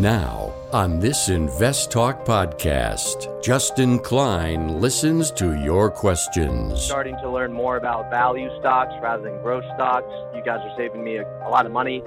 Now, 0.00 0.52
on 0.74 1.00
this 1.00 1.30
Invest 1.30 1.90
Talk 1.90 2.26
podcast, 2.26 3.42
Justin 3.42 3.98
Klein 3.98 4.78
listens 4.78 5.30
to 5.32 5.54
your 5.54 5.90
questions. 5.90 6.82
Starting 6.82 7.16
to 7.22 7.30
learn 7.30 7.50
more 7.50 7.78
about 7.78 8.10
value 8.10 8.50
stocks 8.60 8.92
rather 9.00 9.22
than 9.22 9.40
growth 9.40 9.64
stocks. 9.74 10.12
You 10.34 10.42
guys 10.42 10.60
are 10.62 10.76
saving 10.76 11.02
me 11.02 11.16
a, 11.16 11.22
a 11.46 11.48
lot 11.48 11.64
of 11.64 11.72
money. 11.72 12.02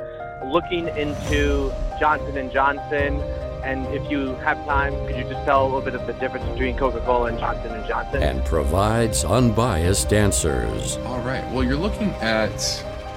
Looking 0.46 0.90
into 0.90 1.74
Johnson 2.00 2.38
and 2.38 2.52
Johnson, 2.52 3.22
and 3.64 3.88
if 3.88 4.08
you 4.12 4.36
have 4.36 4.64
time, 4.66 4.94
could 5.08 5.18
you 5.18 5.24
just 5.24 5.44
tell 5.44 5.64
a 5.64 5.66
little 5.66 5.82
bit 5.82 5.96
of 5.96 6.06
the 6.06 6.14
difference 6.14 6.48
between 6.50 6.78
Coca-Cola 6.78 7.30
and 7.30 7.40
Johnson 7.40 7.74
and 7.74 7.88
Johnson? 7.88 8.22
And 8.22 8.46
provides 8.46 9.26
unbiased 9.26 10.14
answers. 10.14 10.98
All 11.08 11.22
right. 11.22 11.44
Well, 11.52 11.64
you're 11.64 11.76
looking 11.76 12.12
at 12.22 12.62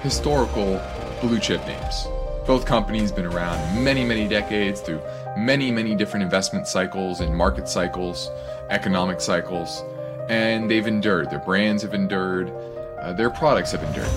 historical 0.02 0.80
blue 1.20 1.40
chip 1.40 1.60
names. 1.66 2.06
Both 2.46 2.66
companies 2.66 3.12
been 3.12 3.26
around 3.26 3.84
many, 3.84 4.04
many 4.04 4.26
decades 4.26 4.80
through 4.80 5.00
many, 5.36 5.70
many 5.70 5.94
different 5.94 6.24
investment 6.24 6.66
cycles 6.66 7.20
and 7.20 7.34
market 7.34 7.68
cycles, 7.68 8.30
economic 8.68 9.20
cycles, 9.20 9.84
and 10.28 10.68
they've 10.68 10.86
endured. 10.86 11.30
Their 11.30 11.38
brands 11.38 11.82
have 11.82 11.94
endured, 11.94 12.52
uh, 13.00 13.12
their 13.12 13.30
products 13.30 13.70
have 13.72 13.82
endured. 13.84 14.10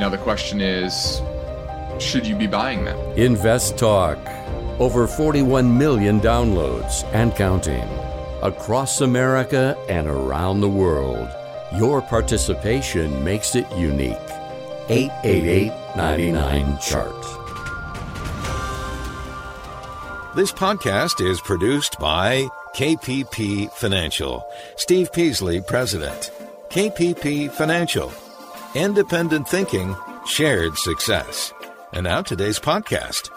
Now, 0.00 0.08
the 0.08 0.18
question 0.18 0.60
is 0.60 1.20
should 2.00 2.26
you 2.26 2.34
be 2.34 2.46
buying 2.46 2.84
them? 2.84 2.98
Invest 3.16 3.78
Talk. 3.78 4.18
Over 4.80 5.06
41 5.06 5.76
million 5.76 6.20
downloads 6.20 7.04
and 7.12 7.34
counting. 7.36 7.86
Across 8.42 9.02
America 9.02 9.76
and 9.88 10.08
around 10.08 10.60
the 10.60 10.68
world. 10.68 11.28
Your 11.76 12.00
participation 12.00 13.22
makes 13.22 13.54
it 13.54 13.70
unique. 13.76 14.16
888 14.88 15.72
99 15.96 16.78
Chart. 16.78 17.39
This 20.32 20.52
podcast 20.52 21.20
is 21.28 21.40
produced 21.40 21.98
by 21.98 22.46
KPP 22.76 23.68
Financial. 23.72 24.46
Steve 24.76 25.12
Peasley, 25.12 25.60
President. 25.60 26.30
KPP 26.68 27.50
Financial. 27.50 28.12
Independent 28.76 29.48
thinking, 29.48 29.96
shared 30.24 30.78
success. 30.78 31.52
And 31.92 32.04
now 32.04 32.22
today's 32.22 32.60
podcast. 32.60 33.30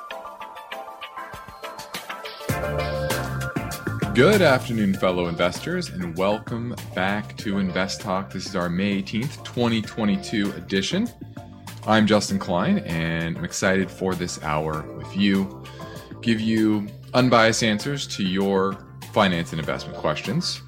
Good 4.14 4.44
afternoon, 4.44 4.94
fellow 4.94 5.30
investors, 5.30 5.90
and 5.90 6.16
welcome 6.16 6.76
back 6.94 7.36
to 7.38 7.58
Invest 7.58 8.02
Talk. 8.02 8.30
This 8.30 8.46
is 8.46 8.56
our 8.56 8.70
May 8.70 9.02
18th, 9.02 9.44
2022 9.44 10.52
edition. 10.52 11.10
I'm 11.88 12.06
Justin 12.06 12.38
Klein, 12.38 12.78
and 12.78 13.36
I'm 13.36 13.44
excited 13.44 13.90
for 13.90 14.14
this 14.14 14.42
hour 14.44 14.84
with 14.96 15.18
you. 15.18 15.64
Give 16.24 16.40
you 16.40 16.88
unbiased 17.14 17.64
answers 17.64 18.08
to 18.08 18.24
your 18.24 18.78
finance 19.12 19.52
and 19.52 19.60
investment 19.60 19.98
questions. 19.98 20.62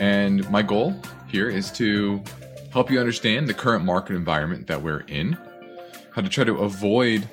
And 0.00 0.48
my 0.50 0.62
goal 0.62 1.00
here 1.28 1.48
is 1.48 1.70
to 1.72 2.20
help 2.72 2.90
you 2.90 2.98
understand 2.98 3.46
the 3.46 3.54
current 3.54 3.84
market 3.84 4.16
environment 4.16 4.66
that 4.66 4.82
we're 4.82 5.04
in, 5.06 5.38
how 6.12 6.22
to 6.22 6.28
try 6.28 6.42
to 6.42 6.56
avoid 6.56 7.28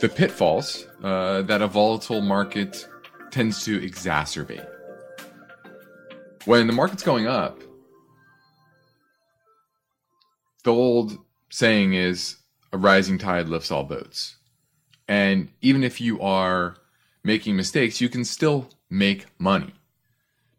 the 0.00 0.08
pitfalls 0.08 0.86
uh, 1.04 1.42
that 1.42 1.60
a 1.60 1.66
volatile 1.66 2.22
market 2.22 2.88
tends 3.30 3.62
to 3.66 3.78
exacerbate. 3.80 4.66
When 6.46 6.66
the 6.66 6.72
market's 6.72 7.02
going 7.02 7.26
up, 7.26 7.60
the 10.64 10.72
old 10.72 11.18
saying 11.50 11.92
is 11.92 12.36
a 12.72 12.78
rising 12.78 13.18
tide 13.18 13.50
lifts 13.50 13.70
all 13.70 13.84
boats. 13.84 14.37
And 15.08 15.48
even 15.62 15.82
if 15.82 16.00
you 16.00 16.20
are 16.20 16.76
making 17.24 17.56
mistakes, 17.56 18.00
you 18.00 18.08
can 18.08 18.24
still 18.24 18.68
make 18.90 19.26
money 19.38 19.72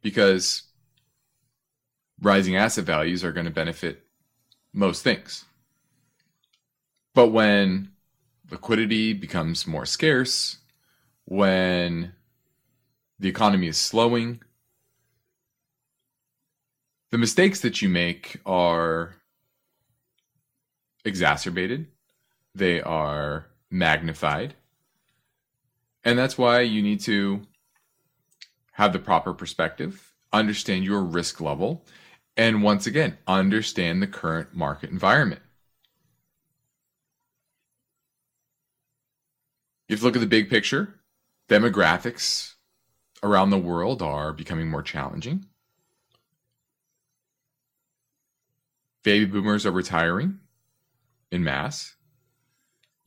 because 0.01 0.63
rising 2.21 2.55
asset 2.55 2.85
values 2.85 3.23
are 3.23 3.31
going 3.31 3.45
to 3.45 3.51
benefit 3.51 4.03
most 4.73 5.03
things. 5.03 5.45
But 7.13 7.27
when 7.27 7.91
liquidity 8.49 9.13
becomes 9.13 9.67
more 9.67 9.85
scarce, 9.85 10.57
when 11.25 12.13
the 13.19 13.29
economy 13.29 13.67
is 13.67 13.77
slowing, 13.77 14.41
the 17.11 17.17
mistakes 17.17 17.59
that 17.61 17.81
you 17.81 17.89
make 17.89 18.39
are 18.45 19.15
exacerbated, 21.05 21.87
they 22.55 22.81
are 22.81 23.48
magnified. 23.69 24.55
And 26.03 26.17
that's 26.17 26.37
why 26.37 26.61
you 26.61 26.81
need 26.81 27.01
to 27.01 27.41
have 28.73 28.93
the 28.93 28.99
proper 28.99 29.33
perspective, 29.33 30.13
understand 30.31 30.85
your 30.85 31.01
risk 31.01 31.41
level, 31.41 31.83
and 32.37 32.63
once 32.63 32.87
again, 32.87 33.17
understand 33.27 34.01
the 34.01 34.07
current 34.07 34.55
market 34.55 34.89
environment. 34.89 35.41
If 39.89 39.99
you 39.99 40.05
look 40.05 40.15
at 40.15 40.21
the 40.21 40.27
big 40.27 40.49
picture. 40.49 40.95
Demographics 41.49 42.53
around 43.23 43.49
the 43.49 43.57
world 43.57 44.03
are 44.03 44.31
becoming 44.33 44.69
more 44.69 44.83
challenging. 44.83 45.45
Baby 49.03 49.25
boomers 49.25 49.65
are 49.65 49.71
retiring 49.71 50.39
in 51.31 51.43
mass. 51.43 51.95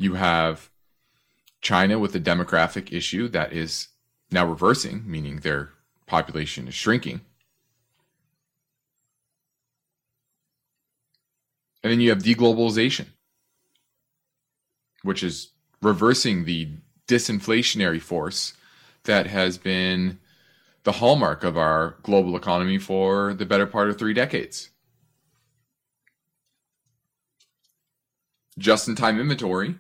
You 0.03 0.15
have 0.15 0.69
China 1.61 1.97
with 1.97 2.13
a 2.17 2.19
demographic 2.19 2.93
issue 2.93 3.29
that 3.29 3.53
is 3.53 3.87
now 4.33 4.45
reversing, 4.45 5.09
meaning 5.09 5.37
their 5.37 5.75
population 6.07 6.67
is 6.67 6.75
shrinking. 6.75 7.21
And 11.85 11.93
then 11.93 12.01
you 12.01 12.09
have 12.09 12.25
deglobalization, 12.25 13.11
which 15.05 15.23
is 15.23 15.51
reversing 15.81 16.47
the 16.47 16.71
disinflationary 17.07 18.03
force 18.03 18.55
that 19.05 19.29
has 19.29 19.57
been 19.57 20.19
the 20.83 20.93
hallmark 20.99 21.45
of 21.45 21.57
our 21.57 21.95
global 22.03 22.35
economy 22.35 22.79
for 22.79 23.35
the 23.35 23.47
better 23.47 23.67
part 23.67 23.89
of 23.89 24.01
three 24.01 24.15
decades. 24.15 24.71
Just 28.59 28.89
in 28.89 28.97
time 28.97 29.21
inventory 29.21 29.77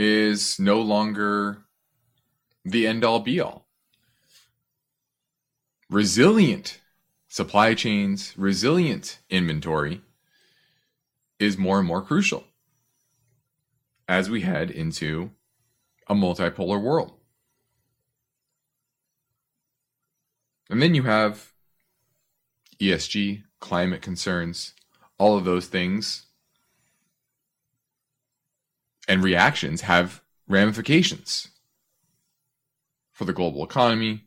is 0.00 0.58
no 0.58 0.80
longer 0.80 1.58
the 2.64 2.86
end 2.86 3.04
all 3.04 3.20
be 3.20 3.38
all. 3.38 3.66
Resilient 5.90 6.80
supply 7.28 7.74
chains, 7.74 8.32
resilient 8.38 9.18
inventory 9.28 10.00
is 11.38 11.58
more 11.58 11.78
and 11.78 11.86
more 11.86 12.00
crucial 12.00 12.44
as 14.08 14.30
we 14.30 14.40
head 14.40 14.70
into 14.70 15.32
a 16.06 16.14
multipolar 16.14 16.80
world. 16.80 17.12
And 20.70 20.80
then 20.80 20.94
you 20.94 21.02
have 21.02 21.52
ESG, 22.80 23.42
climate 23.58 24.00
concerns, 24.00 24.72
all 25.18 25.36
of 25.36 25.44
those 25.44 25.66
things 25.66 26.24
and 29.10 29.24
reactions 29.24 29.80
have 29.80 30.22
ramifications 30.46 31.48
for 33.10 33.24
the 33.24 33.32
global 33.32 33.64
economy, 33.64 34.20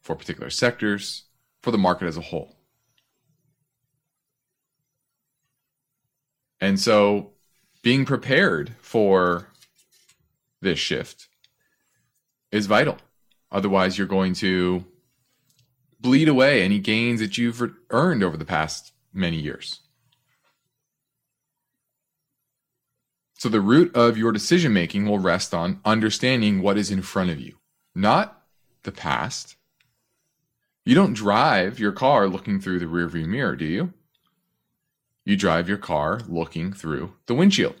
for 0.00 0.16
particular 0.16 0.50
sectors, 0.50 1.26
for 1.62 1.70
the 1.70 1.78
market 1.78 2.06
as 2.06 2.16
a 2.16 2.20
whole. 2.20 2.56
And 6.60 6.80
so 6.80 7.30
being 7.82 8.04
prepared 8.04 8.74
for 8.80 9.52
this 10.60 10.80
shift 10.80 11.28
is 12.50 12.66
vital. 12.66 12.98
Otherwise, 13.52 13.96
you're 13.96 14.08
going 14.08 14.34
to 14.34 14.84
bleed 16.00 16.26
away 16.28 16.64
any 16.64 16.80
gains 16.80 17.20
that 17.20 17.38
you've 17.38 17.62
earned 17.90 18.24
over 18.24 18.36
the 18.36 18.44
past 18.44 18.92
many 19.12 19.36
years. 19.36 19.78
So 23.38 23.48
the 23.48 23.60
root 23.60 23.94
of 23.94 24.18
your 24.18 24.32
decision 24.32 24.72
making 24.72 25.06
will 25.06 25.20
rest 25.20 25.54
on 25.54 25.80
understanding 25.84 26.60
what 26.60 26.76
is 26.76 26.90
in 26.90 27.02
front 27.02 27.30
of 27.30 27.40
you, 27.40 27.54
not 27.94 28.42
the 28.82 28.90
past. 28.90 29.54
You 30.84 30.96
don't 30.96 31.12
drive 31.12 31.78
your 31.78 31.92
car 31.92 32.26
looking 32.26 32.60
through 32.60 32.80
the 32.80 32.86
rearview 32.86 33.28
mirror, 33.28 33.54
do 33.54 33.64
you? 33.64 33.92
You 35.24 35.36
drive 35.36 35.68
your 35.68 35.78
car 35.78 36.20
looking 36.26 36.72
through 36.72 37.14
the 37.26 37.34
windshield 37.34 37.76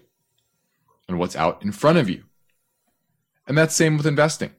and 1.08 1.18
what's 1.18 1.34
out 1.34 1.60
in 1.60 1.72
front 1.72 1.98
of 1.98 2.08
you. 2.08 2.22
And 3.48 3.58
that's 3.58 3.74
same 3.74 3.96
with 3.96 4.06
investing. 4.06 4.52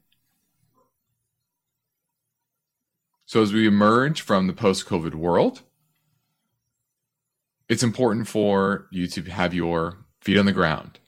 So 3.26 3.42
as 3.42 3.54
we 3.54 3.66
emerge 3.66 4.20
from 4.20 4.48
the 4.48 4.54
post-COVID 4.54 5.16
world, 5.16 5.62
it's 7.70 7.84
important 7.84 8.28
for 8.28 8.90
you 8.92 9.08
to 9.08 9.22
have 9.30 9.54
your 9.54 10.00
feet 10.22 10.38
on 10.38 10.46
the 10.46 10.52
ground. 10.52 11.00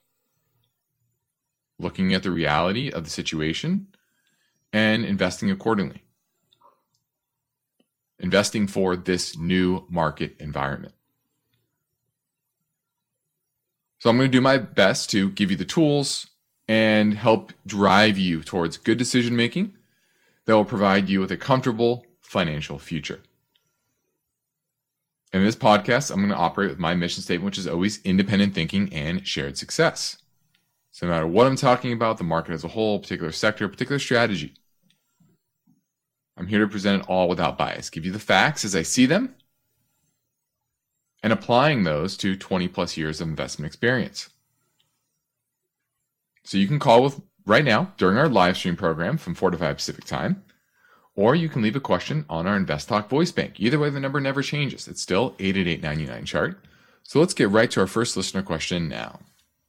looking 1.81 2.13
at 2.13 2.23
the 2.23 2.31
reality 2.31 2.89
of 2.91 3.03
the 3.03 3.09
situation 3.09 3.87
and 4.71 5.03
investing 5.03 5.51
accordingly. 5.51 6.03
Investing 8.19 8.67
for 8.67 8.95
this 8.95 9.37
new 9.37 9.85
market 9.89 10.35
environment. 10.39 10.93
So 13.99 14.09
I'm 14.09 14.17
going 14.17 14.31
to 14.31 14.37
do 14.37 14.41
my 14.41 14.57
best 14.57 15.09
to 15.11 15.29
give 15.31 15.51
you 15.51 15.57
the 15.57 15.65
tools 15.65 16.27
and 16.67 17.15
help 17.15 17.51
drive 17.65 18.17
you 18.17 18.41
towards 18.41 18.77
good 18.77 18.97
decision 18.97 19.35
making 19.35 19.73
that 20.45 20.55
will 20.55 20.65
provide 20.65 21.09
you 21.09 21.19
with 21.19 21.31
a 21.31 21.37
comfortable 21.37 22.05
financial 22.21 22.79
future. 22.79 23.21
In 25.33 25.45
this 25.45 25.55
podcast, 25.55 26.11
I'm 26.11 26.17
going 26.17 26.29
to 26.29 26.35
operate 26.35 26.69
with 26.69 26.79
my 26.79 26.93
mission 26.93 27.23
statement, 27.23 27.45
which 27.45 27.57
is 27.57 27.67
always 27.67 28.01
independent 28.03 28.53
thinking 28.53 28.93
and 28.93 29.25
shared 29.25 29.57
success. 29.57 30.17
So, 30.91 31.07
no 31.07 31.13
matter 31.13 31.27
what 31.27 31.47
I'm 31.47 31.55
talking 31.55 31.93
about, 31.93 32.17
the 32.17 32.25
market 32.25 32.51
as 32.53 32.65
a 32.65 32.69
whole, 32.69 32.99
particular 32.99 33.31
sector, 33.31 33.67
particular 33.69 33.97
strategy, 33.97 34.55
I'm 36.35 36.47
here 36.47 36.59
to 36.59 36.67
present 36.67 37.03
it 37.03 37.09
all 37.09 37.29
without 37.29 37.57
bias, 37.57 37.89
give 37.89 38.05
you 38.05 38.11
the 38.11 38.19
facts 38.19 38.65
as 38.65 38.75
I 38.75 38.81
see 38.81 39.05
them, 39.05 39.35
and 41.23 41.31
applying 41.31 41.83
those 41.83 42.17
to 42.17 42.35
20 42.35 42.67
plus 42.67 42.97
years 42.97 43.21
of 43.21 43.29
investment 43.29 43.67
experience. 43.67 44.29
So 46.43 46.57
you 46.57 46.67
can 46.67 46.79
call 46.79 47.03
with 47.03 47.21
right 47.45 47.63
now 47.63 47.93
during 47.97 48.17
our 48.17 48.27
live 48.27 48.57
stream 48.57 48.75
program 48.75 49.17
from 49.17 49.35
4 49.35 49.51
to 49.51 49.57
5 49.57 49.77
Pacific 49.77 50.03
time, 50.03 50.43
or 51.15 51.35
you 51.35 51.49
can 51.49 51.61
leave 51.61 51.75
a 51.75 51.81
question 51.81 52.25
on 52.29 52.47
our 52.47 52.55
Invest 52.55 52.87
Talk 52.87 53.09
voice 53.09 53.31
bank. 53.31 53.59
Either 53.59 53.79
way, 53.79 53.89
the 53.89 53.99
number 53.99 54.19
never 54.19 54.41
changes. 54.41 54.87
It's 54.87 55.01
still 55.01 55.35
888 55.39 56.25
chart. 56.25 56.59
So 57.03 57.19
let's 57.19 57.33
get 57.33 57.49
right 57.49 57.69
to 57.71 57.81
our 57.81 57.87
first 57.87 58.15
listener 58.15 58.41
question 58.41 58.87
now. 58.87 59.19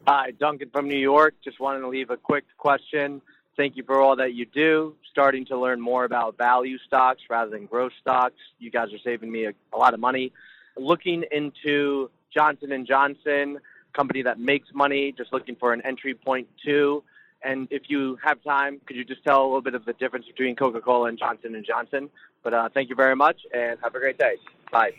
Hi, 0.07 0.33
Duncan 0.33 0.71
from 0.71 0.89
New 0.89 0.99
York. 0.99 1.35
Just 1.45 1.61
wanted 1.61 1.81
to 1.81 1.89
leave 1.89 2.11
a 2.11 2.17
quick 2.17 2.45
question. 2.59 3.23
Thank 3.57 3.77
you 3.77 3.85
for 3.85 4.01
all 4.01 4.17
that 4.17 4.35
you 4.35 4.47
do. 4.47 4.95
Starting 5.11 5.45
to 5.47 5.59
learn 5.59 5.81
more 5.81 6.05
about 6.05 6.37
value 6.39 6.79
stocks 6.87 7.23
rather 7.29 7.51
than 7.51 7.67
growth 7.67 7.93
stocks. 8.01 8.39
You 8.59 8.71
guys 8.71 8.93
are 8.93 8.99
saving 9.05 9.31
me 9.31 9.47
a, 9.47 9.53
a 9.73 9.77
lot 9.77 9.95
of 9.95 10.01
money. 10.01 10.33
Looking 10.77 11.25
into 11.31 12.11
Johnson 12.33 12.73
and 12.73 12.87
Johnson, 12.87 13.59
company 13.93 14.23
that 14.23 14.41
makes 14.41 14.69
money. 14.75 15.13
Just 15.17 15.33
looking 15.33 15.55
for 15.57 15.73
an 15.73 15.83
entry 15.85 16.15
point 16.15 16.49
too. 16.65 17.05
And 17.45 17.69
if 17.71 17.83
you 17.89 18.19
have 18.23 18.43
time, 18.45 18.81
could 18.87 18.97
you 18.97 19.05
just 19.05 19.25
tell 19.25 19.43
a 19.43 19.47
little 19.47 19.63
bit 19.63 19.75
of 19.75 19.85
the 19.85 19.93
difference 19.95 20.27
between 20.27 20.55
Coca-Cola 20.55 21.09
and 21.09 21.19
Johnson 21.19 21.55
and 21.55 21.65
Johnson? 21.65 22.09
But 22.43 22.55
uh, 22.55 22.69
thank 22.73 22.89
you 22.89 22.97
very 22.97 23.17
much, 23.17 23.41
and 23.53 23.79
have 23.83 23.95
a 23.95 23.99
great 23.99 24.19
day. 24.19 24.37
Bye. 24.71 24.93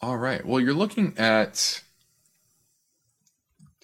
All 0.00 0.16
right. 0.16 0.44
Well, 0.44 0.60
you're 0.60 0.74
looking 0.74 1.14
at 1.18 1.82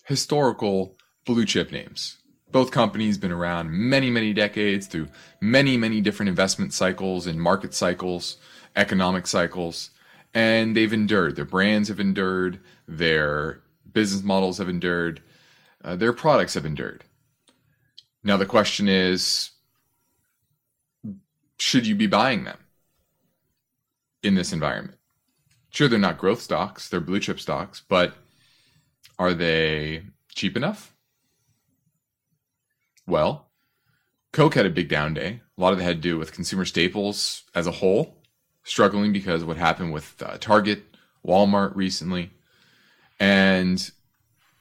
historical 0.06 0.96
blue 1.24 1.44
chip 1.44 1.70
names. 1.70 2.16
Both 2.50 2.72
companies 2.72 3.16
been 3.16 3.30
around 3.30 3.70
many, 3.70 4.10
many 4.10 4.32
decades 4.32 4.86
through 4.86 5.08
many, 5.40 5.76
many 5.76 6.00
different 6.00 6.28
investment 6.28 6.72
cycles 6.72 7.26
and 7.26 7.40
market 7.40 7.74
cycles, 7.74 8.38
economic 8.74 9.26
cycles, 9.26 9.90
and 10.34 10.76
they've 10.76 10.92
endured. 10.92 11.36
Their 11.36 11.44
brands 11.44 11.88
have 11.88 12.00
endured. 12.00 12.60
Their 12.88 13.62
business 13.92 14.22
models 14.22 14.58
have 14.58 14.68
endured. 14.68 15.22
Uh, 15.82 15.96
their 15.96 16.12
products 16.12 16.54
have 16.54 16.66
endured. 16.66 17.04
Now 18.22 18.37
the 18.37 18.46
question 18.46 18.88
is, 18.88 19.50
should 21.58 21.87
you 21.87 21.94
be 21.94 22.06
buying 22.06 22.44
them 22.44 22.58
in 24.22 24.34
this 24.34 24.52
environment? 24.52 24.99
Sure, 25.70 25.88
they're 25.88 25.99
not 25.99 26.19
growth 26.19 26.40
stocks; 26.40 26.88
they're 26.88 27.00
blue 27.00 27.20
chip 27.20 27.40
stocks, 27.40 27.82
but 27.88 28.14
are 29.19 29.34
they 29.34 30.02
cheap 30.34 30.56
enough? 30.56 30.94
Well, 33.06 33.50
Coke 34.32 34.55
had 34.55 34.67
a 34.67 34.70
big 34.70 34.88
down 34.88 35.14
day. 35.14 35.40
A 35.56 35.61
lot 35.61 35.72
of 35.72 35.81
it 35.81 35.84
had 35.84 35.96
to 35.96 36.08
do 36.08 36.19
with 36.19 36.32
consumer 36.32 36.64
staples 36.64 37.44
as 37.55 37.67
a 37.67 37.72
whole, 37.72 38.22
struggling 38.64 39.12
because 39.12 39.43
of 39.43 39.49
what 39.49 39.56
happened 39.56 39.93
with 39.93 40.22
uh, 40.22 40.38
Target, 40.38 40.96
Walmart 41.26 41.75
recently, 41.75 42.31
and 43.19 43.90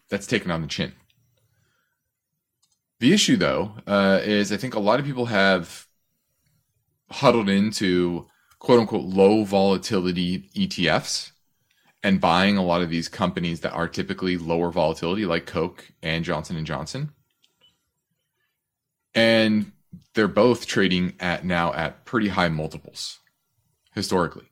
that's 0.10 0.28
taken 0.28 0.52
on 0.52 0.62
the 0.62 0.68
chin. 0.68 0.94
The 3.00 3.14
issue, 3.14 3.38
though, 3.38 3.74
uh, 3.88 4.20
is 4.24 4.52
I 4.52 4.58
think 4.58 4.76
a 4.76 4.80
lot 4.80 5.00
of 5.00 5.06
people 5.06 5.28
have 5.28 5.88
huddled 7.10 7.50
into 7.50 8.28
quote 8.60 8.80
unquote 8.80 9.06
low 9.06 9.44
volatility 9.44 10.50
ETFs 10.56 11.32
and 12.04 12.22
buying 12.22 12.58
a 12.58 12.64
lot 12.64 12.82
of 12.82 12.90
these 12.90 13.08
companies 13.08 13.62
that 13.62 13.74
are 13.74 13.88
typically 13.88 14.38
lower 14.38 14.72
volatility, 14.72 15.26
like 15.26 15.46
Coke 15.46 15.92
and 16.02 16.24
Johnson 16.24 16.56
and 16.56 16.68
Johnson. 16.68 17.12
And 19.14 19.72
they're 20.14 20.28
both 20.28 20.66
trading 20.66 21.16
at 21.20 21.46
now 21.46 21.74
at 21.74 22.06
pretty 22.06 22.30
high 22.30 22.50
multiples 22.50 23.20
historically. 23.94 24.46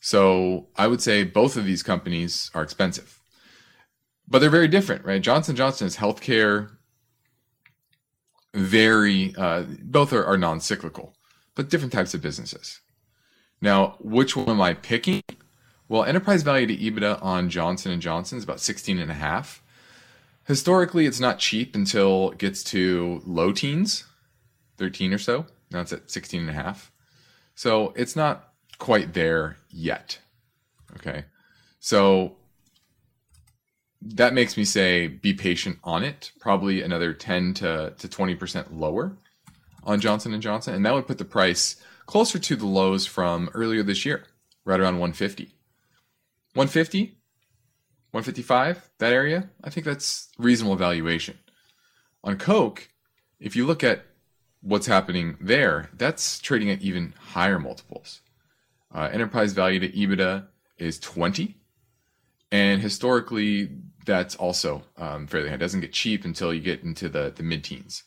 So 0.00 0.68
I 0.76 0.86
would 0.86 1.00
say 1.00 1.24
both 1.24 1.56
of 1.56 1.64
these 1.64 1.82
companies 1.82 2.50
are 2.54 2.62
expensive, 2.62 3.20
but 4.28 4.38
they're 4.38 4.50
very 4.50 4.68
different, 4.68 5.04
right? 5.04 5.22
Johnson 5.22 5.56
Johnson 5.56 5.86
is 5.86 5.96
healthcare, 5.96 6.70
very 8.54 9.34
uh, 9.36 9.64
both 9.82 10.12
are, 10.12 10.24
are 10.24 10.38
non-cyclical, 10.38 11.14
but 11.54 11.68
different 11.68 11.92
types 11.92 12.14
of 12.14 12.22
businesses. 12.22 12.80
Now, 13.60 13.96
which 14.00 14.36
one 14.36 14.48
am 14.48 14.60
I 14.60 14.74
picking? 14.74 15.22
Well, 15.88 16.04
enterprise 16.04 16.42
value 16.42 16.66
to 16.66 16.76
EBITDA 16.76 17.22
on 17.22 17.50
Johnson 17.50 17.92
and 17.92 18.00
Johnson 18.00 18.38
is 18.38 18.44
about 18.44 18.60
16 18.60 18.98
and 18.98 19.10
a 19.10 19.14
half. 19.14 19.62
Historically, 20.46 21.06
it's 21.06 21.20
not 21.20 21.38
cheap 21.38 21.74
until 21.74 22.30
it 22.32 22.38
gets 22.38 22.62
to 22.64 23.22
low 23.24 23.52
teens, 23.52 24.04
13 24.78 25.12
or 25.12 25.18
so. 25.18 25.46
Now 25.70 25.80
it's 25.80 25.92
at 25.92 26.10
16 26.10 26.42
and 26.42 26.50
a 26.50 26.52
half. 26.52 26.92
So 27.54 27.92
it's 27.96 28.16
not 28.16 28.52
quite 28.78 29.14
there 29.14 29.56
yet. 29.70 30.18
Okay. 30.96 31.24
So 31.80 32.36
that 34.04 34.34
makes 34.34 34.56
me 34.56 34.64
say 34.64 35.08
be 35.08 35.32
patient 35.32 35.78
on 35.82 36.04
it. 36.04 36.32
Probably 36.38 36.82
another 36.82 37.12
10 37.12 37.54
to, 37.54 37.94
to 37.96 38.08
20% 38.08 38.66
lower 38.70 39.16
on 39.82 40.00
Johnson 40.00 40.38
Johnson, 40.40 40.74
and 40.74 40.84
that 40.84 40.94
would 40.94 41.06
put 41.06 41.18
the 41.18 41.24
price 41.24 41.76
closer 42.06 42.38
to 42.38 42.56
the 42.56 42.66
lows 42.66 43.06
from 43.06 43.50
earlier 43.54 43.82
this 43.82 44.04
year, 44.04 44.24
right 44.64 44.80
around 44.80 44.98
150. 44.98 45.44
150, 46.54 47.16
155, 48.10 48.90
that 48.98 49.12
area, 49.12 49.50
I 49.62 49.70
think 49.70 49.84
that's 49.84 50.28
reasonable 50.38 50.76
valuation. 50.76 51.38
On 52.22 52.38
Coke, 52.38 52.88
if 53.40 53.56
you 53.56 53.66
look 53.66 53.82
at 53.82 54.06
what's 54.60 54.86
happening 54.86 55.36
there, 55.40 55.90
that's 55.94 56.38
trading 56.38 56.70
at 56.70 56.80
even 56.80 57.14
higher 57.18 57.58
multiples. 57.58 58.20
Uh, 58.94 59.10
enterprise 59.12 59.52
value 59.52 59.80
to 59.80 59.88
EBITDA 59.88 60.46
is 60.78 60.98
20. 61.00 61.56
And 62.52 62.80
historically, 62.80 63.70
that's 64.04 64.36
also 64.36 64.82
um, 64.96 65.26
fairly 65.26 65.48
high. 65.48 65.54
It 65.54 65.58
doesn't 65.58 65.80
get 65.80 65.92
cheap 65.92 66.24
until 66.24 66.52
you 66.52 66.60
get 66.60 66.82
into 66.82 67.08
the, 67.08 67.32
the 67.34 67.42
mid 67.42 67.64
teens. 67.64 68.04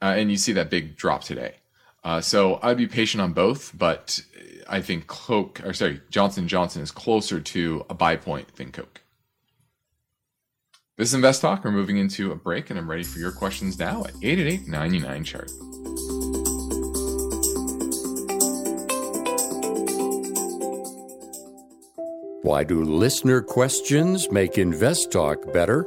Uh, 0.00 0.14
and 0.16 0.30
you 0.30 0.36
see 0.36 0.52
that 0.52 0.70
big 0.70 0.96
drop 0.96 1.22
today. 1.22 1.56
Uh, 2.04 2.20
so 2.20 2.58
I'd 2.62 2.76
be 2.76 2.88
patient 2.88 3.20
on 3.20 3.32
both, 3.32 3.76
but 3.76 4.20
I 4.68 4.80
think 4.80 5.06
Coke, 5.06 5.60
or 5.64 5.72
sorry, 5.72 6.00
Johnson 6.10 6.48
Johnson 6.48 6.82
is 6.82 6.90
closer 6.90 7.40
to 7.40 7.86
a 7.88 7.94
buy 7.94 8.16
point 8.16 8.56
than 8.56 8.72
Coke. 8.72 9.02
This 10.96 11.08
is 11.08 11.14
Invest 11.14 11.42
Talk. 11.42 11.64
We're 11.64 11.70
moving 11.70 11.96
into 11.96 12.32
a 12.32 12.36
break, 12.36 12.70
and 12.70 12.78
I'm 12.78 12.90
ready 12.90 13.04
for 13.04 13.18
your 13.18 13.32
questions 13.32 13.78
now 13.78 14.04
at 14.04 14.14
888 14.22 14.68
99 14.68 15.24
chart. 15.24 16.31
Why 22.44 22.64
do 22.64 22.82
listener 22.82 23.40
questions 23.40 24.28
make 24.32 24.58
Invest 24.58 25.12
Talk 25.12 25.52
better? 25.52 25.86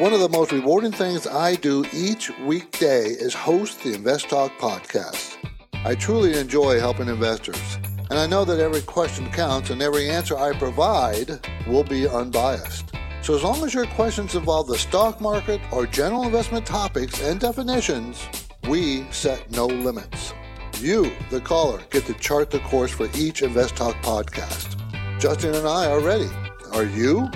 One 0.00 0.14
of 0.14 0.20
the 0.20 0.30
most 0.30 0.50
rewarding 0.50 0.92
things 0.92 1.26
I 1.26 1.56
do 1.56 1.84
each 1.92 2.30
weekday 2.46 3.08
is 3.08 3.34
host 3.34 3.82
the 3.82 3.92
Invest 3.92 4.30
Talk 4.30 4.50
podcast. 4.56 5.36
I 5.84 5.94
truly 5.94 6.38
enjoy 6.38 6.80
helping 6.80 7.10
investors, 7.10 7.76
and 8.08 8.18
I 8.18 8.26
know 8.26 8.46
that 8.46 8.60
every 8.60 8.80
question 8.80 9.30
counts 9.30 9.68
and 9.68 9.82
every 9.82 10.08
answer 10.08 10.38
I 10.38 10.56
provide 10.56 11.46
will 11.66 11.84
be 11.84 12.08
unbiased. 12.08 12.92
So 13.20 13.34
as 13.34 13.42
long 13.42 13.62
as 13.62 13.74
your 13.74 13.84
questions 13.88 14.34
involve 14.34 14.68
the 14.68 14.78
stock 14.78 15.20
market 15.20 15.60
or 15.70 15.86
general 15.86 16.22
investment 16.22 16.64
topics 16.64 17.20
and 17.20 17.38
definitions, 17.38 18.26
we 18.70 19.04
set 19.10 19.50
no 19.50 19.66
limits. 19.66 20.32
You, 20.78 21.12
the 21.28 21.42
caller, 21.42 21.82
get 21.90 22.06
to 22.06 22.14
chart 22.14 22.50
the 22.50 22.60
course 22.60 22.90
for 22.90 23.10
each 23.14 23.42
Invest 23.42 23.76
Talk 23.76 23.96
podcast. 23.96 24.80
Justin 25.20 25.54
and 25.54 25.68
I 25.68 25.90
are 25.90 26.00
ready. 26.00 26.30
Are 26.72 26.86
you? 26.86 27.28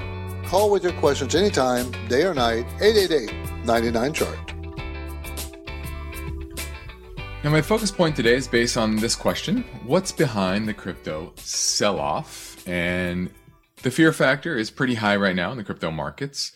Call 0.55 0.71
with 0.71 0.85
your 0.85 0.93
questions 0.93 1.35
anytime, 1.35 1.91
day 2.07 2.23
or 2.23 2.33
night, 2.33 2.65
888 2.81 3.65
99 3.65 4.13
Chart. 4.13 4.55
Now, 7.43 7.51
my 7.51 7.61
focus 7.61 7.91
point 7.91 8.15
today 8.15 8.35
is 8.35 8.47
based 8.47 8.77
on 8.77 8.95
this 8.95 9.17
question 9.17 9.65
What's 9.85 10.13
behind 10.13 10.69
the 10.69 10.73
crypto 10.73 11.33
sell 11.39 11.99
off? 11.99 12.57
And 12.69 13.31
the 13.83 13.91
fear 13.91 14.13
factor 14.13 14.57
is 14.57 14.71
pretty 14.71 14.95
high 14.95 15.17
right 15.17 15.35
now 15.35 15.51
in 15.51 15.59
the 15.59 15.65
crypto 15.65 15.91
markets, 15.91 16.53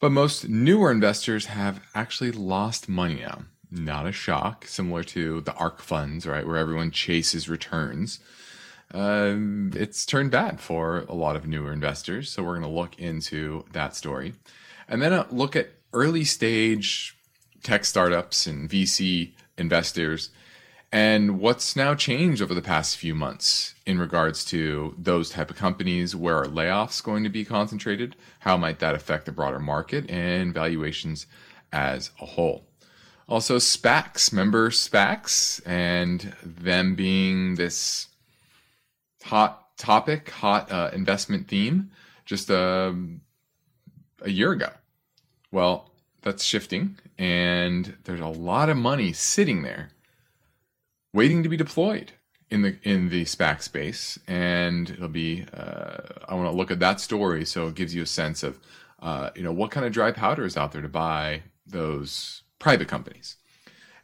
but 0.00 0.10
most 0.10 0.48
newer 0.48 0.90
investors 0.90 1.46
have 1.46 1.80
actually 1.94 2.32
lost 2.32 2.88
money 2.88 3.20
now. 3.20 3.42
Not 3.70 4.08
a 4.08 4.12
shock, 4.12 4.66
similar 4.66 5.04
to 5.04 5.40
the 5.42 5.54
ARK 5.54 5.82
funds, 5.82 6.26
right, 6.26 6.44
where 6.44 6.56
everyone 6.56 6.90
chases 6.90 7.48
returns 7.48 8.18
um, 8.92 9.72
it's 9.74 10.04
turned 10.04 10.30
bad 10.30 10.60
for 10.60 11.04
a 11.08 11.14
lot 11.14 11.36
of 11.36 11.46
newer 11.46 11.72
investors. 11.72 12.30
So 12.30 12.42
we're 12.42 12.58
going 12.58 12.62
to 12.62 12.68
look 12.68 12.98
into 12.98 13.64
that 13.72 13.94
story. 13.94 14.34
And 14.88 15.00
then 15.00 15.12
uh, 15.12 15.26
look 15.30 15.54
at 15.54 15.70
early 15.92 16.24
stage 16.24 17.16
tech 17.62 17.84
startups 17.84 18.46
and 18.46 18.68
VC 18.68 19.32
investors 19.58 20.30
and 20.92 21.38
what's 21.38 21.76
now 21.76 21.94
changed 21.94 22.42
over 22.42 22.54
the 22.54 22.62
past 22.62 22.96
few 22.96 23.14
months 23.14 23.74
in 23.86 23.98
regards 23.98 24.44
to 24.46 24.94
those 24.98 25.30
type 25.30 25.50
of 25.50 25.56
companies 25.56 26.16
where 26.16 26.36
are 26.36 26.46
layoffs 26.46 27.02
going 27.02 27.22
to 27.22 27.30
be 27.30 27.44
concentrated 27.44 28.16
how 28.40 28.56
might 28.56 28.78
that 28.78 28.94
affect 28.94 29.26
the 29.26 29.32
broader 29.32 29.58
market 29.58 30.08
and 30.10 30.52
valuations 30.52 31.26
as 31.72 32.10
a 32.20 32.26
whole 32.26 32.64
also 33.28 33.56
spacs 33.56 34.32
remember 34.32 34.70
spacs 34.70 35.60
and 35.66 36.34
them 36.42 36.94
being 36.94 37.54
this 37.54 38.08
hot 39.22 39.76
topic, 39.76 40.30
hot 40.30 40.70
uh, 40.70 40.90
investment 40.92 41.48
theme 41.48 41.90
just 42.24 42.50
um, 42.50 43.20
a 44.22 44.30
year 44.30 44.52
ago. 44.52 44.70
Well, 45.50 45.90
that's 46.22 46.44
shifting, 46.44 46.98
and 47.18 47.96
there's 48.04 48.20
a 48.20 48.26
lot 48.26 48.68
of 48.68 48.76
money 48.76 49.12
sitting 49.12 49.62
there 49.62 49.90
waiting 51.12 51.42
to 51.42 51.48
be 51.48 51.56
deployed 51.56 52.12
in 52.50 52.62
the 52.62 52.76
in 52.82 53.08
the 53.08 53.24
SPAC 53.24 53.62
space, 53.62 54.18
and 54.26 54.90
it'll 54.90 55.08
be. 55.08 55.46
Uh, 55.52 55.98
I 56.28 56.34
want 56.34 56.50
to 56.50 56.56
look 56.56 56.70
at 56.70 56.80
that 56.80 57.00
story, 57.00 57.44
so 57.44 57.68
it 57.68 57.74
gives 57.74 57.94
you 57.94 58.02
a 58.02 58.06
sense 58.06 58.42
of, 58.42 58.58
uh, 59.00 59.30
you 59.34 59.42
know, 59.42 59.52
what 59.52 59.70
kind 59.70 59.86
of 59.86 59.92
dry 59.92 60.12
powder 60.12 60.44
is 60.44 60.56
out 60.56 60.72
there 60.72 60.82
to 60.82 60.88
buy 60.88 61.42
those 61.66 62.42
private 62.58 62.88
companies, 62.88 63.36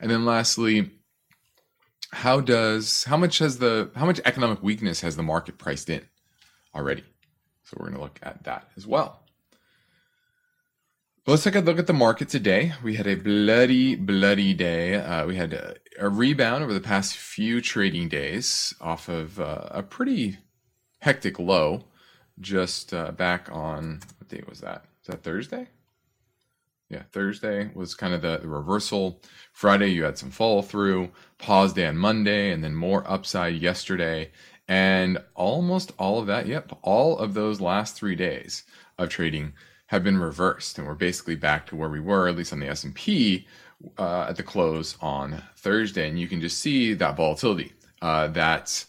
and 0.00 0.10
then 0.10 0.24
lastly, 0.24 0.90
how 2.12 2.40
does 2.40 3.04
how 3.04 3.16
much 3.16 3.38
has 3.38 3.58
the 3.58 3.90
how 3.96 4.06
much 4.06 4.20
economic 4.24 4.62
weakness 4.62 5.00
has 5.00 5.16
the 5.16 5.22
market 5.22 5.58
priced 5.58 5.90
in 5.90 6.02
already? 6.74 7.04
So 7.64 7.76
we're 7.78 7.86
going 7.86 7.96
to 7.96 8.02
look 8.02 8.20
at 8.22 8.44
that 8.44 8.68
as 8.76 8.86
well. 8.86 9.22
let's 11.26 11.42
take 11.42 11.56
a 11.56 11.60
look 11.60 11.80
at 11.80 11.88
the 11.88 11.92
market 11.92 12.28
today. 12.28 12.74
We 12.82 12.94
had 12.94 13.08
a 13.08 13.16
bloody, 13.16 13.96
bloody 13.96 14.54
day. 14.54 14.94
Uh, 14.94 15.26
we 15.26 15.34
had 15.34 15.52
a, 15.52 15.74
a, 15.98 16.08
rebound 16.08 16.62
over 16.62 16.72
the 16.72 16.80
past 16.80 17.16
few 17.16 17.60
trading 17.60 18.08
days 18.08 18.72
off 18.80 19.08
of 19.08 19.40
uh, 19.40 19.66
a 19.72 19.82
pretty 19.82 20.38
hectic 21.00 21.40
low, 21.40 21.86
just 22.38 22.94
uh, 22.94 23.10
back 23.10 23.48
on 23.50 24.00
what 24.18 24.28
date 24.28 24.48
was 24.48 24.60
that? 24.60 24.84
Is 25.02 25.08
that 25.08 25.24
Thursday? 25.24 25.66
Yeah, 26.88 27.02
Thursday 27.12 27.70
was 27.74 27.94
kind 27.94 28.14
of 28.14 28.22
the, 28.22 28.38
the, 28.38 28.48
reversal. 28.48 29.20
Friday, 29.52 29.88
you 29.88 30.04
had 30.04 30.18
some 30.18 30.30
follow 30.30 30.62
through, 30.62 31.10
pause 31.38 31.72
day 31.72 31.86
on 31.86 31.96
Monday, 31.96 32.52
and 32.52 32.62
then 32.62 32.74
more 32.74 33.08
upside 33.10 33.56
yesterday. 33.56 34.30
And 34.68 35.18
almost 35.34 35.92
all 35.98 36.18
of 36.18 36.26
that, 36.26 36.46
yep, 36.46 36.76
all 36.82 37.18
of 37.18 37.34
those 37.34 37.60
last 37.60 37.96
three 37.96 38.14
days 38.14 38.64
of 38.98 39.08
trading 39.08 39.52
have 39.86 40.04
been 40.04 40.18
reversed. 40.18 40.78
And 40.78 40.86
we're 40.86 40.94
basically 40.94 41.36
back 41.36 41.66
to 41.66 41.76
where 41.76 41.88
we 41.88 42.00
were, 42.00 42.28
at 42.28 42.36
least 42.36 42.52
on 42.52 42.60
the 42.60 42.68
S&P, 42.68 43.46
uh, 43.98 44.26
at 44.28 44.36
the 44.36 44.42
close 44.42 44.96
on 45.00 45.42
Thursday. 45.56 46.08
And 46.08 46.18
you 46.18 46.28
can 46.28 46.40
just 46.40 46.58
see 46.58 46.94
that 46.94 47.16
volatility. 47.16 47.72
Uh, 48.00 48.28
that, 48.28 48.84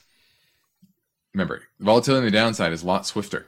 remember, 1.33 1.63
volatility 1.79 2.19
on 2.19 2.31
the 2.31 2.37
downside 2.37 2.73
is 2.73 2.83
a 2.83 2.87
lot 2.87 3.07
swifter. 3.07 3.47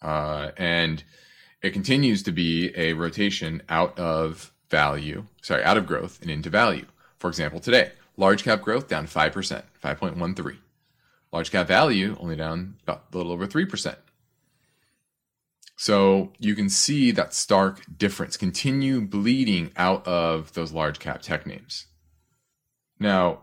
Uh, 0.00 0.52
and 0.56 1.04
it 1.62 1.70
continues 1.70 2.22
to 2.24 2.32
be 2.32 2.72
a 2.76 2.92
rotation 2.92 3.62
out 3.68 3.98
of 3.98 4.52
value, 4.70 5.24
sorry, 5.42 5.64
out 5.64 5.76
of 5.76 5.86
growth 5.86 6.20
and 6.20 6.30
into 6.30 6.50
value. 6.50 6.86
For 7.18 7.28
example, 7.28 7.60
today, 7.60 7.92
large 8.16 8.44
cap 8.44 8.62
growth 8.62 8.88
down 8.88 9.06
5%, 9.06 9.62
5.13. 9.82 10.56
Large 11.32 11.50
cap 11.50 11.66
value 11.66 12.16
only 12.20 12.36
down 12.36 12.76
about 12.82 13.06
a 13.12 13.16
little 13.16 13.32
over 13.32 13.46
3%. 13.46 13.96
So 15.76 16.32
you 16.38 16.54
can 16.54 16.70
see 16.70 17.10
that 17.10 17.34
stark 17.34 17.84
difference 17.98 18.36
continue 18.36 19.02
bleeding 19.02 19.72
out 19.76 20.06
of 20.06 20.54
those 20.54 20.72
large 20.72 20.98
cap 20.98 21.20
tech 21.20 21.46
names. 21.46 21.86
Now, 22.98 23.42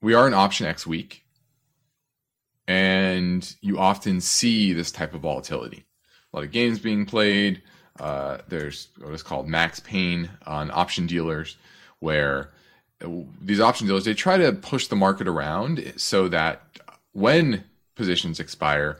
we 0.00 0.14
are 0.14 0.28
in 0.28 0.34
option 0.34 0.66
X 0.66 0.86
week, 0.86 1.24
and 2.68 3.56
you 3.60 3.78
often 3.78 4.20
see 4.20 4.72
this 4.72 4.92
type 4.92 5.14
of 5.14 5.22
volatility 5.22 5.86
a 6.34 6.38
lot 6.38 6.44
of 6.44 6.50
games 6.50 6.80
being 6.80 7.06
played. 7.06 7.62
Uh, 8.00 8.38
there's 8.48 8.88
what 8.98 9.14
is 9.14 9.22
called 9.22 9.46
max 9.46 9.78
pain 9.78 10.28
on 10.46 10.68
option 10.72 11.06
dealers, 11.06 11.56
where 12.00 12.50
these 13.40 13.60
option 13.60 13.86
dealers 13.86 14.04
they 14.04 14.14
try 14.14 14.36
to 14.36 14.52
push 14.52 14.88
the 14.88 14.96
market 14.96 15.28
around 15.28 15.92
so 15.96 16.26
that 16.26 16.62
when 17.12 17.62
positions 17.94 18.40
expire, 18.40 18.98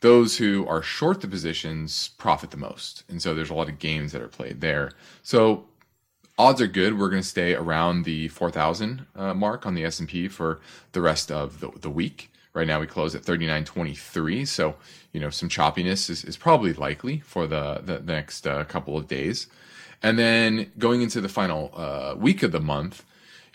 those 0.00 0.36
who 0.36 0.64
are 0.68 0.80
short 0.80 1.20
the 1.22 1.26
positions 1.28 2.10
profit 2.18 2.52
the 2.52 2.56
most. 2.56 3.02
And 3.08 3.20
so 3.20 3.34
there's 3.34 3.50
a 3.50 3.54
lot 3.54 3.68
of 3.68 3.80
games 3.80 4.12
that 4.12 4.22
are 4.22 4.28
played 4.28 4.60
there. 4.60 4.92
So 5.22 5.64
odds 6.38 6.60
are 6.60 6.68
good. 6.68 6.96
We're 6.96 7.10
going 7.10 7.22
to 7.22 7.28
stay 7.28 7.54
around 7.54 8.04
the 8.04 8.28
4,000 8.28 9.06
uh, 9.16 9.34
mark 9.34 9.66
on 9.66 9.74
the 9.74 9.84
S&P 9.84 10.28
for 10.28 10.60
the 10.92 11.00
rest 11.00 11.32
of 11.32 11.58
the, 11.58 11.70
the 11.80 11.90
week. 11.90 12.30
Right 12.56 12.66
now 12.66 12.80
we 12.80 12.86
close 12.86 13.14
at 13.14 13.20
39.23. 13.20 14.48
So, 14.48 14.76
you 15.12 15.20
know, 15.20 15.28
some 15.28 15.50
choppiness 15.50 16.08
is, 16.08 16.24
is 16.24 16.38
probably 16.38 16.72
likely 16.72 17.20
for 17.20 17.46
the, 17.46 17.82
the 17.84 18.00
next 18.00 18.46
uh, 18.46 18.64
couple 18.64 18.96
of 18.96 19.06
days. 19.06 19.46
And 20.02 20.18
then 20.18 20.72
going 20.78 21.02
into 21.02 21.20
the 21.20 21.28
final 21.28 21.70
uh, 21.76 22.14
week 22.16 22.42
of 22.42 22.52
the 22.52 22.60
month, 22.60 23.04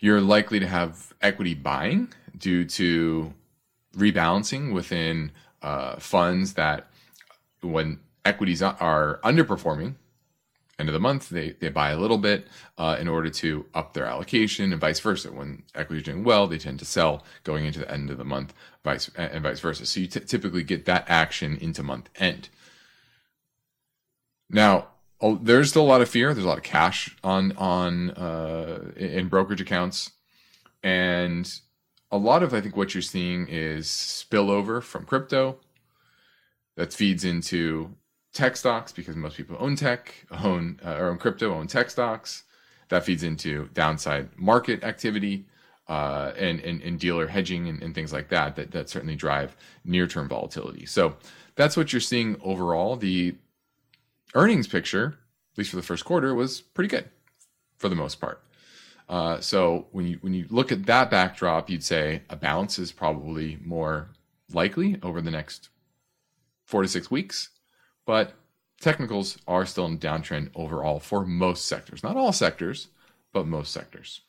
you're 0.01 0.21
likely 0.21 0.59
to 0.59 0.67
have 0.67 1.15
equity 1.19 1.55
buying 1.55 2.09
due 2.37 2.63
to 2.65 3.33
rebalancing 3.97 4.71
within 4.71 5.31
uh, 5.63 5.95
funds 5.95 6.53
that 6.53 6.85
when 7.61 8.01
equities 8.23 8.61
are 8.61 9.19
underperforming 9.23 9.95
end 10.81 10.89
of 10.89 10.93
the 10.93 10.99
month, 10.99 11.29
they, 11.29 11.51
they 11.51 11.69
buy 11.69 11.91
a 11.91 11.97
little 11.97 12.17
bit 12.17 12.47
uh, 12.77 12.97
in 12.99 13.07
order 13.07 13.29
to 13.29 13.65
up 13.73 13.93
their 13.93 14.05
allocation 14.05 14.73
and 14.73 14.81
vice 14.81 14.99
versa. 14.99 15.31
When 15.31 15.63
equity 15.73 16.01
is 16.01 16.05
doing 16.05 16.25
well, 16.25 16.47
they 16.47 16.57
tend 16.57 16.79
to 16.79 16.85
sell 16.85 17.23
going 17.43 17.65
into 17.65 17.79
the 17.79 17.89
end 17.89 18.09
of 18.09 18.17
the 18.17 18.25
month, 18.25 18.53
vice 18.83 19.09
and 19.15 19.41
vice 19.43 19.61
versa. 19.61 19.85
So 19.85 20.01
you 20.01 20.07
t- 20.07 20.19
typically 20.19 20.63
get 20.63 20.85
that 20.85 21.05
action 21.07 21.57
into 21.61 21.83
month 21.83 22.09
end. 22.17 22.49
Now, 24.49 24.87
oh, 25.21 25.39
there's 25.41 25.69
still 25.69 25.83
a 25.83 25.87
lot 25.87 26.01
of 26.01 26.09
fear. 26.09 26.33
There's 26.33 26.45
a 26.45 26.49
lot 26.49 26.57
of 26.57 26.63
cash 26.63 27.15
on 27.23 27.53
on 27.53 28.11
uh, 28.11 28.91
in 28.97 29.29
brokerage 29.29 29.61
accounts, 29.61 30.11
and 30.83 31.49
a 32.11 32.17
lot 32.17 32.43
of 32.43 32.53
I 32.53 32.59
think 32.59 32.75
what 32.75 32.93
you're 32.93 33.01
seeing 33.01 33.47
is 33.47 33.87
spillover 33.87 34.83
from 34.83 35.05
crypto 35.05 35.57
that 36.75 36.93
feeds 36.93 37.23
into 37.23 37.95
tech 38.33 38.55
stocks 38.55 38.91
because 38.91 39.15
most 39.15 39.37
people 39.37 39.57
own 39.59 39.75
tech, 39.75 40.25
own 40.43 40.79
uh, 40.85 40.95
or 40.95 41.09
own 41.09 41.17
crypto, 41.17 41.53
own 41.53 41.67
tech 41.67 41.89
stocks. 41.89 42.43
That 42.89 43.05
feeds 43.05 43.23
into 43.23 43.69
downside 43.73 44.29
market 44.37 44.83
activity 44.83 45.45
uh, 45.87 46.33
and, 46.37 46.59
and, 46.59 46.81
and 46.81 46.99
dealer 46.99 47.27
hedging 47.27 47.69
and, 47.69 47.81
and 47.81 47.95
things 47.95 48.11
like 48.11 48.29
that, 48.29 48.55
that 48.57 48.71
that 48.71 48.89
certainly 48.89 49.15
drive 49.15 49.55
near 49.85 50.07
term 50.07 50.27
volatility. 50.27 50.85
So 50.85 51.15
that's 51.55 51.77
what 51.77 51.93
you're 51.93 51.99
seeing 51.99 52.37
overall. 52.41 52.97
The 52.97 53.35
earnings 54.35 54.67
picture, 54.67 55.17
at 55.53 55.57
least 55.57 55.69
for 55.69 55.77
the 55.77 55.81
first 55.81 56.05
quarter, 56.05 56.35
was 56.35 56.61
pretty 56.61 56.89
good 56.89 57.09
for 57.77 57.89
the 57.89 57.95
most 57.95 58.19
part. 58.19 58.43
Uh, 59.09 59.39
so 59.41 59.87
when 59.91 60.07
you 60.07 60.17
when 60.21 60.33
you 60.33 60.45
look 60.49 60.71
at 60.71 60.85
that 60.85 61.09
backdrop, 61.09 61.69
you'd 61.69 61.83
say 61.83 62.21
a 62.29 62.35
bounce 62.35 62.79
is 62.79 62.91
probably 62.91 63.57
more 63.63 64.09
likely 64.53 64.97
over 65.03 65.21
the 65.21 65.31
next 65.31 65.69
four 66.65 66.81
to 66.81 66.87
six 66.87 67.11
weeks, 67.11 67.49
but 68.11 68.33
technicals 68.81 69.37
are 69.47 69.65
still 69.65 69.85
in 69.85 69.97
downtrend 69.97 70.49
overall 70.53 70.99
for 70.99 71.25
most 71.25 71.67
sectors, 71.67 72.03
not 72.03 72.17
all 72.17 72.33
sectors, 72.33 72.89
but 73.31 73.47
most 73.47 73.71
sectors. 73.71 74.19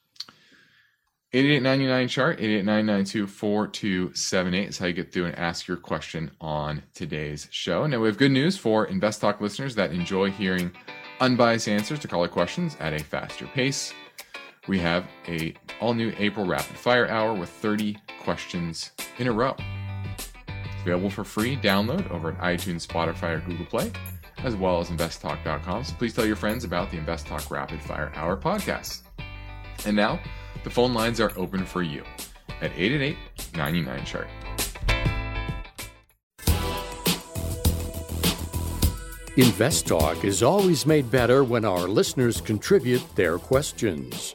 8899 1.32 2.06
chart, 2.06 2.38
889924278 2.38 4.68
is 4.68 4.78
how 4.78 4.86
you 4.86 4.92
get 4.92 5.12
through 5.12 5.24
and 5.24 5.36
ask 5.36 5.66
your 5.66 5.78
question 5.78 6.30
on 6.40 6.84
today's 6.94 7.48
show. 7.50 7.84
Now, 7.88 7.98
we 7.98 8.06
have 8.06 8.16
good 8.16 8.30
news 8.30 8.56
for 8.56 8.86
Invest 8.86 9.20
Talk 9.20 9.40
listeners 9.40 9.74
that 9.74 9.90
enjoy 9.90 10.30
hearing 10.30 10.70
unbiased 11.18 11.66
answers 11.66 11.98
to 11.98 12.06
caller 12.06 12.28
questions 12.28 12.76
at 12.78 12.92
a 12.92 13.02
faster 13.02 13.48
pace. 13.48 13.92
We 14.68 14.78
have 14.78 15.08
a 15.26 15.54
all 15.80 15.92
new 15.92 16.12
April 16.18 16.46
rapid 16.46 16.76
fire 16.76 17.08
hour 17.08 17.34
with 17.34 17.48
30 17.48 17.96
questions 18.20 18.92
in 19.18 19.26
a 19.26 19.32
row. 19.32 19.56
Available 20.82 21.10
for 21.10 21.24
free 21.24 21.56
download 21.56 22.10
over 22.10 22.30
at 22.32 22.38
iTunes, 22.38 22.86
Spotify, 22.86 23.36
or 23.36 23.40
Google 23.40 23.66
Play, 23.66 23.92
as 24.38 24.56
well 24.56 24.80
as 24.80 24.90
investtalk.com. 24.90 25.84
So 25.84 25.94
please 25.94 26.14
tell 26.14 26.26
your 26.26 26.36
friends 26.36 26.64
about 26.64 26.90
the 26.90 26.98
Invest 26.98 27.26
Talk 27.26 27.50
Rapid 27.50 27.80
Fire 27.80 28.12
Hour 28.14 28.36
podcast. 28.36 29.02
And 29.86 29.96
now, 29.96 30.20
the 30.64 30.70
phone 30.70 30.92
lines 30.92 31.20
are 31.20 31.32
open 31.36 31.64
for 31.64 31.82
you 31.82 32.04
at 32.60 32.72
888 32.76 33.16
99 33.56 34.04
chart. 34.04 34.28
Invest 39.36 39.86
Talk 39.86 40.24
is 40.24 40.42
always 40.42 40.84
made 40.84 41.10
better 41.10 41.42
when 41.42 41.64
our 41.64 41.88
listeners 41.88 42.40
contribute 42.40 43.02
their 43.16 43.38
questions. 43.38 44.34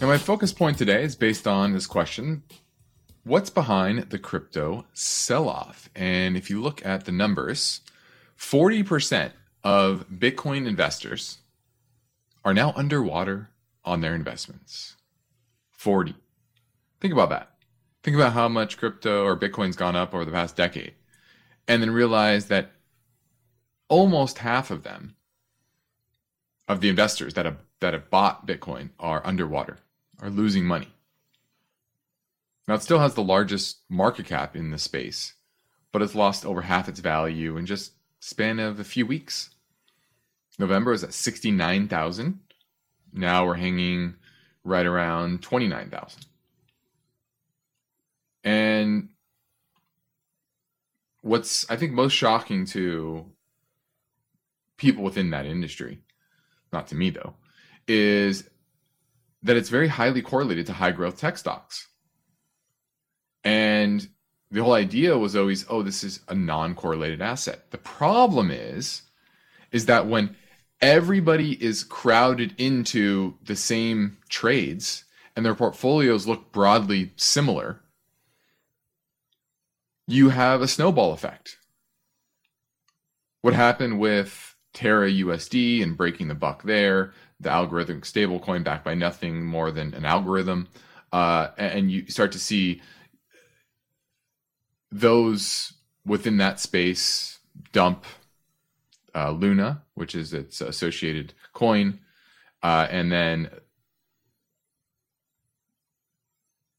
Now, 0.00 0.06
my 0.06 0.16
focus 0.16 0.52
point 0.52 0.78
today 0.78 1.02
is 1.02 1.16
based 1.16 1.48
on 1.48 1.72
this 1.72 1.88
question 1.88 2.44
What's 3.24 3.50
behind 3.50 4.10
the 4.10 4.18
crypto 4.18 4.86
sell 4.92 5.48
off? 5.48 5.90
And 5.96 6.36
if 6.36 6.48
you 6.48 6.62
look 6.62 6.86
at 6.86 7.04
the 7.04 7.10
numbers, 7.10 7.80
40% 8.38 9.32
of 9.64 10.08
Bitcoin 10.08 10.68
investors 10.68 11.38
are 12.44 12.54
now 12.54 12.72
underwater 12.76 13.50
on 13.84 14.00
their 14.00 14.14
investments. 14.14 14.94
40. 15.72 16.14
Think 17.00 17.12
about 17.12 17.30
that. 17.30 17.50
Think 18.04 18.14
about 18.14 18.34
how 18.34 18.46
much 18.46 18.78
crypto 18.78 19.24
or 19.24 19.36
Bitcoin's 19.36 19.76
gone 19.76 19.96
up 19.96 20.14
over 20.14 20.24
the 20.24 20.30
past 20.30 20.54
decade. 20.54 20.94
And 21.66 21.82
then 21.82 21.90
realize 21.90 22.46
that 22.46 22.70
almost 23.88 24.38
half 24.38 24.70
of 24.70 24.84
them, 24.84 25.16
of 26.68 26.80
the 26.80 26.88
investors 26.88 27.34
that 27.34 27.46
have, 27.46 27.58
that 27.80 27.94
have 27.94 28.10
bought 28.10 28.46
Bitcoin, 28.46 28.90
are 29.00 29.26
underwater 29.26 29.78
are 30.20 30.30
losing 30.30 30.64
money. 30.64 30.88
Now, 32.66 32.74
it 32.74 32.82
still 32.82 32.98
has 32.98 33.14
the 33.14 33.22
largest 33.22 33.78
market 33.88 34.26
cap 34.26 34.54
in 34.54 34.70
the 34.70 34.78
space, 34.78 35.34
but 35.90 36.02
it's 36.02 36.14
lost 36.14 36.44
over 36.44 36.62
half 36.62 36.88
its 36.88 37.00
value 37.00 37.56
in 37.56 37.64
just 37.64 37.92
span 38.20 38.58
of 38.58 38.78
a 38.78 38.84
few 38.84 39.06
weeks. 39.06 39.50
November 40.58 40.90
was 40.90 41.04
at 41.04 41.14
69,000. 41.14 42.40
Now 43.12 43.46
we're 43.46 43.54
hanging 43.54 44.16
right 44.64 44.84
around 44.84 45.42
29,000. 45.42 46.26
And 48.44 49.08
what's 51.22 51.68
I 51.70 51.76
think 51.76 51.92
most 51.92 52.12
shocking 52.12 52.66
to 52.66 53.26
people 54.76 55.04
within 55.04 55.30
that 55.30 55.46
industry, 55.46 56.00
not 56.72 56.88
to 56.88 56.94
me 56.94 57.10
though, 57.10 57.34
is 57.86 58.48
that 59.42 59.56
it's 59.56 59.68
very 59.68 59.88
highly 59.88 60.22
correlated 60.22 60.66
to 60.66 60.72
high 60.72 60.92
growth 60.92 61.18
tech 61.18 61.38
stocks. 61.38 61.88
And 63.44 64.08
the 64.50 64.62
whole 64.62 64.72
idea 64.72 65.16
was 65.16 65.36
always, 65.36 65.64
oh, 65.68 65.82
this 65.82 66.02
is 66.02 66.20
a 66.28 66.34
non-correlated 66.34 67.22
asset. 67.22 67.70
The 67.70 67.78
problem 67.78 68.50
is, 68.50 69.02
is 69.70 69.86
that 69.86 70.06
when 70.06 70.36
everybody 70.80 71.62
is 71.62 71.84
crowded 71.84 72.54
into 72.58 73.34
the 73.44 73.56
same 73.56 74.16
trades 74.28 75.04
and 75.36 75.44
their 75.44 75.54
portfolios 75.54 76.26
look 76.26 76.50
broadly 76.50 77.12
similar, 77.16 77.80
you 80.06 80.30
have 80.30 80.62
a 80.62 80.68
snowball 80.68 81.12
effect. 81.12 81.58
What 83.42 83.54
happened 83.54 84.00
with 84.00 84.56
Terra 84.72 85.10
USD 85.10 85.82
and 85.82 85.96
breaking 85.96 86.28
the 86.28 86.34
buck 86.34 86.62
there, 86.62 87.12
the 87.40 87.48
algorithmic 87.48 88.00
stablecoin 88.00 88.64
backed 88.64 88.84
by 88.84 88.94
nothing 88.94 89.44
more 89.44 89.70
than 89.70 89.94
an 89.94 90.04
algorithm, 90.04 90.68
uh, 91.12 91.48
and 91.56 91.90
you 91.90 92.06
start 92.08 92.32
to 92.32 92.38
see 92.38 92.80
those 94.90 95.74
within 96.04 96.38
that 96.38 96.58
space 96.58 97.38
dump 97.72 98.04
uh, 99.14 99.30
Luna, 99.30 99.82
which 99.94 100.14
is 100.14 100.32
its 100.32 100.60
associated 100.60 101.34
coin, 101.52 102.00
uh, 102.62 102.86
and 102.90 103.10
then 103.10 103.50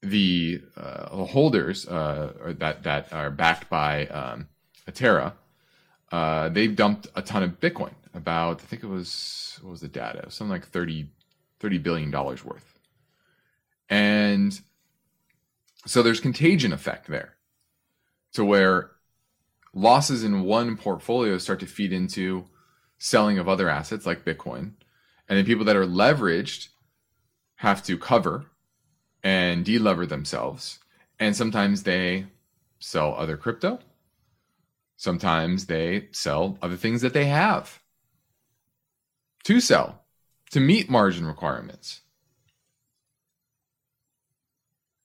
the 0.02 0.62
uh, 0.78 1.26
holders 1.26 1.88
uh, 1.88 2.54
that 2.58 2.84
that 2.84 3.12
are 3.12 3.30
backed 3.30 3.70
by 3.70 4.08
um, 4.08 4.48
Terra, 4.94 5.36
uh, 6.12 6.50
they 6.50 6.68
dumped 6.68 7.08
a 7.16 7.22
ton 7.22 7.44
of 7.44 7.60
Bitcoin 7.60 7.94
about 8.14 8.62
I 8.62 8.66
think 8.66 8.84
it 8.84 8.88
was 8.88 9.60
what 9.62 9.72
was 9.72 9.82
the 9.82 9.88
data? 9.88 10.30
Something 10.30 10.52
like 10.52 10.68
30, 10.68 11.08
30 11.60 11.78
billion 11.80 12.12
dollars 12.12 12.44
worth, 12.44 12.80
and 13.90 14.60
so 15.86 16.02
there's 16.02 16.20
contagion 16.20 16.74
effect 16.74 17.08
there, 17.08 17.36
to 18.34 18.44
where 18.44 18.92
losses 19.74 20.24
in 20.24 20.44
one 20.44 20.76
portfolio 20.76 21.38
start 21.38 21.60
to 21.60 21.66
feed 21.66 21.94
into 21.94 22.46
selling 22.98 23.40
of 23.40 23.48
other 23.48 23.70
assets 23.70 24.06
like 24.06 24.26
Bitcoin, 24.26 24.74
and 25.28 25.38
then 25.38 25.46
people 25.46 25.66
that 25.66 25.76
are 25.76 25.86
leveraged 25.86 26.70
have 27.56 27.84
to 27.84 27.98
cover 27.98 28.46
and 29.24 29.66
delever 29.66 30.08
themselves, 30.08 30.80
and 31.20 31.36
sometimes 31.36 31.84
they 31.84 32.26
sell 32.80 33.14
other 33.16 33.38
crypto. 33.38 33.80
Sometimes 35.00 35.68
they 35.68 36.10
sell 36.12 36.58
other 36.62 36.76
things 36.76 37.02
that 37.04 37.14
they 37.14 37.24
have 37.24 37.82
to 39.46 39.62
sell 39.62 40.04
to 40.52 40.60
meet 40.60 40.90
margin 40.90 41.26
requirements. 41.26 42.02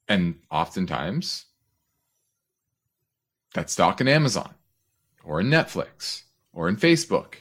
And 0.08 0.40
oftentimes, 0.50 1.44
that 3.54 3.70
stock 3.70 4.00
in 4.00 4.08
Amazon 4.08 4.54
or 5.22 5.38
in 5.38 5.46
Netflix 5.46 6.24
or 6.52 6.68
in 6.68 6.74
Facebook. 6.74 7.34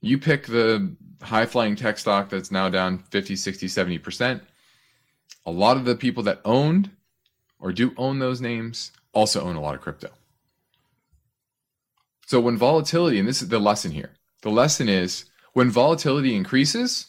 You 0.00 0.18
pick 0.18 0.46
the 0.46 0.94
high 1.20 1.46
flying 1.46 1.74
tech 1.74 1.98
stock 1.98 2.28
that's 2.28 2.52
now 2.52 2.68
down 2.68 2.98
50, 2.98 3.34
60, 3.34 3.66
70%. 3.66 4.40
A 5.46 5.50
lot 5.50 5.76
of 5.76 5.84
the 5.84 5.96
people 5.96 6.22
that 6.22 6.42
owned 6.44 6.92
or 7.58 7.72
do 7.72 7.92
own 7.96 8.20
those 8.20 8.40
names 8.40 8.92
also 9.16 9.40
own 9.40 9.56
a 9.56 9.60
lot 9.62 9.74
of 9.74 9.80
crypto. 9.80 10.10
So 12.26 12.38
when 12.38 12.58
volatility, 12.58 13.18
and 13.18 13.26
this 13.26 13.40
is 13.40 13.48
the 13.48 13.58
lesson 13.58 13.92
here, 13.92 14.10
the 14.42 14.50
lesson 14.50 14.90
is 14.90 15.24
when 15.54 15.70
volatility 15.70 16.36
increases, 16.36 17.06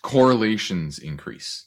correlations 0.00 0.98
increase. 0.98 1.66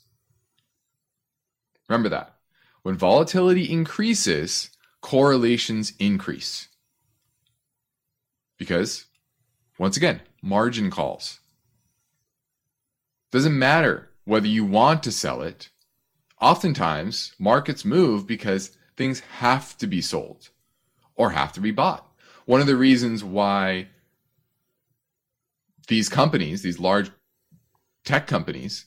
Remember 1.88 2.10
that. 2.10 2.34
When 2.82 2.98
volatility 2.98 3.72
increases, 3.72 4.72
correlations 5.02 5.94
increase. 6.00 6.70
Because, 8.58 9.06
once 9.78 9.98
again, 9.98 10.22
margin 10.42 10.90
calls. 10.90 11.42
Doesn't 13.32 13.60
matter 13.60 14.10
whether 14.26 14.48
you 14.48 14.66
want 14.66 15.04
to 15.04 15.12
sell 15.12 15.44
it, 15.44 15.70
oftentimes 16.42 17.34
markets 17.38 17.86
move 17.86 18.26
because 18.26 18.77
things 18.98 19.22
have 19.38 19.78
to 19.78 19.88
be 19.88 20.02
sold 20.02 20.50
or 21.16 21.30
have 21.30 21.54
to 21.54 21.62
be 21.62 21.72
bought. 21.72 22.06
One 22.46 22.60
of 22.60 22.68
the 22.68 22.76
reasons 22.76 23.24
why 23.24 23.88
these 25.88 26.10
companies, 26.10 26.64
these 26.64 26.80
large 26.80 27.12
tech 28.04 28.28
companies, 28.28 28.86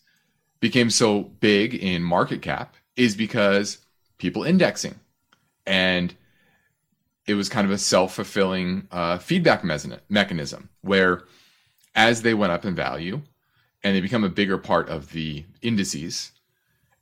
became 0.61 0.91
so 0.91 1.23
big 1.23 1.75
in 1.75 2.03
market 2.03 2.43
cap 2.43 2.75
is 2.97 3.15
because 3.17 3.79
people 4.19 4.45
indexing. 4.45 4.99
And 5.67 6.15
it 7.27 7.35
was 7.35 7.49
kind 7.49 7.65
of 7.65 7.71
a 7.71 7.79
self 7.79 8.15
fulfilling 8.15 8.89
uh, 8.91 9.19
feedback 9.19 9.63
mechanism 9.65 10.69
where 10.83 11.23
as 11.95 12.23
they 12.23 12.35
went 12.35 12.53
up 12.53 12.65
in 12.65 12.75
value 12.75 13.21
and 13.83 13.95
they 13.95 14.01
become 14.01 14.25
a 14.25 14.29
bigger 14.29 14.59
part 14.59 14.89
of 14.89 15.13
the 15.13 15.45
indices 15.63 16.33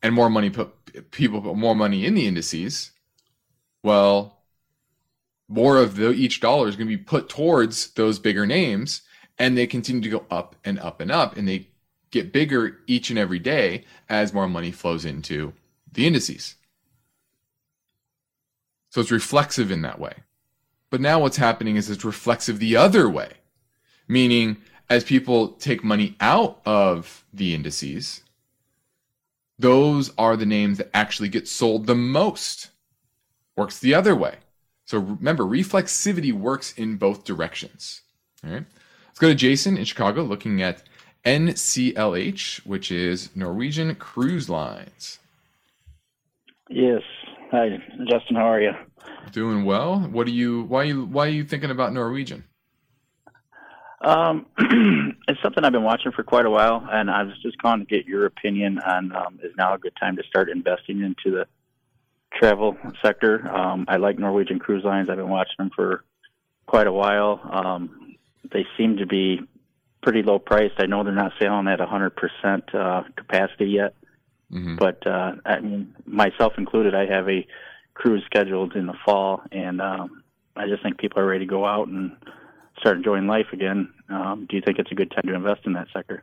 and 0.03 0.15
more 0.15 0.31
money 0.31 0.51
put 0.51 0.71
people 1.11 1.41
put 1.41 1.57
more 1.57 1.75
money 1.75 2.07
in 2.07 2.15
the 2.15 2.27
indices, 2.27 2.93
well, 3.89 4.43
more 5.49 5.79
of 5.79 5.97
the, 5.97 6.11
each 6.11 6.41
dollar 6.41 6.69
is 6.69 6.77
going 6.77 6.91
to 6.91 6.95
be 6.95 7.03
put 7.03 7.31
towards 7.31 7.93
those 7.93 8.19
bigger 8.19 8.45
names 8.45 9.01
and 9.39 9.57
they 9.57 9.67
continue 9.67 10.03
to 10.03 10.11
go 10.11 10.27
up 10.31 10.57
and 10.63 10.79
up 10.79 11.01
and 11.01 11.11
up 11.11 11.39
and 11.39 11.49
they 11.49 11.69
get 12.11 12.31
bigger 12.31 12.81
each 12.87 13.09
and 13.09 13.19
every 13.19 13.39
day 13.39 13.87
as 14.07 14.35
more 14.35 14.47
money 14.47 14.71
flows 14.71 15.07
into 15.07 15.55
the 15.91 16.07
indices. 16.07 16.57
So 18.91 19.01
it's 19.01 19.11
reflexive 19.11 19.71
in 19.71 19.81
that 19.81 19.99
way. 19.99 20.17
But 20.91 21.01
now 21.01 21.21
what's 21.21 21.39
happening 21.39 21.77
is 21.77 21.89
it's 21.89 22.05
reflexive 22.05 22.59
the 22.59 22.77
other 22.77 23.09
way, 23.09 23.33
meaning 24.07 24.59
as 24.91 25.03
people 25.03 25.49
take 25.53 25.83
money 25.83 26.15
out 26.21 26.61
of 26.67 27.25
the 27.33 27.55
indices, 27.55 28.23
those 29.59 30.13
are 30.19 30.37
the 30.37 30.45
names 30.45 30.77
that 30.77 30.91
actually 30.93 31.31
get 31.31 31.49
sold 31.49 31.87
the 31.87 31.95
most. 31.95 32.69
Works 33.59 33.81
the 33.81 33.93
other 33.93 34.15
way. 34.15 34.37
So 34.85 34.99
remember, 34.99 35.43
reflexivity 35.43 36.33
works 36.33 36.73
in 36.75 36.95
both 36.95 37.25
directions. 37.25 38.03
All 38.45 38.53
right. 38.53 38.65
Let's 39.09 39.19
go 39.19 39.27
to 39.31 39.35
Jason 39.35 39.77
in 39.77 39.85
Chicago 39.85 40.23
looking 40.23 40.63
at 40.63 40.85
NCLH, 41.25 42.65
which 42.65 42.93
is 42.93 43.35
Norwegian 43.35 43.97
Cruise 43.97 44.49
Lines. 44.49 45.19
Yes. 46.71 47.03
Hi, 47.51 47.79
Justin. 48.09 48.37
How 48.37 48.47
are 48.47 48.61
you? 48.61 48.71
Doing 49.33 49.65
well. 49.65 49.99
What 50.03 50.29
are 50.29 50.31
you? 50.31 50.63
Why 50.63 50.83
are 50.83 50.85
you? 50.85 51.05
Why 51.07 51.27
are 51.27 51.31
you 51.31 51.43
thinking 51.43 51.73
about 51.73 51.93
Norwegian? 51.93 52.45
Um, 54.03 54.47
it's 55.27 55.43
something 55.43 55.65
I've 55.65 55.73
been 55.73 55.83
watching 55.83 56.13
for 56.13 56.23
quite 56.23 56.47
a 56.47 56.51
while, 56.51 56.87
and 56.93 57.11
I 57.11 57.25
was 57.25 57.35
just 57.43 57.59
calling 57.59 57.81
to 57.81 57.87
get 57.87 58.07
your 58.07 58.25
opinion 58.27 58.79
on 58.79 59.11
um, 59.17 59.41
is 59.43 59.51
now 59.59 59.75
a 59.75 59.79
good 59.79 59.95
time 59.99 60.15
to 60.15 60.23
start 60.29 60.49
investing 60.49 61.03
into 61.03 61.37
the 61.37 61.49
travel 62.39 62.77
sector. 63.03 63.49
Um, 63.49 63.85
I 63.89 63.97
like 63.97 64.19
Norwegian 64.19 64.59
Cruise 64.59 64.85
Lines. 64.85 65.09
I've 65.11 65.17
been 65.17 65.29
watching 65.29 65.57
them 65.59 65.71
for 65.75 66.05
quite 66.67 66.87
a 66.87 66.93
while. 66.93 67.41
Um, 67.51 68.17
they 68.53 68.65
seem 68.77 68.99
to 68.99 69.07
be 69.07 69.41
pretty 70.03 70.23
low 70.23 70.39
priced. 70.39 70.75
I 70.79 70.87
know 70.87 71.03
they're 71.03 71.13
not 71.13 71.33
selling 71.39 71.69
at 71.69 71.81
100% 71.81 72.75
uh, 72.75 73.03
capacity 73.17 73.67
yet, 73.67 73.95
mm-hmm. 74.53 74.77
but 74.77 75.05
uh, 75.07 75.33
I 75.45 75.61
mean, 75.61 75.95
myself 76.07 76.55
included, 76.57 76.95
I 76.95 77.07
have 77.07 77.29
a 77.29 77.47
cruise 77.95 78.23
scheduled 78.27 78.77
in 78.77 78.87
the 78.87 78.95
fall, 79.05 79.43
and 79.51 79.81
um, 79.81 80.23
I 80.57 80.67
just 80.67 80.83
think 80.83 80.99
people 80.99 81.21
are 81.21 81.27
ready 81.27 81.47
to 81.47 81.51
go 81.51 81.67
out 81.67 81.89
and 81.89 82.17
start 82.79 82.97
enjoying 82.97 83.27
life 83.27 83.47
again. 83.53 83.93
Um, 84.09 84.47
do 84.49 84.57
you 84.57 84.63
think 84.65 84.79
it's 84.79 84.93
a 84.93 84.95
good 84.95 85.11
time 85.11 85.25
to 85.27 85.35
invest 85.35 85.63
in 85.67 85.73
that 85.73 85.89
sector? 85.93 86.23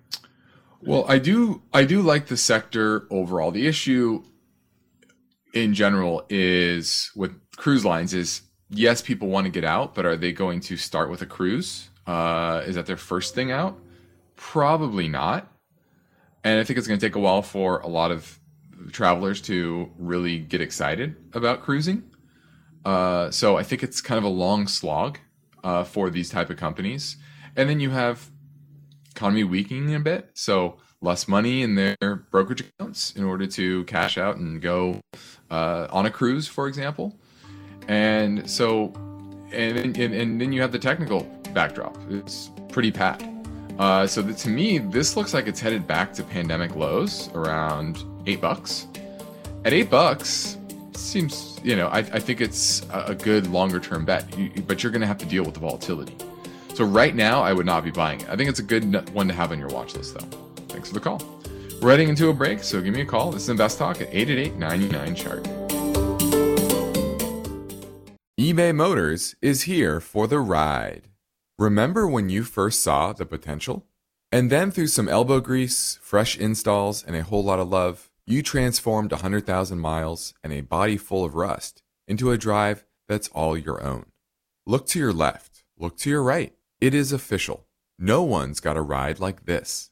Well, 0.82 1.06
I 1.08 1.18
do. 1.20 1.64
I 1.74 1.84
do 1.84 2.02
like 2.02 2.28
the 2.28 2.38
sector 2.38 3.08
overall. 3.10 3.52
The 3.52 3.68
issue, 3.68 4.24
in 5.56 5.74
general, 5.74 6.26
is 6.30 7.12
with 7.16 7.32
cruise 7.56 7.84
lines 7.84 8.14
is 8.14 8.42
yes, 8.70 9.02
people 9.02 9.30
want 9.30 9.46
to 9.46 9.52
get 9.52 9.64
out, 9.64 9.96
but 9.96 10.06
are 10.06 10.18
they 10.18 10.32
going 10.32 10.60
to 10.60 10.78
start 10.78 11.10
with 11.10 11.22
a 11.22 11.26
cruise? 11.26 11.90
Uh, 12.06 12.62
is 12.68 12.76
that 12.76 12.86
their 12.86 12.98
first 12.98 13.34
thing 13.34 13.52
out? 13.52 13.80
Probably 14.36 15.08
not. 15.08 15.52
And 16.44 16.60
I 16.60 16.64
think 16.64 16.78
it's 16.78 16.88
going 16.88 17.00
to 17.00 17.06
take 17.06 17.16
a 17.16 17.20
while 17.20 17.42
for 17.42 17.80
a 17.80 17.88
lot 17.88 18.12
of 18.12 18.40
travelers 18.92 19.42
to 19.42 19.92
really 19.98 20.38
get 20.38 20.62
excited 20.62 21.16
about 21.34 21.64
cruising. 21.64 22.04
Uh, 22.84 23.32
so 23.32 23.58
I 23.58 23.64
think 23.64 23.82
it's 23.82 24.02
kind 24.02 24.20
of 24.20 24.26
a 24.26 24.30
long 24.30 24.68
slog 24.68 25.18
uh, 25.64 25.84
for 25.84 26.10
these 26.10 26.30
type 26.30 26.50
of 26.52 26.58
companies. 26.58 27.18
And 27.56 27.68
then 27.68 27.80
you 27.80 27.90
have 27.92 28.30
economy 29.16 29.44
weakening 29.44 29.96
a 29.96 30.00
bit, 30.00 30.32
so 30.34 30.78
less 31.06 31.28
money 31.28 31.62
in 31.62 31.76
their 31.76 32.16
brokerage 32.32 32.62
accounts 32.62 33.16
in 33.16 33.24
order 33.24 33.46
to 33.46 33.84
cash 33.86 34.18
out 34.18 34.36
and 34.38 34.62
go 34.62 35.00
uh, 35.52 35.88
on 35.92 36.06
a 36.06 36.12
cruise, 36.12 36.48
for 36.48 36.68
example. 36.68 37.16
And 37.88 38.50
so, 38.50 38.92
and, 39.54 39.96
and 39.98 40.14
and 40.14 40.42
then 40.42 40.52
you 40.52 40.62
have 40.62 40.72
the 40.72 40.80
technical 40.80 41.22
backdrop. 41.54 41.96
It's 42.10 42.50
pretty 42.70 42.92
pat. 42.92 43.24
Uh, 43.78 44.08
so 44.08 44.22
to 44.32 44.50
me, 44.50 44.80
this 44.80 45.16
looks 45.16 45.34
like 45.34 45.48
it's 45.48 45.60
headed 45.60 45.86
back 45.86 46.14
to 46.14 46.24
pandemic 46.24 46.76
lows 46.76 47.30
around 47.34 48.04
eight 48.26 48.42
bucks. 48.42 48.88
At 49.64 49.74
eight 49.74 49.90
bucks, 49.90 50.58
seems 50.94 51.60
you 51.64 51.76
know 51.76 51.88
I, 51.88 52.00
I 52.00 52.20
think 52.20 52.42
it's 52.42 52.86
a 52.92 53.16
good 53.16 53.48
longer 53.48 53.80
term 53.80 54.06
bet, 54.06 54.38
you, 54.38 54.50
but 54.68 54.82
you're 54.82 54.92
going 54.92 55.02
to 55.02 55.08
have 55.08 55.20
to 55.20 55.26
deal 55.26 55.44
with 55.44 55.54
the 55.54 55.60
volatility. 55.60 56.16
So 56.74 56.84
right 56.84 57.16
now, 57.16 57.42
I 57.42 57.54
would 57.54 57.66
not 57.66 57.86
be 57.86 57.92
buying 57.92 58.20
it. 58.20 58.30
I 58.30 58.36
think 58.36 58.50
it's 58.50 58.60
a 58.60 58.64
good 58.64 59.10
one 59.12 59.30
to 59.30 59.34
have 59.34 59.54
on 59.54 59.60
your 59.60 59.70
watch 59.70 59.96
list, 59.96 60.18
though. 60.20 60.45
Thanks 60.76 60.90
for 60.90 60.96
the 60.96 61.00
call. 61.00 61.22
We're 61.82 61.92
heading 61.92 62.10
into 62.10 62.28
a 62.28 62.34
break, 62.34 62.62
so 62.62 62.82
give 62.82 62.94
me 62.94 63.00
a 63.00 63.06
call. 63.06 63.32
This 63.32 63.44
is 63.44 63.50
Invest 63.50 63.78
Talk 63.78 64.02
at 64.02 64.14
888 64.14 65.16
chart. 65.16 65.44
eBay 68.38 68.76
Motors 68.76 69.38
is 69.42 69.62
here 69.62 70.02
for 70.02 70.28
the 70.28 70.40
ride. 70.40 71.08
Remember 71.58 72.06
when 72.06 72.28
you 72.28 72.44
first 72.44 72.84
saw 72.84 73.14
the 73.14 73.26
potential? 73.26 73.86
And 74.34 74.52
then 74.52 74.70
through 74.70 74.88
some 74.88 75.08
elbow 75.08 75.40
grease, 75.40 75.98
fresh 76.02 76.38
installs, 76.38 77.06
and 77.06 77.16
a 77.16 77.24
whole 77.24 77.46
lot 77.46 77.60
of 77.60 77.70
love, 77.70 78.12
you 78.28 78.42
transformed 78.44 79.14
100,000 79.14 79.80
miles 79.80 80.34
and 80.44 80.52
a 80.52 80.60
body 80.60 80.98
full 80.98 81.24
of 81.24 81.36
rust 81.36 81.84
into 82.06 82.32
a 82.32 82.38
drive 82.38 82.84
that's 83.08 83.30
all 83.30 83.58
your 83.58 83.82
own. 83.82 84.08
Look 84.68 84.88
to 84.88 85.00
your 85.00 85.14
left, 85.14 85.64
look 85.80 85.96
to 86.00 86.10
your 86.10 86.22
right. 86.22 86.54
It 86.82 86.94
is 86.94 87.14
official. 87.14 87.66
No 87.98 88.24
one's 88.24 88.60
got 88.60 88.76
a 88.76 88.82
ride 88.82 89.22
like 89.22 89.46
this. 89.46 89.92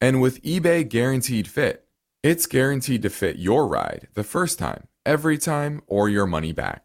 And 0.00 0.20
with 0.20 0.42
eBay 0.42 0.88
Guaranteed 0.88 1.48
Fit, 1.48 1.88
it's 2.22 2.46
guaranteed 2.46 3.02
to 3.02 3.10
fit 3.10 3.36
your 3.36 3.66
ride 3.66 4.08
the 4.14 4.22
first 4.22 4.58
time, 4.58 4.86
every 5.04 5.38
time, 5.38 5.82
or 5.86 6.08
your 6.08 6.26
money 6.26 6.52
back. 6.52 6.84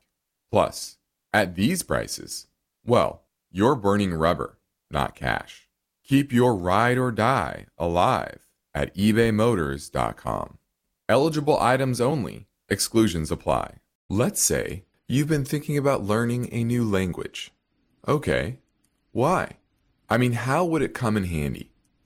Plus, 0.52 0.98
at 1.32 1.56
these 1.56 1.84
prices, 1.84 2.48
well, 2.86 3.24
you're 3.52 3.76
burning 3.76 4.14
rubber, 4.14 4.58
not 4.90 5.16
cash. 5.16 5.68
Keep 6.04 6.34
your 6.34 6.56
ride 6.56 6.98
or 6.98 7.12
die 7.12 7.68
alive 7.78 8.48
at 8.74 8.96
ebaymotors.com. 8.96 10.58
Eligible 11.08 11.60
items 11.60 12.02
only, 12.02 12.48
exclusions 12.70 13.32
apply. 13.32 13.78
Let's 14.10 14.44
say 14.44 14.86
you've 15.08 15.28
been 15.28 15.46
thinking 15.46 15.78
about 15.78 16.04
learning 16.04 16.50
a 16.52 16.64
new 16.64 16.84
language. 16.84 17.52
Okay, 18.08 18.60
why? 19.12 19.58
I 20.10 20.18
mean, 20.18 20.34
how 20.34 20.66
would 20.66 20.82
it 20.82 20.94
come 20.94 21.16
in 21.16 21.26
handy? 21.26 21.73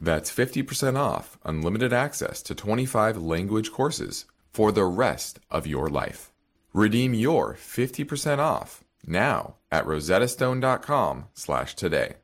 That's 0.00 0.32
50% 0.32 0.96
off 0.96 1.38
unlimited 1.44 1.92
access 1.92 2.42
to 2.44 2.54
25 2.54 3.18
language 3.18 3.70
courses 3.70 4.24
for 4.50 4.72
the 4.72 4.84
rest 4.84 5.38
of 5.50 5.66
your 5.66 5.88
life. 5.90 6.32
Redeem 6.72 7.12
your 7.12 7.54
50% 7.54 8.38
off 8.38 8.82
now 9.06 9.56
at 9.70 9.84
rosettastone.com 9.84 11.26
slash 11.34 11.74
today. 11.74 12.14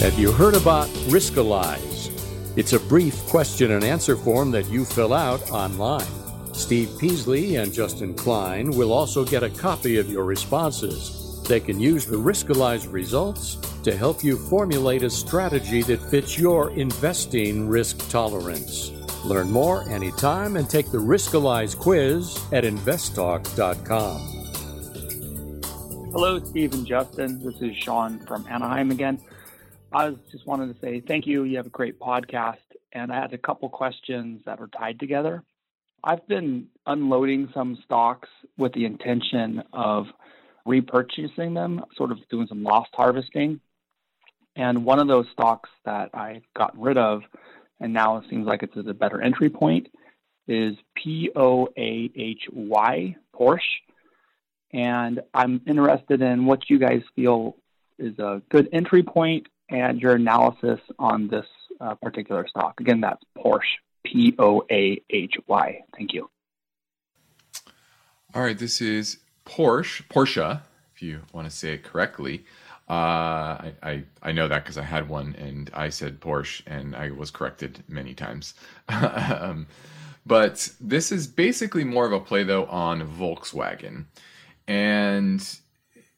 Have 0.00 0.18
you 0.18 0.32
heard 0.32 0.54
about 0.54 0.88
Riskalyze? 1.08 2.10
It's 2.56 2.72
a 2.72 2.80
brief 2.80 3.16
question 3.26 3.72
and 3.72 3.84
answer 3.84 4.16
form 4.16 4.50
that 4.52 4.68
you 4.68 4.84
fill 4.84 5.12
out 5.12 5.50
online. 5.50 6.06
Steve 6.52 6.90
Peasley 6.98 7.56
and 7.56 7.72
Justin 7.72 8.14
Klein 8.14 8.70
will 8.70 8.92
also 8.92 9.24
get 9.24 9.42
a 9.42 9.50
copy 9.50 9.98
of 9.98 10.10
your 10.10 10.24
responses. 10.24 11.21
They 11.44 11.60
can 11.60 11.80
use 11.80 12.06
the 12.06 12.16
Riskalyze 12.16 12.90
results 12.90 13.56
to 13.82 13.96
help 13.96 14.22
you 14.22 14.38
formulate 14.38 15.02
a 15.02 15.10
strategy 15.10 15.82
that 15.82 16.00
fits 16.10 16.38
your 16.38 16.70
investing 16.78 17.68
risk 17.68 18.08
tolerance. 18.10 18.92
Learn 19.24 19.50
more 19.50 19.88
anytime 19.88 20.56
and 20.56 20.68
take 20.68 20.90
the 20.90 20.98
Riskalyze 20.98 21.76
quiz 21.78 22.36
at 22.52 22.64
investtalk.com. 22.64 24.32
Hello, 26.12 26.38
Steve 26.44 26.74
and 26.74 26.86
Justin. 26.86 27.42
This 27.42 27.60
is 27.60 27.76
Sean 27.76 28.18
from 28.26 28.46
Anaheim 28.46 28.90
again. 28.90 29.18
I 29.92 30.14
just 30.30 30.46
wanted 30.46 30.74
to 30.74 30.80
say 30.80 31.00
thank 31.00 31.26
you. 31.26 31.44
You 31.44 31.56
have 31.56 31.66
a 31.66 31.70
great 31.70 31.98
podcast, 31.98 32.58
and 32.92 33.12
I 33.12 33.20
had 33.20 33.32
a 33.32 33.38
couple 33.38 33.68
questions 33.68 34.42
that 34.44 34.60
are 34.60 34.68
tied 34.68 35.00
together. 35.00 35.42
I've 36.04 36.26
been 36.26 36.66
unloading 36.86 37.50
some 37.54 37.78
stocks 37.84 38.28
with 38.58 38.72
the 38.72 38.84
intention 38.84 39.62
of 39.72 40.06
repurchasing 40.66 41.54
them, 41.54 41.84
sort 41.96 42.12
of 42.12 42.18
doing 42.28 42.46
some 42.46 42.62
loss 42.62 42.88
harvesting. 42.92 43.60
And 44.54 44.84
one 44.84 44.98
of 44.98 45.08
those 45.08 45.26
stocks 45.32 45.70
that 45.84 46.10
I 46.14 46.42
got 46.54 46.78
rid 46.78 46.98
of, 46.98 47.22
and 47.80 47.92
now 47.92 48.18
it 48.18 48.24
seems 48.28 48.46
like 48.46 48.62
it's 48.62 48.76
a 48.76 48.94
better 48.94 49.20
entry 49.20 49.48
point, 49.48 49.88
is 50.46 50.76
P 50.94 51.30
O 51.34 51.68
A 51.76 52.10
H 52.14 52.42
Y, 52.52 53.16
Porsche. 53.34 53.60
And 54.72 55.20
I'm 55.32 55.60
interested 55.66 56.22
in 56.22 56.46
what 56.46 56.68
you 56.68 56.78
guys 56.78 57.02
feel 57.14 57.56
is 57.98 58.18
a 58.18 58.42
good 58.50 58.68
entry 58.72 59.02
point 59.02 59.46
and 59.68 60.00
your 60.00 60.14
analysis 60.14 60.80
on 60.98 61.28
this 61.28 61.46
uh, 61.80 61.94
particular 61.94 62.46
stock. 62.48 62.80
Again, 62.80 63.00
that's 63.00 63.22
Porsche, 63.36 63.78
P 64.04 64.34
O 64.38 64.64
A 64.70 65.02
H 65.10 65.34
Y. 65.46 65.80
Thank 65.96 66.12
you. 66.12 66.28
All 68.34 68.42
right, 68.42 68.58
this 68.58 68.80
is 68.80 69.18
Porsche, 69.44 70.06
Porsche, 70.08 70.60
if 70.94 71.02
you 71.02 71.22
want 71.32 71.48
to 71.48 71.54
say 71.54 71.74
it 71.74 71.82
correctly. 71.82 72.44
Uh, 72.88 72.92
I, 72.92 73.74
I, 73.82 74.04
I 74.22 74.32
know 74.32 74.48
that 74.48 74.64
because 74.64 74.76
I 74.76 74.82
had 74.82 75.08
one 75.08 75.34
and 75.38 75.70
I 75.72 75.88
said 75.88 76.20
Porsche 76.20 76.62
and 76.66 76.94
I 76.94 77.10
was 77.10 77.30
corrected 77.30 77.82
many 77.88 78.12
times. 78.14 78.54
um, 78.88 79.66
but 80.26 80.68
this 80.80 81.10
is 81.10 81.26
basically 81.26 81.84
more 81.84 82.06
of 82.06 82.12
a 82.12 82.20
play 82.20 82.44
though 82.44 82.66
on 82.66 83.08
Volkswagen, 83.08 84.04
and 84.68 85.58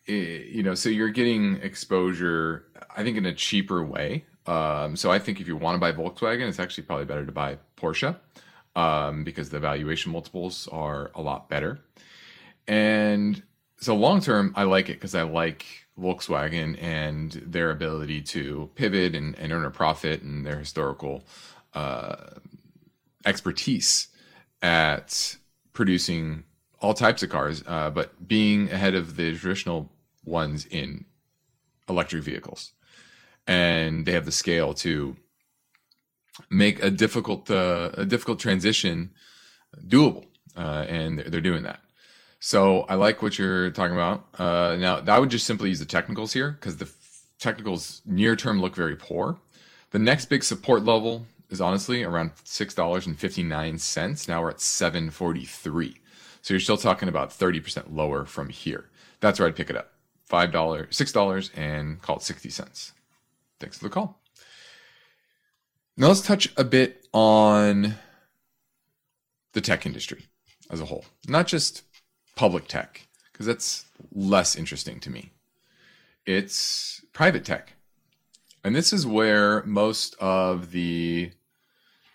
it, 0.06 0.46
you 0.48 0.62
know, 0.62 0.74
so 0.74 0.88
you're 0.88 1.08
getting 1.08 1.56
exposure 1.62 2.66
I 2.94 3.02
think 3.02 3.16
in 3.16 3.26
a 3.26 3.34
cheaper 3.34 3.84
way. 3.84 4.24
Um, 4.46 4.96
so 4.96 5.10
I 5.10 5.18
think 5.18 5.40
if 5.40 5.48
you 5.48 5.56
want 5.56 5.76
to 5.76 5.80
buy 5.80 5.92
Volkswagen, 5.92 6.48
it's 6.48 6.60
actually 6.60 6.84
probably 6.84 7.06
better 7.06 7.26
to 7.26 7.32
buy 7.32 7.58
Porsche 7.76 8.16
um, 8.76 9.24
because 9.24 9.50
the 9.50 9.58
valuation 9.58 10.12
multiples 10.12 10.68
are 10.68 11.10
a 11.14 11.22
lot 11.22 11.48
better. 11.48 11.80
And 12.66 13.42
so 13.78 13.94
long 13.94 14.20
term, 14.20 14.52
I 14.56 14.64
like 14.64 14.88
it 14.88 14.94
because 14.94 15.14
I 15.14 15.22
like 15.22 15.66
Volkswagen 15.98 16.80
and 16.82 17.32
their 17.32 17.70
ability 17.70 18.22
to 18.22 18.70
pivot 18.74 19.14
and, 19.14 19.38
and 19.38 19.52
earn 19.52 19.64
a 19.64 19.70
profit 19.70 20.22
and 20.22 20.44
their 20.44 20.58
historical 20.58 21.24
uh, 21.74 22.16
expertise 23.24 24.08
at 24.62 25.36
producing 25.72 26.44
all 26.80 26.94
types 26.94 27.22
of 27.22 27.30
cars, 27.30 27.62
uh, 27.66 27.90
but 27.90 28.26
being 28.26 28.70
ahead 28.70 28.94
of 28.94 29.16
the 29.16 29.36
traditional 29.36 29.90
ones 30.24 30.66
in 30.66 31.04
electric 31.88 32.22
vehicles 32.22 32.72
and 33.46 34.06
they 34.06 34.12
have 34.12 34.24
the 34.24 34.32
scale 34.32 34.74
to 34.74 35.16
make 36.50 36.82
a 36.82 36.90
difficult 36.90 37.50
uh, 37.50 37.90
a 37.94 38.04
difficult 38.04 38.38
transition 38.38 39.10
doable, 39.86 40.26
uh, 40.56 40.84
and 40.88 41.18
they're, 41.18 41.30
they're, 41.30 41.40
doing 41.40 41.62
that. 41.64 41.80
So 42.44 42.80
I 42.90 42.96
like 42.96 43.22
what 43.22 43.38
you're 43.38 43.70
talking 43.70 43.96
about. 43.96 44.26
Uh, 44.38 44.76
now, 44.78 45.02
I 45.06 45.18
would 45.18 45.30
just 45.30 45.46
simply 45.46 45.70
use 45.70 45.78
the 45.78 45.86
technicals 45.86 46.34
here 46.34 46.50
because 46.50 46.76
the 46.76 46.90
technicals 47.38 48.02
near 48.04 48.36
term 48.36 48.60
look 48.60 48.74
very 48.74 48.96
poor. 48.96 49.38
The 49.92 49.98
next 49.98 50.26
big 50.26 50.44
support 50.44 50.84
level 50.84 51.24
is 51.48 51.62
honestly 51.62 52.04
around 52.04 52.32
six 52.44 52.74
dollars 52.74 53.06
and 53.06 53.18
fifty 53.18 53.42
nine 53.42 53.78
cents. 53.78 54.28
Now 54.28 54.42
we're 54.42 54.50
at 54.50 54.60
seven 54.60 55.08
forty 55.08 55.46
three. 55.46 55.96
So 56.42 56.52
you're 56.52 56.60
still 56.60 56.76
talking 56.76 57.08
about 57.08 57.32
thirty 57.32 57.60
percent 57.60 57.94
lower 57.94 58.26
from 58.26 58.50
here. 58.50 58.90
That's 59.20 59.38
where 59.38 59.48
I'd 59.48 59.56
pick 59.56 59.70
it 59.70 59.76
up. 59.78 59.94
Five 60.26 60.52
dollars, 60.52 60.94
six 60.94 61.12
dollars, 61.12 61.50
and 61.56 62.02
call 62.02 62.16
it 62.16 62.22
sixty 62.22 62.50
cents. 62.50 62.92
Thanks 63.58 63.78
for 63.78 63.84
the 63.84 63.90
call. 63.90 64.20
Now 65.96 66.08
let's 66.08 66.20
touch 66.20 66.52
a 66.58 66.64
bit 66.64 67.08
on 67.14 67.94
the 69.54 69.62
tech 69.62 69.86
industry 69.86 70.26
as 70.68 70.82
a 70.82 70.84
whole, 70.84 71.06
not 71.26 71.46
just 71.46 71.84
public 72.34 72.68
tech, 72.68 73.06
because 73.32 73.46
that's 73.46 73.84
less 74.12 74.56
interesting 74.56 75.00
to 75.00 75.10
me. 75.10 75.32
It's 76.26 77.02
private 77.12 77.44
tech. 77.44 77.74
And 78.62 78.74
this 78.74 78.92
is 78.92 79.06
where 79.06 79.62
most 79.64 80.14
of 80.20 80.70
the 80.70 81.30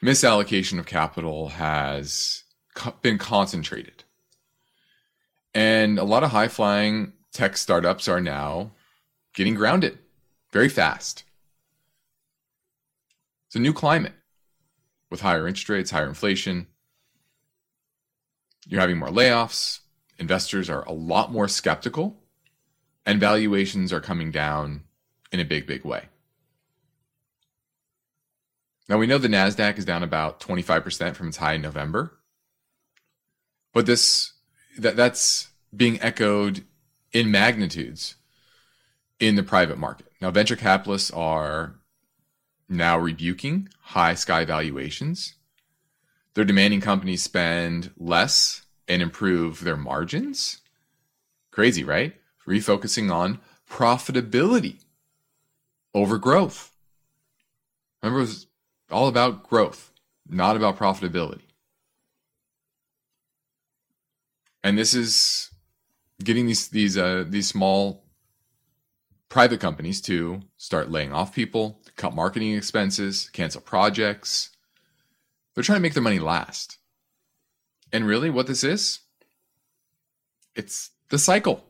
misallocation 0.02 0.80
of 0.80 0.86
capital 0.86 1.50
has 1.50 2.44
been 3.02 3.18
concentrated. 3.18 4.04
And 5.54 6.00
a 6.00 6.04
lot 6.04 6.24
of 6.24 6.32
high 6.32 6.48
flying 6.48 7.14
tech 7.34 7.58
startups 7.58 8.08
are 8.08 8.22
now 8.22 8.72
getting 9.34 9.56
grounded 9.56 10.00
very 10.52 10.70
fast. 10.70 11.24
It's 13.48 13.56
a 13.56 13.60
new 13.60 13.74
climate 13.74 14.14
with 15.10 15.22
higher 15.22 15.48
interest 15.48 15.70
rates, 15.70 15.92
higher 15.92 16.08
inflation. 16.08 16.68
You're 18.68 18.82
having 18.82 18.98
more 18.98 19.10
layoffs. 19.10 19.80
Investors 20.20 20.70
are 20.70 20.84
a 20.84 20.92
lot 20.92 21.32
more 21.32 21.48
skeptical, 21.48 22.18
and 23.06 23.20
valuations 23.20 23.92
are 23.94 24.02
coming 24.02 24.32
down 24.32 24.84
in 25.32 25.40
a 25.40 25.46
big, 25.46 25.66
big 25.66 25.86
way. 25.86 26.10
Now 28.90 28.98
we 28.98 29.08
know 29.08 29.18
the 29.18 29.28
Nasdaq 29.28 29.78
is 29.78 29.86
down 29.86 30.04
about 30.04 30.40
25% 30.40 31.16
from 31.16 31.28
its 31.30 31.38
high 31.38 31.54
in 31.54 31.62
November. 31.62 32.18
But 33.72 33.86
this 33.86 34.34
that 34.78 34.96
that's 34.96 35.50
being 35.76 36.02
echoed 36.02 36.64
in 37.12 37.32
magnitudes 37.32 38.16
in 39.20 39.36
the 39.36 39.44
private 39.44 39.78
market. 39.78 40.08
Now 40.20 40.32
venture 40.32 40.56
capitalists 40.56 41.12
are 41.12 41.76
now 42.68 42.98
rebuking 42.98 43.70
high 43.82 44.16
sky 44.16 44.44
valuations. 44.44 45.36
They're 46.34 46.46
demanding 46.46 46.82
companies 46.82 47.22
spend 47.22 47.92
less 47.98 48.64
and 48.90 49.02
improve 49.02 49.62
their 49.62 49.78
margins. 49.78 50.60
Crazy, 51.52 51.84
right? 51.84 52.16
Refocusing 52.46 53.12
on 53.14 53.40
profitability 53.70 54.84
over 55.94 56.18
growth. 56.18 56.76
Remember, 58.02 58.20
it 58.20 58.24
was 58.24 58.48
all 58.90 59.08
about 59.08 59.48
growth, 59.48 59.92
not 60.28 60.56
about 60.56 60.78
profitability. 60.78 61.42
And 64.64 64.78
this 64.78 64.94
is 64.94 65.52
getting 66.24 66.48
these 66.48 66.68
these 66.68 66.98
uh, 66.98 67.24
these 67.28 67.48
small 67.48 68.04
private 69.30 69.60
companies 69.60 70.02
to 70.02 70.42
start 70.58 70.92
laying 70.92 71.14
off 71.14 71.34
people, 71.34 71.82
cut 71.96 72.16
marketing 72.16 72.56
expenses, 72.56 73.30
cancel 73.32 73.62
projects. 73.62 74.50
They're 75.54 75.64
trying 75.64 75.78
to 75.78 75.82
make 75.82 75.94
their 75.94 76.04
money 76.04 76.20
last. 76.20 76.79
And 77.92 78.06
really, 78.06 78.30
what 78.30 78.48
this 78.48 78.64
is, 78.64 79.00
it's 80.56 80.92
the 81.10 81.18
cycle. 81.18 81.64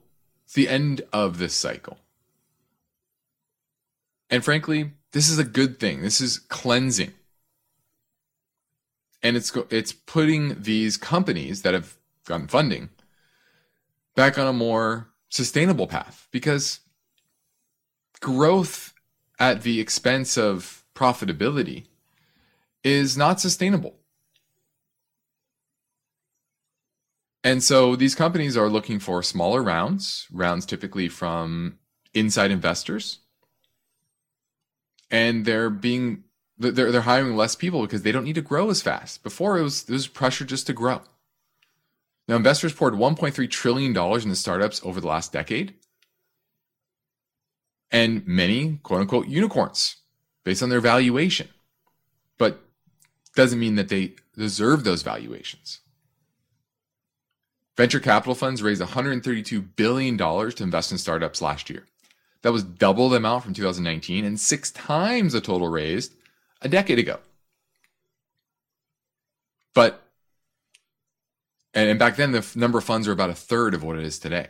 It's 0.45 0.53
the 0.53 0.67
end 0.67 1.01
of 1.13 1.37
this 1.37 1.53
cycle. 1.53 1.97
And 4.29 4.43
frankly, 4.43 4.91
this 5.11 5.29
is 5.29 5.39
a 5.39 5.43
good 5.43 5.79
thing. 5.79 6.01
This 6.01 6.21
is 6.21 6.37
cleansing. 6.39 7.13
And 9.21 9.35
it's 9.35 9.55
it's 9.69 9.91
putting 9.91 10.61
these 10.61 10.97
companies 10.97 11.61
that 11.63 11.73
have 11.73 11.97
gotten 12.25 12.47
funding 12.47 12.89
back 14.15 14.37
on 14.37 14.47
a 14.47 14.53
more 14.53 15.09
sustainable 15.29 15.87
path 15.87 16.27
because 16.31 16.79
growth 18.21 18.93
at 19.39 19.63
the 19.63 19.79
expense 19.79 20.37
of 20.37 20.85
profitability 20.95 21.85
is 22.83 23.17
not 23.17 23.39
sustainable. 23.39 23.95
And 27.43 27.63
so 27.63 27.95
these 27.95 28.15
companies 28.15 28.57
are 28.57 28.69
looking 28.69 28.99
for 28.99 29.23
smaller 29.23 29.63
rounds, 29.63 30.27
rounds 30.31 30.65
typically 30.65 31.07
from 31.07 31.79
inside 32.13 32.51
investors. 32.51 33.19
And 35.09 35.45
they're 35.45 35.69
being 35.69 36.23
they're 36.57 36.91
they're 36.91 37.01
hiring 37.01 37.35
less 37.35 37.55
people 37.55 37.81
because 37.81 38.01
they 38.01 38.11
don't 38.11 38.25
need 38.25 38.35
to 38.35 38.41
grow 38.41 38.69
as 38.69 38.81
fast. 38.81 39.23
Before 39.23 39.57
it 39.57 39.63
was 39.63 39.83
there 39.83 39.93
was 39.93 40.07
pressure 40.07 40.45
just 40.45 40.67
to 40.67 40.73
grow. 40.73 41.01
Now 42.27 42.35
investors 42.35 42.73
poured 42.73 42.93
1.3 42.93 43.49
trillion 43.49 43.93
dollars 43.93 44.23
into 44.23 44.35
startups 44.35 44.81
over 44.83 44.99
the 44.99 45.07
last 45.07 45.31
decade. 45.31 45.75
And 47.89 48.27
many 48.27 48.79
quote 48.83 49.01
unquote 49.01 49.27
unicorns 49.27 49.95
based 50.43 50.61
on 50.61 50.69
their 50.69 50.81
valuation. 50.81 51.47
But 52.37 52.61
doesn't 53.35 53.59
mean 53.59 53.75
that 53.75 53.89
they 53.89 54.15
deserve 54.37 54.83
those 54.83 55.01
valuations. 55.01 55.79
Venture 57.79 58.01
capital 58.01 58.35
funds 58.35 58.61
raised 58.61 58.81
$132 58.81 59.65
billion 59.77 60.17
to 60.17 60.63
invest 60.63 60.91
in 60.91 60.97
startups 60.97 61.41
last 61.41 61.69
year. 61.69 61.85
That 62.41 62.51
was 62.51 62.61
double 62.61 63.07
the 63.07 63.15
amount 63.15 63.45
from 63.45 63.53
2019 63.53 64.25
and 64.25 64.37
six 64.37 64.69
times 64.71 65.31
the 65.31 65.39
total 65.39 65.69
raised 65.69 66.11
a 66.61 66.67
decade 66.67 66.99
ago. 66.99 67.19
But, 69.73 70.03
and, 71.73 71.97
back 71.97 72.17
then, 72.17 72.33
the 72.33 72.45
number 72.53 72.79
of 72.79 72.83
funds 72.83 73.07
were 73.07 73.13
about 73.13 73.29
a 73.29 73.33
third 73.33 73.73
of 73.73 73.81
what 73.81 73.97
it 73.97 74.03
is 74.03 74.19
today. 74.19 74.47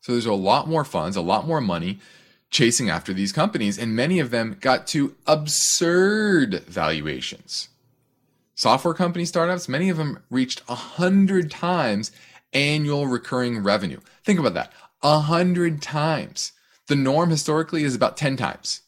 So 0.00 0.12
there's 0.12 0.24
a 0.24 0.32
lot 0.32 0.66
more 0.66 0.86
funds, 0.86 1.14
a 1.14 1.20
lot 1.20 1.46
more 1.46 1.60
money 1.60 1.98
chasing 2.48 2.88
after 2.88 3.12
these 3.12 3.32
companies, 3.32 3.78
and 3.78 3.94
many 3.94 4.18
of 4.18 4.30
them 4.30 4.56
got 4.58 4.86
to 4.86 5.14
absurd 5.26 6.64
valuations. 6.64 7.68
Software 8.54 8.94
company 8.94 9.26
startups, 9.26 9.68
many 9.68 9.90
of 9.90 9.98
them 9.98 10.20
reached 10.30 10.62
a 10.70 10.74
hundred 10.74 11.50
times 11.50 12.12
annual 12.52 13.06
recurring 13.06 13.62
revenue. 13.62 14.00
Think 14.24 14.38
about 14.38 14.54
that. 14.54 14.72
A 15.02 15.20
hundred 15.20 15.82
times. 15.82 16.52
The 16.88 16.96
norm 16.96 17.30
historically 17.30 17.84
is 17.84 17.94
about 17.94 18.16
10 18.16 18.36
times. 18.36 18.82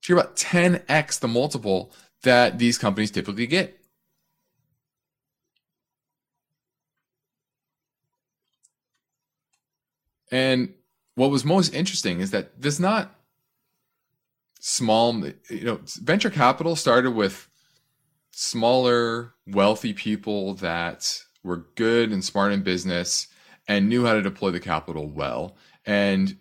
So 0.00 0.12
you're 0.12 0.20
about 0.20 0.36
10x 0.36 1.20
the 1.20 1.28
multiple 1.28 1.92
that 2.22 2.58
these 2.58 2.78
companies 2.78 3.10
typically 3.10 3.46
get. 3.46 3.78
And 10.30 10.72
what 11.14 11.30
was 11.30 11.44
most 11.44 11.74
interesting 11.74 12.20
is 12.20 12.30
that 12.30 12.60
there's 12.60 12.80
not 12.80 13.14
small, 14.60 15.14
you 15.50 15.64
know, 15.64 15.80
venture 16.00 16.30
capital 16.30 16.74
started 16.74 17.10
with 17.10 17.48
smaller, 18.30 19.34
wealthy 19.46 19.92
people 19.92 20.54
that 20.54 21.22
were 21.42 21.66
good 21.74 22.10
and 22.10 22.24
smart 22.24 22.52
in 22.52 22.62
business 22.62 23.28
and 23.68 23.88
knew 23.88 24.04
how 24.04 24.14
to 24.14 24.22
deploy 24.22 24.50
the 24.50 24.60
capital 24.60 25.08
well 25.08 25.56
and 25.84 26.36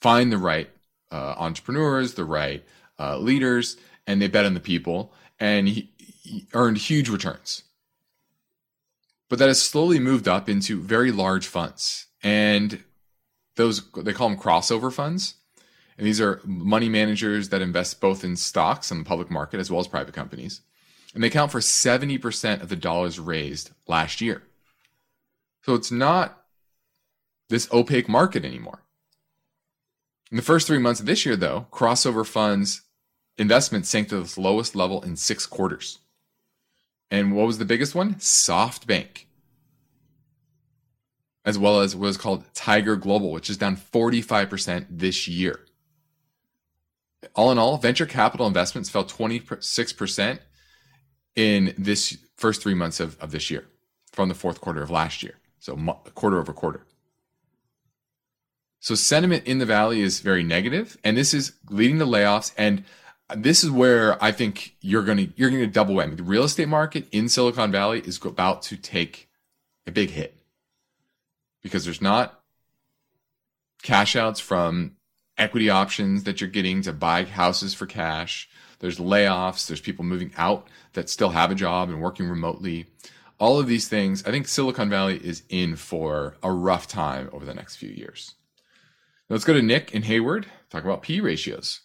find 0.00 0.32
the 0.32 0.38
right 0.38 0.70
uh, 1.10 1.34
entrepreneurs, 1.38 2.14
the 2.14 2.24
right 2.24 2.64
uh, 2.98 3.18
leaders, 3.18 3.76
and 4.06 4.20
they 4.20 4.28
bet 4.28 4.44
on 4.44 4.54
the 4.54 4.60
people 4.60 5.12
and 5.38 5.68
he, 5.68 5.90
he 5.98 6.46
earned 6.52 6.78
huge 6.78 7.08
returns. 7.08 7.62
But 9.28 9.38
that 9.38 9.48
has 9.48 9.62
slowly 9.62 9.98
moved 9.98 10.28
up 10.28 10.48
into 10.48 10.80
very 10.80 11.10
large 11.10 11.46
funds. 11.46 12.06
And 12.22 12.84
those, 13.56 13.90
they 13.92 14.12
call 14.12 14.28
them 14.28 14.38
crossover 14.38 14.92
funds. 14.92 15.34
And 15.96 16.06
these 16.06 16.20
are 16.20 16.40
money 16.44 16.88
managers 16.88 17.48
that 17.48 17.62
invest 17.62 18.00
both 18.00 18.24
in 18.24 18.36
stocks 18.36 18.90
on 18.90 18.98
the 18.98 19.04
public 19.04 19.30
market 19.30 19.60
as 19.60 19.70
well 19.70 19.80
as 19.80 19.88
private 19.88 20.14
companies 20.14 20.60
and 21.14 21.22
they 21.22 21.28
account 21.28 21.52
for 21.52 21.60
70% 21.60 22.60
of 22.60 22.68
the 22.68 22.76
dollars 22.76 23.20
raised 23.20 23.70
last 23.86 24.20
year. 24.20 24.42
So 25.62 25.74
it's 25.74 25.92
not 25.92 26.44
this 27.48 27.72
opaque 27.72 28.08
market 28.08 28.44
anymore. 28.44 28.82
In 30.30 30.36
the 30.36 30.42
first 30.42 30.66
three 30.66 30.78
months 30.78 31.00
of 31.00 31.06
this 31.06 31.24
year, 31.24 31.36
though, 31.36 31.68
crossover 31.70 32.26
funds 32.26 32.82
investment 33.38 33.86
sank 33.86 34.08
to 34.08 34.20
the 34.20 34.40
lowest 34.40 34.74
level 34.74 35.00
in 35.02 35.16
six 35.16 35.46
quarters. 35.46 36.00
And 37.10 37.36
what 37.36 37.46
was 37.46 37.58
the 37.58 37.64
biggest 37.64 37.94
one? 37.94 38.14
SoftBank, 38.14 39.24
as 41.44 41.58
well 41.58 41.80
as 41.80 41.94
what 41.94 42.06
was 42.06 42.16
called 42.16 42.44
Tiger 42.54 42.96
Global, 42.96 43.30
which 43.30 43.48
is 43.48 43.56
down 43.56 43.76
45% 43.76 44.86
this 44.90 45.28
year. 45.28 45.60
All 47.36 47.52
in 47.52 47.58
all, 47.58 47.76
venture 47.76 48.06
capital 48.06 48.46
investments 48.46 48.90
fell 48.90 49.04
26% 49.04 50.38
in 51.36 51.74
this 51.76 52.18
first 52.36 52.62
three 52.62 52.74
months 52.74 53.00
of, 53.00 53.18
of 53.20 53.30
this 53.30 53.50
year 53.50 53.64
from 54.12 54.28
the 54.28 54.34
fourth 54.34 54.60
quarter 54.60 54.82
of 54.82 54.90
last 54.90 55.22
year. 55.22 55.34
So 55.58 55.76
quarter 56.14 56.38
over 56.38 56.52
quarter. 56.52 56.86
So 58.80 58.94
sentiment 58.94 59.46
in 59.46 59.58
the 59.58 59.66
valley 59.66 60.02
is 60.02 60.20
very 60.20 60.42
negative, 60.42 60.98
and 61.02 61.16
this 61.16 61.32
is 61.32 61.52
leading 61.70 61.98
to 62.00 62.04
layoffs. 62.04 62.52
And 62.58 62.84
this 63.34 63.64
is 63.64 63.70
where 63.70 64.22
I 64.22 64.30
think 64.30 64.76
you're 64.80 65.02
going 65.02 65.16
to 65.16 65.28
you're 65.36 65.48
going 65.48 65.62
to 65.62 65.66
double 65.66 65.94
whammy. 65.94 66.16
The 66.16 66.22
real 66.22 66.44
estate 66.44 66.68
market 66.68 67.06
in 67.10 67.28
Silicon 67.28 67.72
Valley 67.72 68.00
is 68.00 68.22
about 68.22 68.62
to 68.64 68.76
take 68.76 69.30
a 69.86 69.90
big 69.90 70.10
hit 70.10 70.36
because 71.62 71.84
there's 71.84 72.02
not 72.02 72.40
cash 73.82 74.16
outs 74.16 74.40
from 74.40 74.96
equity 75.38 75.70
options 75.70 76.24
that 76.24 76.40
you're 76.40 76.50
getting 76.50 76.82
to 76.82 76.92
buy 76.92 77.24
houses 77.24 77.74
for 77.74 77.86
cash. 77.86 78.48
There's 78.84 78.98
layoffs. 78.98 79.66
There's 79.66 79.80
people 79.80 80.04
moving 80.04 80.30
out 80.36 80.68
that 80.92 81.08
still 81.08 81.30
have 81.30 81.50
a 81.50 81.54
job 81.54 81.88
and 81.88 82.02
working 82.02 82.28
remotely. 82.28 82.84
All 83.38 83.58
of 83.58 83.66
these 83.66 83.88
things, 83.88 84.22
I 84.26 84.30
think 84.30 84.46
Silicon 84.46 84.90
Valley 84.90 85.16
is 85.16 85.42
in 85.48 85.76
for 85.76 86.36
a 86.42 86.52
rough 86.52 86.86
time 86.86 87.30
over 87.32 87.46
the 87.46 87.54
next 87.54 87.76
few 87.76 87.88
years. 87.88 88.34
Now 89.30 89.36
let's 89.36 89.46
go 89.46 89.54
to 89.54 89.62
Nick 89.62 89.94
in 89.94 90.02
Hayward, 90.02 90.48
talk 90.68 90.84
about 90.84 91.00
P 91.00 91.18
ratios. 91.22 91.80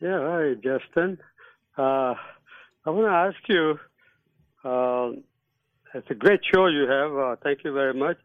Yeah, 0.00 0.18
hi, 0.20 0.54
Justin. 0.54 1.18
Uh, 1.76 2.14
I 2.84 2.90
want 2.90 3.06
to 3.06 3.12
ask 3.12 3.48
you 3.48 3.78
uh, 4.64 5.20
it's 5.94 6.10
a 6.10 6.14
great 6.14 6.40
show 6.52 6.66
you 6.66 6.88
have. 6.88 7.16
Uh, 7.16 7.36
thank 7.44 7.60
you 7.62 7.72
very 7.72 7.94
much. 7.94 8.16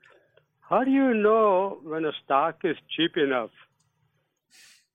How 0.62 0.84
do 0.84 0.90
you 0.90 1.14
know 1.14 1.78
when 1.84 2.06
a 2.06 2.12
stock 2.26 2.62
is 2.64 2.76
cheap 2.98 3.18
enough? 3.18 3.52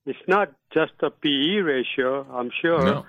It's 0.08 0.26
not 0.26 0.52
just 0.72 0.92
a 1.00 1.10
PE 1.10 1.58
ratio, 1.58 2.26
I'm 2.32 2.50
sure. 2.62 2.84
No 2.84 3.06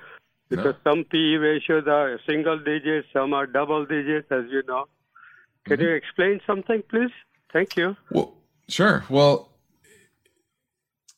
because 0.50 0.76
no. 0.84 0.92
some 0.92 1.04
PE 1.06 1.36
ratios 1.36 1.88
are 1.88 2.20
single 2.28 2.60
digits, 2.60 3.08
some 3.14 3.34
are 3.34 3.46
double 3.46 3.86
digits, 3.86 4.28
as 4.32 4.46
you 4.50 4.64
know. 4.68 4.86
Can 5.66 5.78
mm-hmm. 5.78 5.86
you 5.86 5.92
explain 5.94 6.42
something, 6.46 6.84
please? 6.90 7.12
Thank 7.54 7.78
you. 7.78 7.96
Well, 8.12 8.34
sure. 8.68 9.06
Well, 9.10 9.50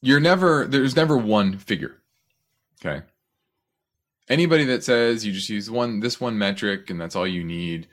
you're 0.01 0.19
never 0.19 0.65
there's 0.67 0.95
never 0.95 1.17
one 1.17 1.57
figure. 1.57 1.97
Okay. 2.83 3.05
Anybody 4.29 4.65
that 4.65 4.83
says 4.83 5.25
you 5.25 5.31
just 5.31 5.49
use 5.49 5.69
one 5.69 5.99
this 5.99 6.19
one 6.19 6.37
metric 6.37 6.89
and 6.89 6.99
that's 6.99 7.15
all 7.15 7.27
you 7.27 7.43
need 7.43 7.87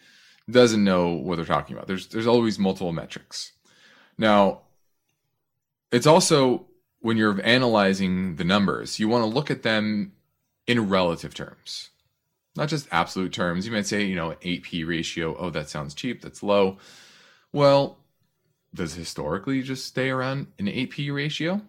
doesn't 0.51 0.83
know 0.83 1.11
what 1.11 1.37
they're 1.37 1.45
talking 1.45 1.77
about. 1.77 1.87
There's 1.87 2.09
there's 2.09 2.27
always 2.27 2.59
multiple 2.59 2.93
metrics. 2.93 3.53
Now, 4.17 4.63
it's 5.93 6.07
also 6.07 6.67
when 7.01 7.17
you're 7.17 7.41
analyzing 7.43 8.37
the 8.37 8.45
numbers, 8.45 8.99
you 8.99 9.09
want 9.09 9.23
to 9.23 9.29
look 9.29 9.51
at 9.51 9.63
them 9.63 10.13
in 10.67 10.89
relative 10.89 11.35
terms, 11.35 11.91
not 12.57 12.69
just 12.69 12.89
absolute 12.91 13.33
terms. 13.33 13.67
You 13.67 13.73
might 13.73 13.87
say, 13.87 14.05
you 14.05 14.17
know, 14.17 14.37
8P 14.43 14.87
ratio, 14.87 15.37
oh, 15.39 15.51
that 15.51 15.69
sounds 15.69 15.95
cheap, 15.95 16.21
that's 16.23 16.43
low. 16.43 16.79
Well, 17.53 17.99
does 18.75 18.95
historically 18.95 19.63
just 19.63 19.87
stay 19.87 20.11
around 20.11 20.49
an 20.59 20.67
8P 20.67 21.15
ratio? 21.15 21.63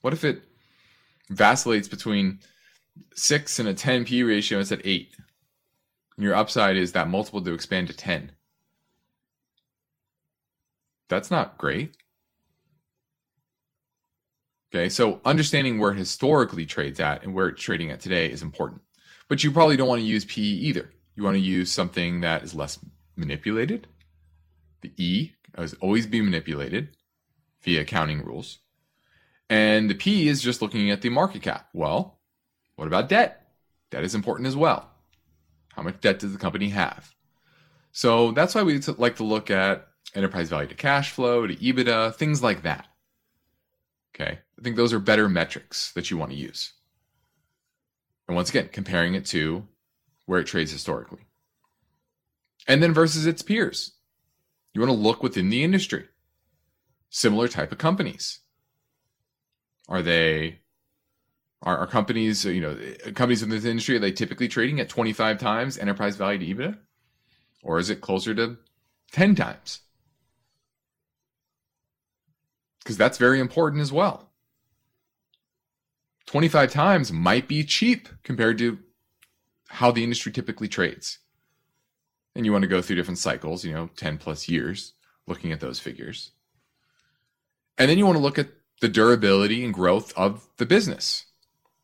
What 0.00 0.12
if 0.12 0.24
it 0.24 0.42
vacillates 1.28 1.88
between 1.88 2.38
6 3.14 3.58
and 3.58 3.68
a 3.68 3.74
10P 3.74 4.26
ratio, 4.26 4.60
it's 4.60 4.72
at 4.72 4.84
8? 4.84 5.10
And 6.16 6.24
your 6.24 6.34
upside 6.34 6.76
is 6.76 6.92
that 6.92 7.08
multiple 7.08 7.42
to 7.42 7.52
expand 7.52 7.88
to 7.88 7.96
10. 7.96 8.32
That's 11.08 11.30
not 11.30 11.58
great. 11.58 11.96
Okay, 14.74 14.88
so 14.88 15.20
understanding 15.24 15.78
where 15.78 15.92
historically 15.92 16.66
trades 16.66 16.98
at 17.00 17.22
and 17.22 17.34
where 17.34 17.48
it's 17.48 17.62
trading 17.62 17.90
at 17.90 18.00
today 18.00 18.30
is 18.30 18.42
important. 18.42 18.82
But 19.28 19.42
you 19.42 19.50
probably 19.50 19.76
don't 19.76 19.88
want 19.88 20.00
to 20.00 20.06
use 20.06 20.24
PE 20.24 20.42
either. 20.42 20.90
You 21.14 21.22
want 21.22 21.34
to 21.34 21.40
use 21.40 21.72
something 21.72 22.20
that 22.20 22.42
is 22.42 22.54
less 22.54 22.78
manipulated. 23.16 23.86
The 24.82 24.92
E 24.96 25.32
has 25.56 25.74
always 25.74 26.06
be 26.06 26.20
manipulated 26.20 26.96
via 27.62 27.80
accounting 27.80 28.24
rules. 28.24 28.58
And 29.48 29.88
the 29.88 29.94
P 29.94 30.28
is 30.28 30.42
just 30.42 30.60
looking 30.60 30.90
at 30.90 31.00
the 31.00 31.08
market 31.08 31.42
cap. 31.42 31.68
Well, 31.72 32.18
what 32.74 32.88
about 32.88 33.08
debt? 33.08 33.48
Debt 33.90 34.04
is 34.04 34.14
important 34.14 34.48
as 34.48 34.56
well. 34.56 34.90
How 35.74 35.82
much 35.82 36.00
debt 36.00 36.18
does 36.18 36.32
the 36.32 36.38
company 36.38 36.70
have? 36.70 37.14
So 37.92 38.32
that's 38.32 38.54
why 38.54 38.62
we 38.62 38.78
like 38.80 39.16
to 39.16 39.24
look 39.24 39.50
at 39.50 39.86
enterprise 40.14 40.48
value 40.48 40.68
to 40.68 40.74
cash 40.74 41.12
flow, 41.12 41.46
to 41.46 41.54
EBITDA, 41.54 42.14
things 42.16 42.42
like 42.42 42.62
that. 42.62 42.86
Okay. 44.14 44.40
I 44.58 44.62
think 44.62 44.76
those 44.76 44.92
are 44.92 44.98
better 44.98 45.28
metrics 45.28 45.92
that 45.92 46.10
you 46.10 46.16
want 46.16 46.30
to 46.32 46.36
use. 46.36 46.72
And 48.26 48.34
once 48.34 48.50
again, 48.50 48.68
comparing 48.72 49.14
it 49.14 49.26
to 49.26 49.66
where 50.24 50.40
it 50.40 50.46
trades 50.46 50.72
historically. 50.72 51.26
And 52.66 52.82
then 52.82 52.92
versus 52.92 53.26
its 53.26 53.42
peers. 53.42 53.92
You 54.72 54.80
want 54.80 54.90
to 54.90 54.98
look 54.98 55.22
within 55.22 55.50
the 55.50 55.62
industry. 55.62 56.06
Similar 57.10 57.48
type 57.48 57.72
of 57.72 57.78
companies. 57.78 58.40
Are 59.88 60.02
they 60.02 60.60
are, 61.62 61.78
are 61.78 61.86
companies, 61.86 62.44
you 62.44 62.60
know, 62.60 62.76
companies 63.14 63.42
in 63.42 63.50
this 63.50 63.64
industry, 63.64 63.96
are 63.96 64.00
they 64.00 64.12
typically 64.12 64.48
trading 64.48 64.80
at 64.80 64.88
25 64.88 65.38
times 65.38 65.78
enterprise 65.78 66.16
value 66.16 66.38
to 66.38 66.46
EBITDA? 66.46 66.78
Or 67.62 67.78
is 67.78 67.90
it 67.90 68.00
closer 68.00 68.34
to 68.34 68.56
10 69.12 69.34
times? 69.34 69.80
Because 72.82 72.96
that's 72.96 73.18
very 73.18 73.40
important 73.40 73.82
as 73.82 73.92
well. 73.92 74.30
25 76.26 76.72
times 76.72 77.12
might 77.12 77.48
be 77.48 77.64
cheap 77.64 78.08
compared 78.22 78.58
to 78.58 78.78
how 79.68 79.90
the 79.90 80.02
industry 80.02 80.32
typically 80.32 80.68
trades. 80.68 81.18
And 82.34 82.44
you 82.44 82.52
want 82.52 82.62
to 82.62 82.68
go 82.68 82.82
through 82.82 82.96
different 82.96 83.18
cycles, 83.18 83.64
you 83.64 83.72
know, 83.72 83.88
10 83.96 84.18
plus 84.18 84.48
years 84.48 84.92
looking 85.26 85.52
at 85.52 85.60
those 85.60 85.80
figures. 85.80 86.32
And 87.78 87.90
then 87.90 87.98
you 87.98 88.06
want 88.06 88.16
to 88.16 88.22
look 88.22 88.38
at 88.38 88.48
the 88.80 88.88
durability 88.88 89.64
and 89.64 89.72
growth 89.72 90.12
of 90.16 90.46
the 90.56 90.66
business. 90.66 91.26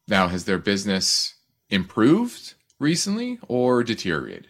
Now, 0.08 0.28
has 0.28 0.44
their 0.44 0.58
business 0.58 1.34
improved 1.70 2.54
recently 2.78 3.38
or 3.48 3.82
deteriorated? 3.82 4.48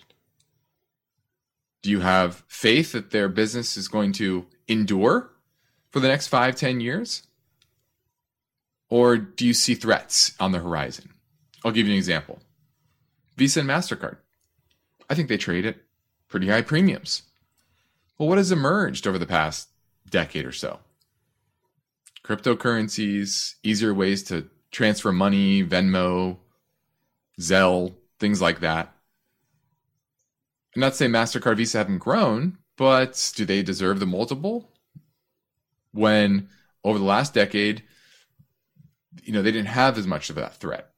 Do 1.82 1.90
you 1.90 2.01
have 2.01 2.45
faith 2.49 2.93
that 2.93 3.11
their 3.11 3.28
business 3.28 3.76
is 3.76 3.88
going 3.88 4.12
to 4.14 4.47
endure 4.68 5.30
for 5.90 6.01
the 6.01 6.09
next 6.09 6.28
five, 6.28 6.57
ten 6.57 6.80
years? 6.80 7.24
Or 8.93 9.16
do 9.16 9.47
you 9.47 9.55
see 9.55 9.74
threats 9.74 10.34
on 10.38 10.53
the 10.53 10.59
horizon? 10.59 11.14
I'll 11.64 11.72
give 11.72 11.86
you 11.86 11.95
an 11.95 11.99
example 11.99 12.43
Visa 13.38 13.61
and 13.61 13.68
MasterCard. 13.70 14.18
I 15.09 15.14
think 15.14 15.30
they 15.30 15.38
trade 15.38 15.64
at 15.64 15.76
pretty 16.28 16.49
high 16.49 16.61
premiums. 16.61 17.22
Well, 18.18 18.28
what 18.28 18.36
has 18.36 18.53
emerged 18.53 19.07
over 19.07 19.18
the 19.18 19.24
past 19.24 19.70
decade 20.11 20.45
or 20.45 20.53
so? 20.53 20.80
Cryptocurrencies, 22.22 23.55
easier 23.62 23.95
ways 23.95 24.22
to 24.24 24.51
transfer 24.70 25.11
money, 25.11 25.64
Venmo, 25.64 26.36
Zelle, 27.40 27.95
things 28.20 28.43
like 28.43 28.61
that. 28.61 28.95
I'm 30.76 30.80
not 30.80 30.97
saying 30.97 31.12
MasterCard 31.12 31.57
Visa 31.57 31.78
haven't 31.78 31.97
grown, 31.97 32.59
but 32.76 33.32
do 33.36 33.47
they 33.47 33.62
deserve 33.62 34.01
the 34.01 34.07
multiple? 34.07 34.70
When 35.93 36.51
over 36.84 36.99
the 36.99 37.07
last 37.07 37.32
decade, 37.32 37.84
you 39.23 39.33
know, 39.33 39.43
they 39.43 39.53
didn't 39.53 39.69
have 39.69 39.99
as 39.99 40.07
much 40.07 40.31
of 40.31 40.37
that 40.37 40.57
threat. 40.57 40.91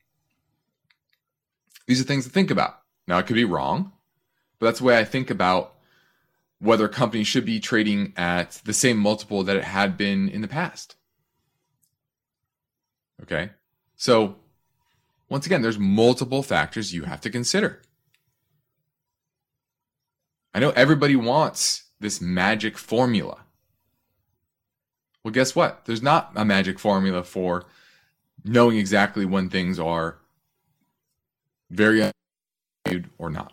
These 1.87 2.01
are 2.01 2.05
things 2.05 2.25
to 2.25 2.31
think 2.31 2.51
about. 2.51 2.79
Now, 3.07 3.19
it 3.19 3.27
could 3.27 3.35
be 3.35 3.45
wrong, 3.45 3.93
but 4.59 4.67
that's 4.67 4.79
the 4.79 4.85
way 4.85 4.99
I 4.99 5.05
think 5.05 5.31
about 5.31 5.75
whether 6.59 6.87
a 6.87 6.89
company 6.91 7.25
should 7.25 7.45
be 7.45 7.61
trading 7.61 8.13
at 8.17 8.63
the 8.65 8.73
same 8.73 8.97
multiple 8.97 9.43
that 9.45 9.57
it 9.57 9.65
had 9.65 9.97
been 9.97 10.29
in 10.29 10.41
the 10.41 10.49
past. 10.49 10.97
Okay. 13.23 13.51
So, 13.97 14.37
once 15.29 15.47
again, 15.47 15.63
there's 15.63 15.79
multiple 15.79 16.43
factors 16.43 16.95
you 16.95 17.05
have 17.05 17.21
to 17.23 17.31
consider. 17.31 17.83
I 20.55 20.61
know 20.61 20.71
everybody 20.71 21.17
wants 21.17 21.85
this 22.01 22.21
magic 22.21 22.79
formula. 22.79 23.41
Well, 25.23 25.33
guess 25.33 25.57
what? 25.57 25.85
There's 25.87 26.03
not 26.03 26.33
a 26.37 26.45
magic 26.45 26.79
formula 26.79 27.25
for 27.25 27.65
knowing 28.45 28.79
exactly 28.79 29.25
when 29.25 29.49
things 29.49 29.79
are 29.79 30.19
very 31.71 32.11
valued 32.87 33.11
or 33.19 33.31
not. 33.31 33.53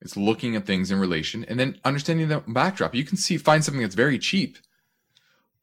It's 0.00 0.16
looking 0.16 0.54
at 0.54 0.66
things 0.66 0.90
in 0.90 1.00
relation 1.00 1.44
and 1.44 1.58
then 1.58 1.78
understanding 1.84 2.28
the 2.28 2.42
backdrop. 2.46 2.94
You 2.94 3.04
can 3.04 3.16
see 3.16 3.38
find 3.38 3.64
something 3.64 3.80
that's 3.80 3.94
very 3.94 4.18
cheap 4.18 4.58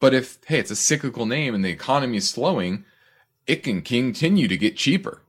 but 0.02 0.14
if, 0.14 0.38
hey, 0.48 0.58
it's 0.58 0.72
a 0.72 0.74
cyclical 0.74 1.26
name 1.26 1.54
and 1.54 1.64
the 1.64 1.70
economy 1.70 2.16
is 2.16 2.28
slowing, 2.28 2.84
it 3.46 3.62
can 3.62 3.82
continue 3.82 4.48
to 4.48 4.56
get 4.56 4.76
cheaper. 4.76 5.22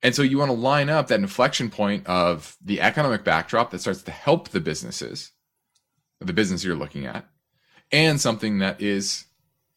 And 0.00 0.14
so 0.14 0.22
you 0.22 0.38
want 0.38 0.50
to 0.50 0.56
line 0.56 0.88
up 0.88 1.08
that 1.08 1.18
inflection 1.18 1.70
point 1.70 2.06
of 2.06 2.56
the 2.64 2.80
economic 2.80 3.24
backdrop 3.24 3.72
that 3.72 3.80
starts 3.80 4.02
to 4.02 4.12
help 4.12 4.50
the 4.50 4.60
businesses, 4.60 5.32
the 6.20 6.32
business 6.32 6.62
you're 6.62 6.76
looking 6.76 7.04
at, 7.04 7.26
and 7.90 8.20
something 8.20 8.60
that 8.60 8.80
is 8.80 9.24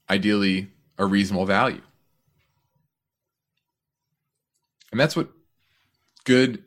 ideally 0.10 0.72
a 0.97 1.05
reasonable 1.05 1.45
value. 1.45 1.82
And 4.91 4.99
that's 4.99 5.16
what 5.16 5.30
good 6.24 6.64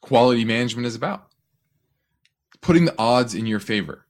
quality 0.00 0.44
management 0.44 0.86
is 0.86 0.94
about. 0.94 1.26
Putting 2.60 2.84
the 2.84 2.94
odds 2.98 3.34
in 3.34 3.46
your 3.46 3.60
favor 3.60 4.06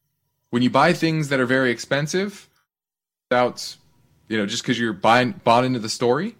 when 0.50 0.62
you 0.62 0.68
buy 0.68 0.92
things 0.92 1.30
that 1.30 1.40
are 1.40 1.46
very 1.46 1.70
expensive, 1.70 2.50
without 3.30 3.76
you 4.28 4.36
know, 4.36 4.44
just 4.44 4.62
because 4.62 4.78
you're 4.78 4.92
buying 4.92 5.32
bought 5.44 5.64
into 5.64 5.78
the 5.78 5.88
story 5.88 6.36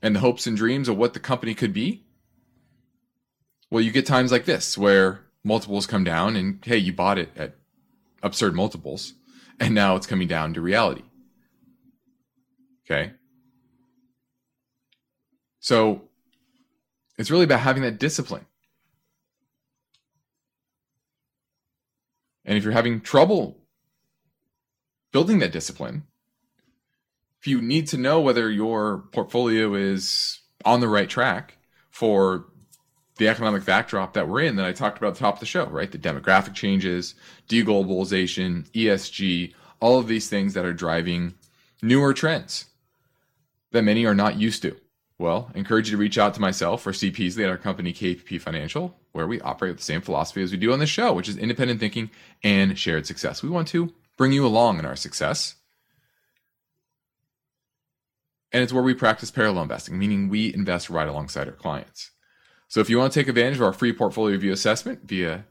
and 0.00 0.14
the 0.14 0.20
hopes 0.20 0.46
and 0.46 0.56
dreams 0.56 0.88
of 0.88 0.96
what 0.96 1.12
the 1.12 1.20
company 1.20 1.54
could 1.54 1.72
be, 1.72 2.04
well, 3.70 3.82
you 3.82 3.90
get 3.90 4.06
times 4.06 4.30
like 4.30 4.44
this 4.44 4.78
where 4.78 5.22
multiples 5.42 5.86
come 5.86 6.04
down, 6.04 6.36
and 6.36 6.60
hey, 6.64 6.76
you 6.76 6.92
bought 6.92 7.18
it 7.18 7.30
at 7.36 7.56
absurd 8.22 8.54
multiples, 8.54 9.14
and 9.60 9.74
now 9.74 9.94
it's 9.94 10.06
coming 10.06 10.26
down 10.26 10.54
to 10.54 10.60
reality. 10.60 11.02
Okay. 12.84 13.12
So 15.60 16.08
it's 17.18 17.30
really 17.30 17.44
about 17.44 17.60
having 17.60 17.82
that 17.82 18.00
discipline. 18.00 18.46
And 22.44 22.56
if 22.56 22.64
you're 22.64 22.72
having 22.72 23.00
trouble 23.00 23.58
building 25.12 25.38
that 25.40 25.52
discipline, 25.52 26.04
if 27.38 27.46
you 27.46 27.60
need 27.60 27.86
to 27.88 27.98
know 27.98 28.20
whether 28.20 28.50
your 28.50 29.04
portfolio 29.12 29.74
is 29.74 30.40
on 30.64 30.80
the 30.80 30.88
right 30.88 31.08
track 31.08 31.58
for 31.90 32.46
the 33.20 33.28
economic 33.28 33.66
backdrop 33.66 34.14
that 34.14 34.26
we're 34.26 34.40
in 34.40 34.56
that 34.56 34.64
I 34.64 34.72
talked 34.72 34.96
about 34.96 35.08
at 35.08 35.14
the 35.14 35.20
top 35.20 35.34
of 35.34 35.40
the 35.40 35.46
show, 35.46 35.66
right? 35.66 35.92
The 35.92 35.98
demographic 35.98 36.54
changes, 36.54 37.14
deglobalization, 37.48 38.68
ESG, 38.70 39.52
all 39.78 39.98
of 39.98 40.08
these 40.08 40.28
things 40.28 40.54
that 40.54 40.64
are 40.64 40.72
driving 40.72 41.34
newer 41.82 42.14
trends 42.14 42.64
that 43.72 43.82
many 43.82 44.06
are 44.06 44.14
not 44.14 44.40
used 44.40 44.62
to. 44.62 44.74
Well, 45.18 45.50
I 45.54 45.58
encourage 45.58 45.88
you 45.88 45.96
to 45.96 46.00
reach 46.00 46.16
out 46.16 46.32
to 46.34 46.40
myself 46.40 46.86
or 46.86 46.94
Steve 46.94 47.12
Peasley 47.12 47.44
at 47.44 47.50
our 47.50 47.58
company 47.58 47.92
KPP 47.92 48.40
Financial 48.40 48.96
where 49.12 49.26
we 49.26 49.38
operate 49.42 49.72
with 49.72 49.78
the 49.78 49.84
same 49.84 50.00
philosophy 50.00 50.42
as 50.42 50.50
we 50.50 50.56
do 50.56 50.72
on 50.72 50.78
this 50.78 50.88
show, 50.88 51.12
which 51.12 51.28
is 51.28 51.36
independent 51.36 51.78
thinking 51.78 52.10
and 52.42 52.78
shared 52.78 53.06
success. 53.06 53.42
We 53.42 53.50
want 53.50 53.68
to 53.68 53.92
bring 54.16 54.32
you 54.32 54.46
along 54.46 54.78
in 54.78 54.86
our 54.86 54.96
success. 54.96 55.56
And 58.50 58.62
it's 58.62 58.72
where 58.72 58.82
we 58.82 58.94
practice 58.94 59.30
parallel 59.30 59.64
investing, 59.64 59.98
meaning 59.98 60.28
we 60.28 60.54
invest 60.54 60.88
right 60.88 61.08
alongside 61.08 61.48
our 61.48 61.54
clients. 61.54 62.12
So 62.70 62.78
if 62.78 62.88
you 62.88 62.98
want 62.98 63.12
to 63.12 63.20
take 63.20 63.26
advantage 63.26 63.56
of 63.56 63.62
our 63.64 63.72
free 63.72 63.92
portfolio 63.92 64.32
review 64.32 64.52
assessment 64.52 65.00
via 65.02 65.44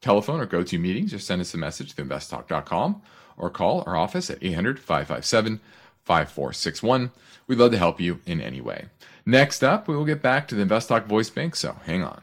telephone 0.00 0.40
or 0.40 0.46
go 0.46 0.62
to 0.62 0.78
meetings, 0.78 1.10
just 1.10 1.26
send 1.26 1.42
us 1.42 1.52
a 1.52 1.58
message 1.58 1.94
to 1.94 2.02
investtalk.com 2.02 3.02
or 3.36 3.50
call 3.50 3.84
our 3.86 3.94
office 3.94 4.30
at 4.30 4.42
800 4.42 4.80
557 4.80 5.60
5461. 6.02 7.10
We'd 7.46 7.58
love 7.58 7.72
to 7.72 7.78
help 7.78 8.00
you 8.00 8.20
in 8.24 8.40
any 8.40 8.62
way. 8.62 8.86
Next 9.26 9.62
up, 9.62 9.86
we 9.86 9.94
will 9.94 10.06
get 10.06 10.22
back 10.22 10.48
to 10.48 10.54
the 10.54 10.64
InvestTalk 10.64 11.04
voice 11.04 11.28
bank, 11.28 11.56
so 11.56 11.76
hang 11.84 12.02
on. 12.02 12.22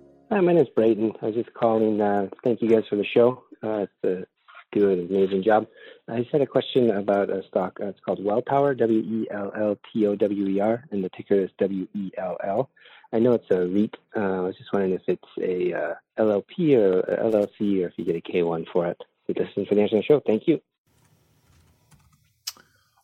Hi, 0.31 0.39
my 0.39 0.53
name 0.53 0.61
is 0.61 0.69
Brayton. 0.69 1.11
I 1.21 1.25
was 1.25 1.35
just 1.35 1.53
calling. 1.53 1.99
Uh, 1.99 2.29
thank 2.41 2.61
you 2.61 2.69
guys 2.69 2.85
for 2.89 2.95
the 2.95 3.03
show. 3.03 3.43
Uh, 3.61 3.85
it's 3.85 4.03
a, 4.05 4.25
do 4.71 4.89
an 4.89 5.09
amazing 5.09 5.43
job. 5.43 5.67
I 6.07 6.19
just 6.19 6.31
had 6.31 6.39
a 6.39 6.45
question 6.45 6.89
about 6.89 7.29
a 7.29 7.43
stock. 7.49 7.79
Uh, 7.81 7.87
it's 7.87 7.99
called 7.99 8.23
Welltower, 8.23 8.77
W 8.77 8.99
E 8.99 9.27
L 9.29 9.51
L 9.53 9.77
T 9.91 10.07
O 10.07 10.15
W 10.15 10.47
E 10.47 10.61
R, 10.61 10.85
and 10.89 11.03
the 11.03 11.09
ticker 11.09 11.35
is 11.35 11.49
W 11.57 11.85
E 11.93 12.11
L 12.17 12.37
L. 12.45 12.69
I 13.11 13.19
know 13.19 13.33
it's 13.33 13.51
a 13.51 13.67
REIT. 13.67 13.97
Uh, 14.15 14.19
I 14.21 14.39
was 14.39 14.55
just 14.55 14.71
wondering 14.71 14.93
if 14.93 15.01
it's 15.07 15.21
a 15.37 15.73
uh, 15.73 15.95
LLP 16.17 16.77
or 16.77 17.01
a 17.01 17.29
LLC, 17.29 17.83
or 17.83 17.87
if 17.87 17.93
you 17.97 18.05
get 18.05 18.15
a 18.15 18.21
K1 18.21 18.69
for 18.71 18.87
it. 18.87 19.01
This 19.27 19.49
is 19.57 19.67
Financial 19.67 20.01
Show. 20.01 20.21
Thank 20.21 20.47
you. 20.47 20.61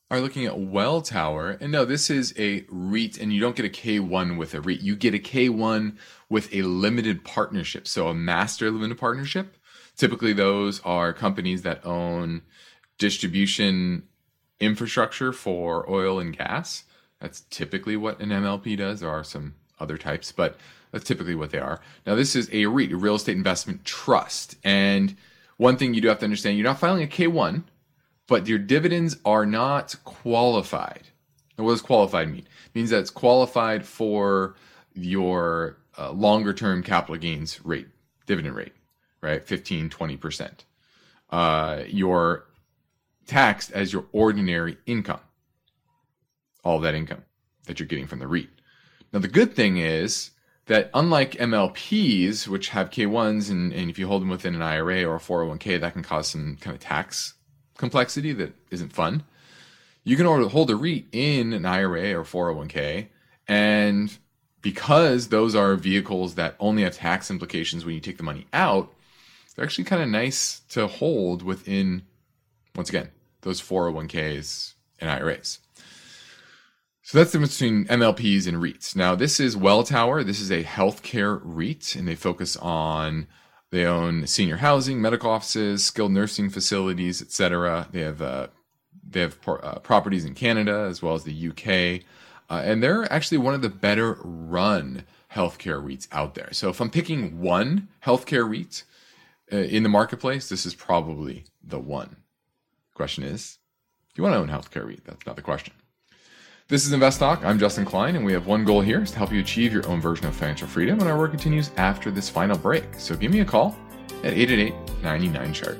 Are 0.09 0.21
looking 0.21 0.45
at 0.45 0.53
Welltower, 0.53 1.59
and 1.59 1.69
no, 1.69 1.83
this 1.83 2.09
is 2.09 2.33
a 2.37 2.65
REIT, 2.69 3.17
and 3.17 3.33
you 3.33 3.41
don't 3.41 3.57
get 3.57 3.65
a 3.65 3.69
K1 3.69 4.37
with 4.37 4.53
a 4.53 4.61
REIT. 4.61 4.79
You 4.79 4.95
get 4.95 5.13
a 5.13 5.19
K1 5.19 5.97
with 6.29 6.53
a 6.53 6.61
limited 6.61 7.25
partnership, 7.25 7.89
so 7.89 8.07
a 8.07 8.13
master 8.13 8.71
limited 8.71 8.97
partnership. 8.97 9.57
Typically, 9.97 10.31
those 10.31 10.79
are 10.85 11.11
companies 11.11 11.63
that 11.63 11.85
own 11.85 12.43
distribution 12.97 14.03
infrastructure 14.61 15.33
for 15.33 15.89
oil 15.91 16.19
and 16.19 16.37
gas. 16.37 16.85
That's 17.19 17.41
typically 17.49 17.97
what 17.97 18.21
an 18.21 18.29
MLP 18.29 18.77
does. 18.77 19.01
There 19.01 19.09
are 19.09 19.25
some 19.25 19.55
other 19.77 19.97
types, 19.97 20.31
but 20.31 20.57
that's 20.93 21.03
typically 21.03 21.35
what 21.35 21.49
they 21.49 21.59
are. 21.59 21.81
Now, 22.05 22.15
this 22.15 22.33
is 22.33 22.49
a 22.53 22.67
REIT, 22.67 22.93
a 22.93 22.97
real 22.97 23.15
estate 23.15 23.35
investment 23.35 23.83
trust. 23.83 24.55
And 24.63 25.17
one 25.57 25.75
thing 25.75 25.93
you 25.93 25.99
do 25.99 26.07
have 26.07 26.19
to 26.19 26.25
understand 26.25 26.57
you're 26.57 26.65
not 26.65 26.79
filing 26.79 27.03
a 27.03 27.07
K1 27.07 27.63
but 28.27 28.47
your 28.47 28.59
dividends 28.59 29.17
are 29.25 29.45
not 29.45 29.95
qualified. 30.03 31.03
What 31.55 31.71
does 31.71 31.81
qualified 31.81 32.29
mean? 32.29 32.47
It 32.65 32.75
means 32.75 32.91
that 32.91 32.99
it's 32.99 33.09
qualified 33.09 33.85
for 33.85 34.55
your 34.93 35.77
uh, 35.97 36.11
longer 36.11 36.53
term 36.53 36.83
capital 36.83 37.15
gains 37.15 37.63
rate, 37.65 37.87
dividend 38.27 38.55
rate, 38.55 38.73
right? 39.21 39.43
15, 39.43 39.89
20%. 39.89 40.51
Uh, 41.29 41.83
you're 41.87 42.45
taxed 43.25 43.71
as 43.71 43.91
your 43.91 44.05
ordinary 44.11 44.77
income, 44.85 45.19
all 46.63 46.79
that 46.79 46.95
income 46.95 47.23
that 47.65 47.79
you're 47.79 47.87
getting 47.87 48.07
from 48.07 48.19
the 48.19 48.27
REIT. 48.27 48.49
Now, 49.11 49.19
the 49.19 49.27
good 49.27 49.55
thing 49.55 49.77
is 49.77 50.31
that 50.67 50.89
unlike 50.93 51.31
MLPs, 51.31 52.47
which 52.47 52.69
have 52.69 52.89
K1s, 52.89 53.49
and, 53.49 53.73
and 53.73 53.89
if 53.89 53.97
you 53.97 54.07
hold 54.07 54.21
them 54.21 54.29
within 54.29 54.55
an 54.55 54.61
IRA 54.61 55.03
or 55.05 55.15
a 55.15 55.19
401k, 55.19 55.79
that 55.79 55.93
can 55.93 56.03
cause 56.03 56.27
some 56.27 56.57
kind 56.59 56.75
of 56.75 56.81
tax 56.81 57.33
complexity 57.77 58.33
that 58.33 58.53
isn't 58.71 58.93
fun. 58.93 59.23
You 60.03 60.15
can 60.15 60.25
hold 60.25 60.69
a 60.69 60.75
REIT 60.75 61.05
in 61.11 61.53
an 61.53 61.65
IRA 61.65 62.13
or 62.17 62.23
401k, 62.23 63.07
and 63.47 64.17
because 64.61 65.27
those 65.29 65.55
are 65.55 65.75
vehicles 65.75 66.35
that 66.35 66.55
only 66.59 66.83
have 66.83 66.95
tax 66.95 67.29
implications 67.29 67.85
when 67.85 67.95
you 67.95 68.01
take 68.01 68.17
the 68.17 68.23
money 68.23 68.47
out, 68.53 68.93
they're 69.55 69.65
actually 69.65 69.83
kind 69.83 70.01
of 70.01 70.09
nice 70.09 70.61
to 70.69 70.87
hold 70.87 71.43
within, 71.43 72.03
once 72.75 72.89
again, 72.89 73.09
those 73.41 73.61
401ks 73.61 74.73
and 74.99 75.09
IRAs. 75.09 75.59
So 77.03 77.17
that's 77.17 77.31
the 77.31 77.37
difference 77.37 77.59
between 77.59 77.85
MLPs 77.85 78.47
and 78.47 78.57
REITs. 78.57 78.95
Now, 78.95 79.15
this 79.15 79.39
is 79.39 79.55
Welltower. 79.55 80.25
This 80.25 80.41
is 80.41 80.51
a 80.51 80.63
healthcare 80.63 81.39
REIT, 81.41 81.95
and 81.95 82.07
they 82.07 82.15
focus 82.15 82.57
on 82.57 83.27
they 83.71 83.85
own 83.85 84.27
senior 84.27 84.57
housing, 84.57 85.01
medical 85.01 85.29
offices, 85.29 85.85
skilled 85.85 86.11
nursing 86.11 86.49
facilities, 86.49 87.21
etc. 87.21 87.87
They 87.91 88.01
have 88.01 88.21
uh, 88.21 88.47
they 89.09 89.21
have 89.21 89.37
uh, 89.47 89.79
properties 89.79 90.25
in 90.25 90.33
Canada 90.33 90.87
as 90.89 91.01
well 91.01 91.15
as 91.15 91.23
the 91.23 91.49
UK, 91.49 92.03
uh, 92.49 92.61
and 92.63 92.81
they're 92.81 93.11
actually 93.11 93.37
one 93.37 93.53
of 93.53 93.61
the 93.61 93.69
better 93.69 94.17
run 94.21 95.03
healthcare 95.33 95.83
REITs 95.83 96.07
out 96.11 96.35
there. 96.35 96.49
So 96.51 96.69
if 96.69 96.79
I'm 96.79 96.89
picking 96.89 97.39
one 97.39 97.89
healthcare 98.05 98.49
REIT 98.49 98.83
uh, 99.51 99.57
in 99.57 99.83
the 99.83 99.89
marketplace, 99.89 100.49
this 100.49 100.65
is 100.65 100.73
probably 100.73 101.45
the 101.63 101.79
one. 101.79 102.17
Question 102.93 103.23
is, 103.23 103.59
do 104.13 104.21
you 104.21 104.23
want 104.23 104.33
to 104.33 104.39
own 104.39 104.49
healthcare 104.49 104.87
REIT? 104.87 105.03
That's 105.05 105.25
not 105.25 105.35
the 105.35 105.41
question. 105.41 105.73
This 106.69 106.85
is 106.85 106.91
Invest 106.91 107.19
Talk. 107.19 107.45
I'm 107.45 107.57
Justin 107.57 107.85
Klein, 107.85 108.17
and 108.17 108.25
we 108.25 108.33
have 108.33 108.45
one 108.45 108.65
goal 108.65 108.81
here 108.81 109.01
is 109.01 109.11
to 109.11 109.17
help 109.17 109.31
you 109.31 109.39
achieve 109.39 109.71
your 109.71 109.87
own 109.87 110.01
version 110.01 110.25
of 110.25 110.35
financial 110.35 110.67
freedom. 110.67 110.99
And 110.99 111.07
our 111.07 111.17
work 111.17 111.31
continues 111.31 111.71
after 111.77 112.11
this 112.11 112.27
final 112.27 112.57
break. 112.57 112.83
So 112.97 113.15
give 113.15 113.31
me 113.31 113.39
a 113.39 113.45
call 113.45 113.73
at 114.25 114.33
888 114.33 114.73
99 115.01 115.53
chart. 115.53 115.79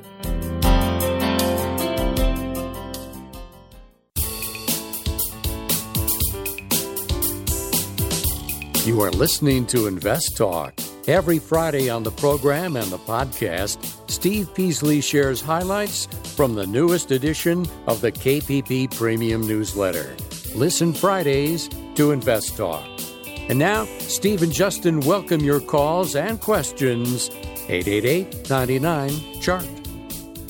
You 8.88 9.01
are 9.01 9.11
listening 9.11 9.65
to 9.67 9.88
Invest 9.88 10.38
Talk. 10.38 10.73
Every 11.05 11.39
Friday 11.39 11.89
on 11.89 12.03
the 12.03 12.11
program 12.11 12.77
and 12.77 12.89
the 12.89 12.99
podcast, 12.99 14.09
Steve 14.09 14.55
Peasley 14.55 15.01
shares 15.01 15.41
highlights 15.41 16.05
from 16.38 16.55
the 16.55 16.65
newest 16.65 17.11
edition 17.11 17.67
of 17.88 17.99
the 17.99 18.13
KPP 18.13 18.95
Premium 18.95 19.45
Newsletter. 19.45 20.15
Listen 20.56 20.93
Fridays 20.93 21.70
to 21.95 22.12
Invest 22.12 22.58
Talk. 22.58 22.86
And 23.50 23.60
now, 23.60 23.86
Steve 24.00 24.41
and 24.41 24.52
Justin 24.52 25.02
welcome 25.02 25.41
your 25.41 25.60
calls 25.60 26.16
and 26.16 26.39
questions. 26.39 27.30
888 27.70 28.50
99 28.50 29.41
Chart. 29.41 29.66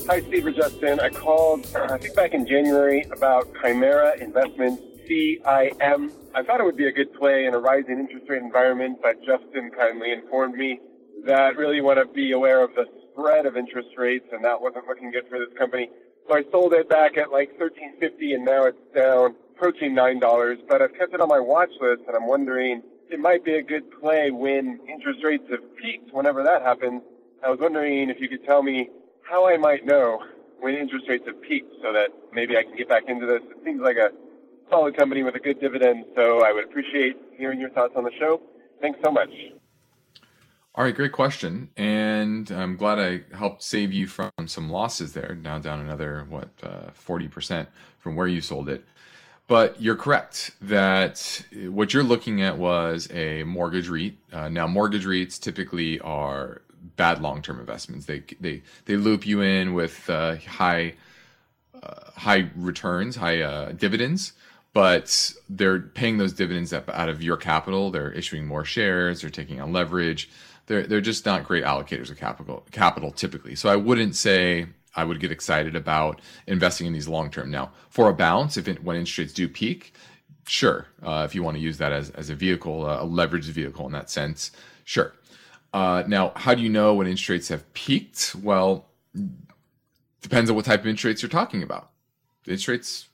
Hi, 0.08 0.22
Steve 0.22 0.48
and 0.48 0.56
Justin. 0.56 1.00
I 1.00 1.10
called, 1.10 1.68
I 1.76 1.98
think 1.98 2.16
back 2.16 2.34
in 2.34 2.48
January, 2.48 3.04
about 3.12 3.48
Chimera 3.62 4.18
Investments, 4.20 4.82
CIM. 5.10 6.12
I 6.34 6.44
thought 6.44 6.60
it 6.60 6.64
would 6.64 6.78
be 6.78 6.88
a 6.88 6.92
good 6.92 7.14
play 7.14 7.46
in 7.46 7.54
a 7.54 7.60
rising 7.60 8.00
interest 8.00 8.30
rate 8.30 8.42
environment, 8.42 9.00
but 9.02 9.18
Justin 9.26 9.72
kindly 9.78 10.12
informed 10.12 10.56
me 10.56 10.80
that 11.26 11.58
really 11.58 11.82
want 11.82 12.00
to 12.00 12.14
be 12.14 12.32
aware 12.32 12.64
of 12.64 12.74
the 12.76 12.86
spread 13.12 13.46
of 13.46 13.58
interest 13.58 13.90
rates, 13.98 14.28
and 14.32 14.46
that 14.46 14.62
wasn't 14.62 14.88
looking 14.88 15.12
good 15.12 15.28
for 15.30 15.40
this 15.40 15.58
company. 15.58 15.90
So 16.28 16.36
I 16.36 16.44
sold 16.52 16.74
it 16.74 16.90
back 16.90 17.18
at 17.18 17.32
like 17.32 17.50
1350 17.60 18.34
and 18.34 18.46
now 18.46 18.66
it's 18.66 18.78
down 18.94 19.36
approaching 19.58 19.96
nine 19.96 20.20
dollars, 20.20 20.60
but 20.70 20.82
I've 20.82 20.94
kept 20.94 21.14
it 21.14 21.22
on 21.22 21.28
my 21.28 21.40
watch 21.40 21.72
list, 21.82 22.04
and 22.08 22.16
I'm 22.16 22.28
wondering 22.28 22.84
it 23.10 23.20
might 23.20 23.44
be 23.44 23.56
a 23.56 23.64
good 23.64 23.90
play 24.00 24.30
when 24.30 24.80
interest 24.88 25.24
rates 25.24 25.46
have 25.50 25.76
peaked. 25.78 26.14
Whenever 26.14 26.44
that 26.44 26.62
happens, 26.62 27.02
I 27.44 27.50
was 27.50 27.60
wondering 27.60 28.10
if 28.10 28.20
you 28.20 28.30
could 28.30 28.46
tell 28.46 28.62
me 28.62 28.90
how 29.24 29.48
I 29.48 29.58
might 29.58 29.86
know 29.86 30.22
when 30.60 30.76
interest 30.76 31.06
rates 31.10 31.26
have 31.26 31.42
peaked, 31.42 31.74
so 31.82 31.92
that 31.92 32.10
maybe 32.34 32.56
I 32.56 32.64
can 32.64 32.76
get 32.76 32.88
back 32.88 33.04
into 33.08 33.26
this. 33.26 33.42
It 33.50 33.58
seems 33.66 33.82
like 33.82 33.98
a 33.98 34.12
solid 34.70 34.96
company 34.96 35.24
with 35.24 35.36
a 35.36 35.40
good 35.40 35.60
dividend, 35.60 36.06
so 36.16 36.44
I 36.44 36.52
would 36.52 36.66
appreciate 36.66 37.18
hearing 37.36 37.60
your 37.60 37.70
thoughts 37.72 37.94
on 37.96 38.04
the 38.04 38.12
show. 38.20 38.42
Thanks 38.80 39.00
so 39.04 39.12
much. 39.12 39.30
All 40.76 40.84
right, 40.84 40.94
great 40.94 41.14
question, 41.14 41.72
and 41.76 42.52
I'm 42.52 42.76
glad 42.76 43.00
I 43.00 43.24
helped 43.36 43.64
save 43.64 43.92
you 43.92 44.06
from 44.06 44.32
some 44.46 44.70
losses 44.70 45.14
there. 45.14 45.36
Now 45.42 45.58
down 45.58 45.80
another 45.80 46.28
what 46.30 46.50
uh, 46.62 46.92
forty 46.94 47.28
percent 47.28 47.70
from 47.98 48.16
where 48.16 48.28
you 48.28 48.42
sold 48.42 48.70
it. 48.70 48.86
But 49.48 49.82
you're 49.82 49.96
correct 49.96 50.52
that 50.62 51.44
what 51.70 51.94
you're 51.94 52.04
looking 52.04 52.42
at 52.42 52.58
was 52.58 53.10
a 53.12 53.44
mortgage 53.44 53.88
REIT. 53.88 54.18
Uh, 54.34 54.50
now, 54.50 54.68
mortgage 54.68 55.06
REITs 55.06 55.40
typically 55.40 56.00
are 56.02 56.62
bad 56.98 57.22
long-term 57.22 57.60
investments. 57.60 58.06
They 58.06 58.24
they 58.42 58.62
they 58.86 58.98
loop 58.98 59.26
you 59.26 59.42
in 59.42 59.74
with 59.74 60.10
uh, 60.10 60.36
high 60.36 60.96
uh, 61.82 62.12
high 62.16 62.50
returns, 62.58 63.16
high 63.16 63.42
uh, 63.42 63.72
dividends, 63.72 64.34
but 64.74 65.34
they're 65.50 65.80
paying 65.80 66.18
those 66.18 66.34
dividends 66.34 66.74
out 66.74 67.10
of 67.10 67.24
your 67.24 67.38
capital. 67.38 67.90
They're 67.90 68.12
issuing 68.12 68.46
more 68.46 68.66
shares. 68.66 69.22
They're 69.22 69.30
taking 69.30 69.62
on 69.62 69.72
leverage. 69.72 70.30
They're 70.66 70.86
they're 70.86 71.00
just 71.00 71.26
not 71.26 71.46
great 71.46 71.64
allocators 71.64 72.12
of 72.12 72.18
capital 72.18 72.66
capital 72.72 73.12
typically. 73.12 73.56
So 73.56 73.70
I 73.70 73.78
wouldn't 73.78 74.16
say 74.16 74.68
I 74.98 75.04
would 75.04 75.20
get 75.20 75.32
excited 75.32 75.76
about 75.76 76.20
investing 76.48 76.88
in 76.88 76.94
these 76.94 77.08
long 77.08 77.30
term. 77.30 77.52
Now, 77.52 77.72
for 77.90 78.10
a 78.10 78.14
bounce, 78.14 78.58
if 78.58 78.68
it, 78.68 78.84
when 78.84 78.98
interest 78.98 79.18
rates 79.20 79.34
do 79.34 79.48
peak, 79.48 79.94
sure. 80.48 80.88
Uh, 81.04 81.24
if 81.26 81.36
you 81.36 81.44
want 81.44 81.56
to 81.56 81.62
use 81.62 81.78
that 81.78 81.94
as, 81.94 82.10
as 82.12 82.30
a 82.30 82.36
vehicle, 82.36 82.86
uh, 82.86 83.04
a 83.04 83.06
leveraged 83.06 83.46
vehicle 83.46 83.86
in 83.86 83.94
that 83.94 84.10
sense, 84.10 84.52
sure. 84.84 85.14
Uh, 85.72 86.04
now, 86.08 86.32
how 86.36 86.56
do 86.56 86.62
you 86.62 86.70
know 86.70 86.96
when 86.96 87.08
interest 87.08 87.30
rates 87.30 87.48
have 87.50 87.72
peaked? 87.74 88.36
Well, 88.42 88.88
depends 90.22 90.50
on 90.50 90.56
what 90.56 90.66
type 90.66 90.82
of 90.82 90.88
interest 90.88 91.06
rates 91.06 91.22
you're 91.22 91.30
talking 91.30 91.62
about. 91.62 91.92
Interest 92.46 92.68
rates, 92.68 93.10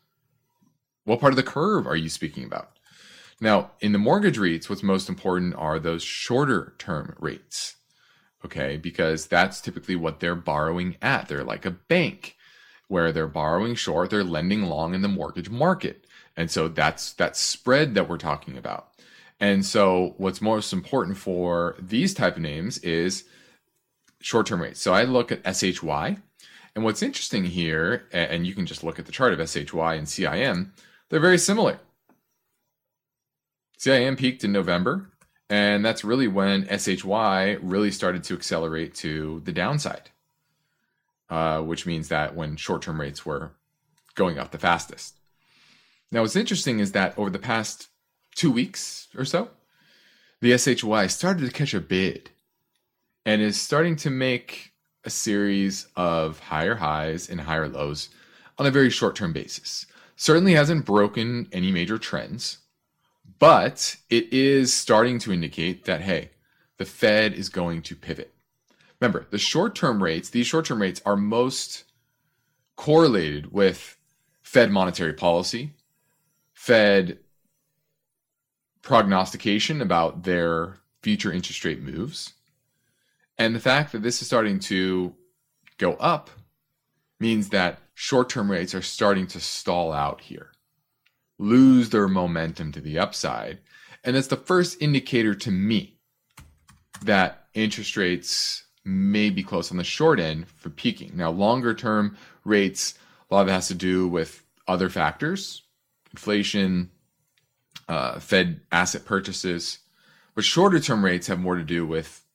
what 1.04 1.20
part 1.20 1.34
of 1.34 1.38
the 1.38 1.44
curve 1.44 1.86
are 1.86 1.98
you 1.98 2.08
speaking 2.08 2.46
about? 2.46 2.70
Now, 3.42 3.72
in 3.82 3.92
the 3.92 4.00
mortgage 4.00 4.38
rates, 4.38 4.70
what's 4.70 4.84
most 4.84 5.10
important 5.10 5.56
are 5.56 5.80
those 5.80 6.02
shorter 6.02 6.76
term 6.78 7.16
rates 7.20 7.76
okay? 8.46 8.78
Because 8.78 9.28
that's 9.28 9.62
typically 9.62 9.96
what 9.96 10.20
they're 10.20 10.36
borrowing 10.36 10.98
at. 11.02 11.28
They're 11.28 11.44
like 11.44 11.66
a 11.66 11.72
bank 11.72 12.36
where 12.88 13.12
they're 13.12 13.28
borrowing 13.28 13.76
short, 13.76 14.10
they're 14.10 14.24
lending 14.24 14.64
long 14.64 14.94
in 14.94 15.02
the 15.02 15.08
mortgage 15.08 15.50
market. 15.50 16.06
And 16.36 16.52
so 16.52 16.68
that's 16.68 17.14
that 17.14 17.38
spread 17.38 17.96
that 17.96 18.10
we're 18.10 18.18
talking 18.18 18.58
about. 18.58 18.90
And 19.40 19.66
so 19.66 20.14
what's 20.18 20.42
most 20.42 20.74
important 20.74 21.18
for 21.18 21.76
these 21.80 22.14
type 22.14 22.36
of 22.36 22.42
names 22.42 22.78
is 22.80 23.26
short-term 24.22 24.62
rates. 24.62 24.80
So 24.80 24.94
I 24.94 25.04
look 25.04 25.32
at 25.32 25.56
SHY, 25.56 26.18
and 26.76 26.84
what's 26.84 27.04
interesting 27.04 27.44
here, 27.44 28.08
and 28.12 28.48
you 28.48 28.56
can 28.56 28.66
just 28.66 28.84
look 28.84 29.00
at 29.00 29.06
the 29.06 29.12
chart 29.12 29.34
of 29.34 29.50
SHY 29.50 29.96
and 29.96 30.08
CIM, 30.08 30.72
they're 31.10 31.20
very 31.20 31.38
similar. 31.38 31.80
CIM 33.78 34.18
peaked 34.18 34.44
in 34.44 34.52
November, 34.52 35.12
and 35.50 35.84
that's 35.84 36.04
really 36.04 36.28
when 36.28 36.68
SHY 36.68 37.58
really 37.62 37.92
started 37.92 38.24
to 38.26 38.34
accelerate 38.34 38.96
to 38.96 39.42
the 39.46 39.52
downside, 39.52 40.10
uh, 41.30 41.62
which 41.62 41.86
means 41.86 42.08
that 42.10 42.36
when 42.36 42.56
short 42.56 42.82
term 42.82 43.00
rates 43.00 43.26
were 43.26 43.52
going 44.16 44.38
up 44.38 44.52
the 44.52 44.58
fastest. 44.58 45.16
Now, 46.12 46.22
what's 46.22 46.36
interesting 46.36 46.80
is 46.80 46.92
that 46.92 47.18
over 47.18 47.30
the 47.30 47.40
past 47.40 47.88
two 48.36 48.52
weeks 48.52 49.08
or 49.18 49.26
so, 49.26 49.50
the 50.42 50.58
SHY 50.58 51.08
started 51.08 51.46
to 51.46 51.52
catch 51.52 51.74
a 51.74 51.80
bid 51.80 52.30
and 53.26 53.42
is 53.42 53.60
starting 53.60 53.96
to 53.98 54.10
make 54.10 54.74
a 55.06 55.10
series 55.10 55.88
of 55.96 56.40
higher 56.40 56.76
highs 56.76 57.30
and 57.30 57.42
higher 57.42 57.68
lows 57.68 58.10
on 58.58 58.66
a 58.66 58.72
very 58.72 58.90
short 58.90 59.16
term 59.16 59.34
basis. 59.34 59.86
Certainly 60.16 60.54
hasn't 60.54 60.86
broken 60.86 61.48
any 61.52 61.72
major 61.72 61.98
trends, 61.98 62.60
but 63.40 63.98
it 64.10 64.32
is 64.32 64.74
starting 64.74 65.20
to 65.20 65.34
indicate 65.34 65.86
that, 65.86 66.02
hey, 66.02 66.32
the 66.78 66.86
Fed 66.86 67.34
is 67.34 67.50
going 67.50 67.82
to 67.84 67.96
pivot. 67.96 68.34
Remember, 69.00 69.28
the 69.30 69.38
short 69.38 69.76
term 69.76 70.02
rates, 70.02 70.30
these 70.30 70.48
short 70.48 70.66
term 70.66 70.82
rates 70.82 71.02
are 71.06 71.18
most 71.18 71.84
correlated 72.76 73.52
with 73.52 73.98
Fed 74.42 74.72
monetary 74.72 75.14
policy, 75.14 75.72
Fed 76.54 77.20
prognostication 78.82 79.82
about 79.82 80.24
their 80.24 80.78
future 81.02 81.32
interest 81.32 81.66
rate 81.66 81.82
moves. 81.82 82.34
And 83.38 83.56
the 83.56 83.60
fact 83.60 83.92
that 83.92 84.04
this 84.04 84.22
is 84.22 84.28
starting 84.28 84.60
to 84.60 85.16
go 85.78 85.94
up 85.94 86.30
means 87.20 87.50
that 87.50 87.80
short 87.94 88.30
term 88.30 88.50
rates 88.50 88.74
are 88.74 88.82
starting 88.82 89.28
to 89.28 89.40
stall 89.40 89.92
out 89.92 90.22
here 90.22 90.53
lose 91.40 91.90
their 91.90 92.08
momentum 92.08 92.72
to 92.72 92.82
the 92.82 93.00
upside. 93.00 93.60
And 94.04 94.16
that's 94.16 94.28
the 94.28 94.36
first 94.36 94.82
indicator 94.82 95.34
to 95.36 95.52
me 95.52 95.98
that 97.04 97.48
interest 97.54 97.98
rates 97.98 98.64
may 98.86 99.30
be 99.30 99.44
close 99.44 99.72
on 99.72 99.78
the 99.78 99.84
short 99.84 100.20
end 100.20 100.48
for 100.48 100.70
peaking. 100.70 101.12
Now, 101.16 101.32
longer 101.32 101.74
term 101.74 102.18
rates, 102.44 102.96
a 103.30 103.34
lot 103.34 103.42
of 103.42 103.48
it 103.48 103.52
has 103.52 103.68
to 103.70 103.76
do 103.76 104.08
with 104.08 104.44
other 104.68 104.90
factors, 104.90 105.62
inflation, 106.12 106.92
uh, 107.88 108.20
Fed 108.20 108.62
asset 108.72 109.06
purchases. 109.06 109.80
But 110.36 110.44
shorter 110.44 110.80
term 110.80 111.04
rates 111.04 111.28
have 111.28 111.40
more 111.40 111.56
to 111.56 111.64
do 111.64 111.86
with 111.86 112.26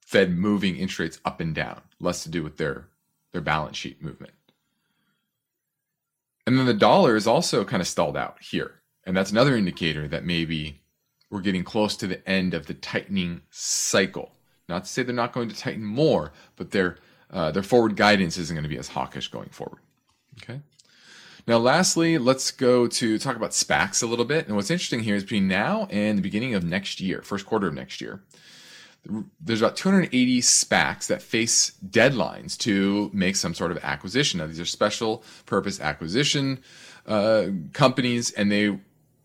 Fed 0.00 0.36
moving 0.36 0.76
interest 0.76 0.98
rates 0.98 1.20
up 1.24 1.40
and 1.40 1.54
down, 1.54 1.80
less 2.00 2.22
to 2.24 2.28
do 2.28 2.42
with 2.42 2.56
their, 2.56 2.88
their 3.32 3.40
balance 3.40 3.76
sheet 3.76 4.02
movement. 4.02 4.33
And 6.46 6.58
then 6.58 6.66
the 6.66 6.74
dollar 6.74 7.16
is 7.16 7.26
also 7.26 7.64
kind 7.64 7.80
of 7.80 7.86
stalled 7.86 8.16
out 8.16 8.36
here. 8.42 8.82
And 9.04 9.16
that's 9.16 9.30
another 9.30 9.56
indicator 9.56 10.08
that 10.08 10.24
maybe 10.24 10.80
we're 11.30 11.40
getting 11.40 11.64
close 11.64 11.96
to 11.96 12.06
the 12.06 12.26
end 12.28 12.54
of 12.54 12.66
the 12.66 12.74
tightening 12.74 13.42
cycle. 13.50 14.32
Not 14.68 14.84
to 14.84 14.90
say 14.90 15.02
they're 15.02 15.14
not 15.14 15.32
going 15.32 15.48
to 15.48 15.56
tighten 15.56 15.84
more, 15.84 16.32
but 16.56 16.70
their 16.70 16.98
uh, 17.30 17.50
their 17.50 17.62
forward 17.62 17.96
guidance 17.96 18.38
isn't 18.38 18.54
going 18.54 18.62
to 18.62 18.68
be 18.68 18.78
as 18.78 18.88
hawkish 18.88 19.28
going 19.28 19.48
forward. 19.48 19.80
Okay. 20.42 20.60
Now, 21.46 21.58
lastly, 21.58 22.16
let's 22.16 22.50
go 22.50 22.86
to 22.86 23.18
talk 23.18 23.36
about 23.36 23.50
SPACs 23.50 24.02
a 24.02 24.06
little 24.06 24.24
bit. 24.24 24.46
And 24.46 24.56
what's 24.56 24.70
interesting 24.70 25.00
here 25.00 25.16
is 25.16 25.24
between 25.24 25.48
now 25.48 25.86
and 25.90 26.16
the 26.16 26.22
beginning 26.22 26.54
of 26.54 26.64
next 26.64 27.00
year, 27.00 27.20
first 27.22 27.44
quarter 27.44 27.66
of 27.66 27.74
next 27.74 28.00
year, 28.00 28.22
there's 29.40 29.60
about 29.60 29.76
280 29.76 30.40
SPACs 30.40 31.06
that 31.08 31.22
face 31.22 31.72
deadlines 31.86 32.56
to 32.58 33.10
make 33.12 33.36
some 33.36 33.54
sort 33.54 33.70
of 33.70 33.78
acquisition. 33.82 34.38
Now, 34.38 34.46
these 34.46 34.60
are 34.60 34.64
special 34.64 35.22
purpose 35.46 35.80
acquisition 35.80 36.60
uh, 37.06 37.48
companies, 37.72 38.30
and 38.32 38.50
they 38.50 38.78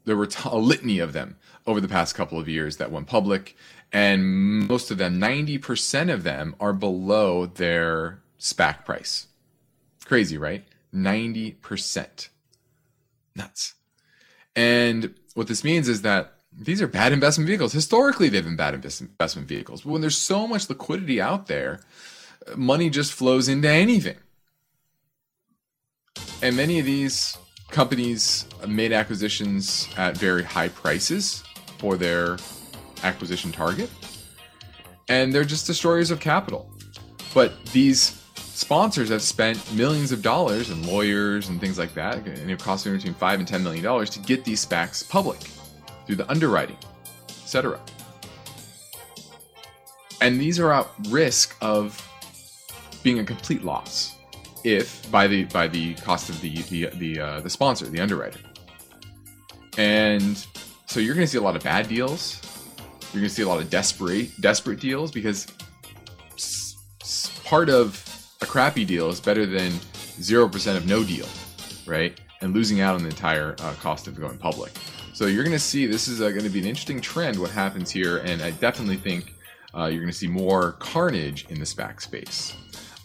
there 0.06 0.18
were 0.18 0.30
a 0.46 0.58
litany 0.58 1.00
of 1.00 1.14
them 1.14 1.38
over 1.68 1.80
the 1.80 1.88
past 1.88 2.16
couple 2.16 2.40
of 2.40 2.50
years 2.50 2.78
that 2.78 2.92
went 2.92 3.08
public, 3.08 3.56
and 3.92 4.26
most 4.68 4.92
of 4.92 4.98
them, 4.98 5.20
90% 5.20 6.12
of 6.12 6.24
them, 6.24 6.56
are 6.60 6.74
below 6.74 7.46
their 7.46 8.22
SPAC 8.40 8.86
price. 8.86 9.28
Crazy, 10.06 10.38
right? 10.38 10.66
90%. 10.94 12.30
Nuts. 13.36 13.76
And 14.56 15.14
what 15.36 15.48
this 15.48 15.64
means 15.64 15.88
is 15.88 16.02
that 16.02 16.39
these 16.60 16.82
are 16.82 16.88
bad 16.88 17.14
investment 17.14 17.48
vehicles. 17.48 17.72
Historically, 17.72 18.28
they've 18.28 18.44
been 18.44 18.58
bad 18.58 18.74
investment 18.74 19.48
vehicles. 19.48 19.82
But 19.82 19.92
when 19.92 20.02
there's 20.02 20.18
so 20.18 20.46
much 20.46 20.70
liquidity 20.70 21.22
out 21.22 21.48
there, 21.48 21.80
uh, 22.48 22.58
money 22.58 22.90
just 22.90 23.14
flows 23.14 23.48
into 23.48 23.70
anything. 23.70 24.18
And 26.42 26.56
many 26.56 26.80
of 26.80 26.86
these 26.86 27.38
companies 27.70 28.46
uh, 28.62 28.68
made 28.68 28.92
acquisitions 28.92 29.88
at 29.98 30.18
very 30.18 30.44
high 30.44 30.68
prices 30.68 31.44
for 31.78 31.96
their 31.96 32.38
acquisition 33.04 33.54
target. 33.54 33.90
And 35.08 35.34
they're 35.34 35.46
just 35.46 35.66
destroyers 35.66 36.12
of 36.12 36.20
capital. 36.20 36.70
But 37.34 37.54
these 37.68 38.22
sponsors 38.36 39.10
have 39.10 39.22
spent 39.22 39.74
millions 39.74 40.12
of 40.12 40.22
dollars 40.22 40.70
and 40.70 40.86
lawyers 40.86 41.48
and 41.48 41.62
things 41.62 41.78
like 41.78 41.94
that, 41.94 42.18
and 42.18 42.52
it 42.52 42.60
costs 42.60 42.86
between 42.86 43.14
five 43.14 43.40
and 43.40 43.48
ten 43.48 43.64
million 43.64 43.84
dollars 43.84 44.10
to 44.12 44.20
get 44.20 44.44
these 44.44 44.66
SPACs 44.66 45.08
public 45.08 45.40
through 46.10 46.16
the 46.16 46.32
underwriting, 46.32 46.76
etc. 47.44 47.80
And 50.22 50.42
these 50.42 50.60
are 50.60 50.74
at 50.74 50.88
risk 51.10 51.56
of 51.62 52.04
being 53.04 53.20
a 53.20 53.24
complete 53.24 53.64
loss 53.64 54.16
if 54.64 55.10
by 55.12 55.28
the 55.28 55.44
by 55.46 55.68
the 55.68 55.94
cost 55.94 56.32
of 56.32 56.42
the 56.42 56.64
the 56.64 56.88
the, 56.96 57.20
uh, 57.20 57.40
the 57.42 57.50
sponsor, 57.50 57.86
the 57.86 58.00
underwriter. 58.00 58.40
And 59.78 60.44
so 60.88 61.00
you're 61.00 61.14
going 61.14 61.28
to 61.28 61.32
see 61.32 61.38
a 61.38 61.42
lot 61.42 61.56
of 61.56 61.62
bad 61.62 61.88
deals. 61.88 62.42
You're 63.14 63.22
going 63.22 63.30
to 63.30 63.36
see 63.36 63.44
a 63.44 63.48
lot 63.48 63.62
of 63.62 63.70
desperate 63.70 64.32
desperate 64.42 64.80
deals 64.80 65.12
because 65.12 65.46
part 67.44 67.70
of 67.70 68.04
a 68.42 68.48
crappy 68.48 68.84
deal 68.84 69.10
is 69.10 69.20
better 69.20 69.46
than 69.46 69.74
0% 69.74 70.76
of 70.76 70.88
no 70.88 71.04
deal, 71.04 71.28
right? 71.86 72.20
And 72.42 72.52
losing 72.52 72.82
out 72.82 72.96
on 72.96 73.04
the 73.04 73.10
entire 73.10 73.56
uh, 73.60 73.74
cost 73.74 74.08
of 74.08 74.20
going 74.20 74.40
public. 74.40 74.72
So 75.20 75.26
you're 75.26 75.44
going 75.44 75.52
to 75.52 75.60
see 75.60 75.86
this 75.86 76.08
is 76.08 76.22
uh, 76.22 76.30
going 76.30 76.46
to 76.46 76.50
be 76.50 76.60
an 76.60 76.66
interesting 76.66 77.02
trend 77.02 77.38
what 77.38 77.52
happens 77.52 77.92
here, 77.92 78.20
and 78.20 78.42
I 78.42 78.52
definitely 78.52 78.96
think 78.96 79.34
uh, 79.76 79.88
you're 79.88 80.00
going 80.00 80.08
to 80.08 80.18
see 80.18 80.30
more 80.30 80.72
carnage 80.80 81.46
in 81.50 81.60
the 81.60 81.66
SPAC 81.66 82.00
space. 82.00 82.56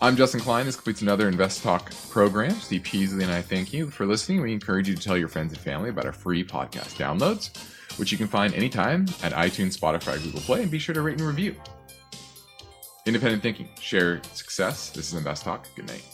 I'm 0.01 0.15
Justin 0.15 0.39
Klein. 0.39 0.65
This 0.65 0.77
completes 0.77 1.03
another 1.03 1.27
Invest 1.27 1.65
Talk 1.65 1.91
program. 2.11 2.53
Steve 2.53 2.85
Peasley 2.85 3.25
and 3.25 3.33
I 3.33 3.43
thank 3.43 3.73
you 3.73 3.91
for 3.91 4.07
listening. 4.07 4.43
We 4.43 4.53
encourage 4.53 4.89
you 4.89 4.95
to 4.95 5.03
tell 5.03 5.19
your 5.19 5.27
friends 5.27 5.55
and 5.55 5.61
family 5.61 5.91
about 5.91 6.07
our 6.07 6.13
free 6.13 6.45
podcast 6.45 6.95
downloads, 6.95 7.51
which 7.99 8.13
you 8.13 8.17
can 8.17 8.29
find 8.29 8.55
anytime 8.55 9.07
at 9.25 9.33
iTunes, 9.33 9.77
Spotify, 9.77 10.23
Google 10.23 10.41
Play, 10.43 10.63
and 10.63 10.71
be 10.71 10.79
sure 10.79 10.95
to 10.95 11.03
rate 11.03 11.19
and 11.19 11.27
review. 11.27 11.57
Independent 13.07 13.43
thinking, 13.43 13.69
share 13.81 14.23
success. 14.35 14.91
This 14.91 15.09
is 15.09 15.15
Invest 15.15 15.43
Talk. 15.43 15.67
Good 15.75 15.89
night. 15.89 16.14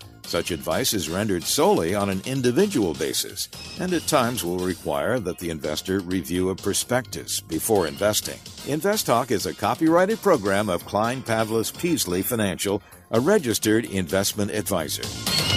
Such 0.23 0.51
advice 0.51 0.93
is 0.93 1.09
rendered 1.09 1.43
solely 1.43 1.93
on 1.93 2.09
an 2.09 2.21
individual 2.25 2.93
basis 2.93 3.49
and 3.79 3.93
at 3.93 4.07
times 4.07 4.43
will 4.43 4.59
require 4.59 5.19
that 5.19 5.39
the 5.39 5.49
investor 5.49 5.99
review 5.99 6.49
a 6.49 6.55
prospectus 6.55 7.41
before 7.41 7.87
investing. 7.87 8.39
Invest 8.67 9.05
Talk 9.05 9.31
is 9.31 9.45
a 9.45 9.53
copyrighted 9.53 10.21
program 10.21 10.69
of 10.69 10.85
Klein 10.85 11.21
Pavlis 11.21 11.77
Peasley 11.77 12.21
Financial, 12.21 12.81
a 13.11 13.19
registered 13.19 13.85
investment 13.85 14.51
advisor. 14.51 15.50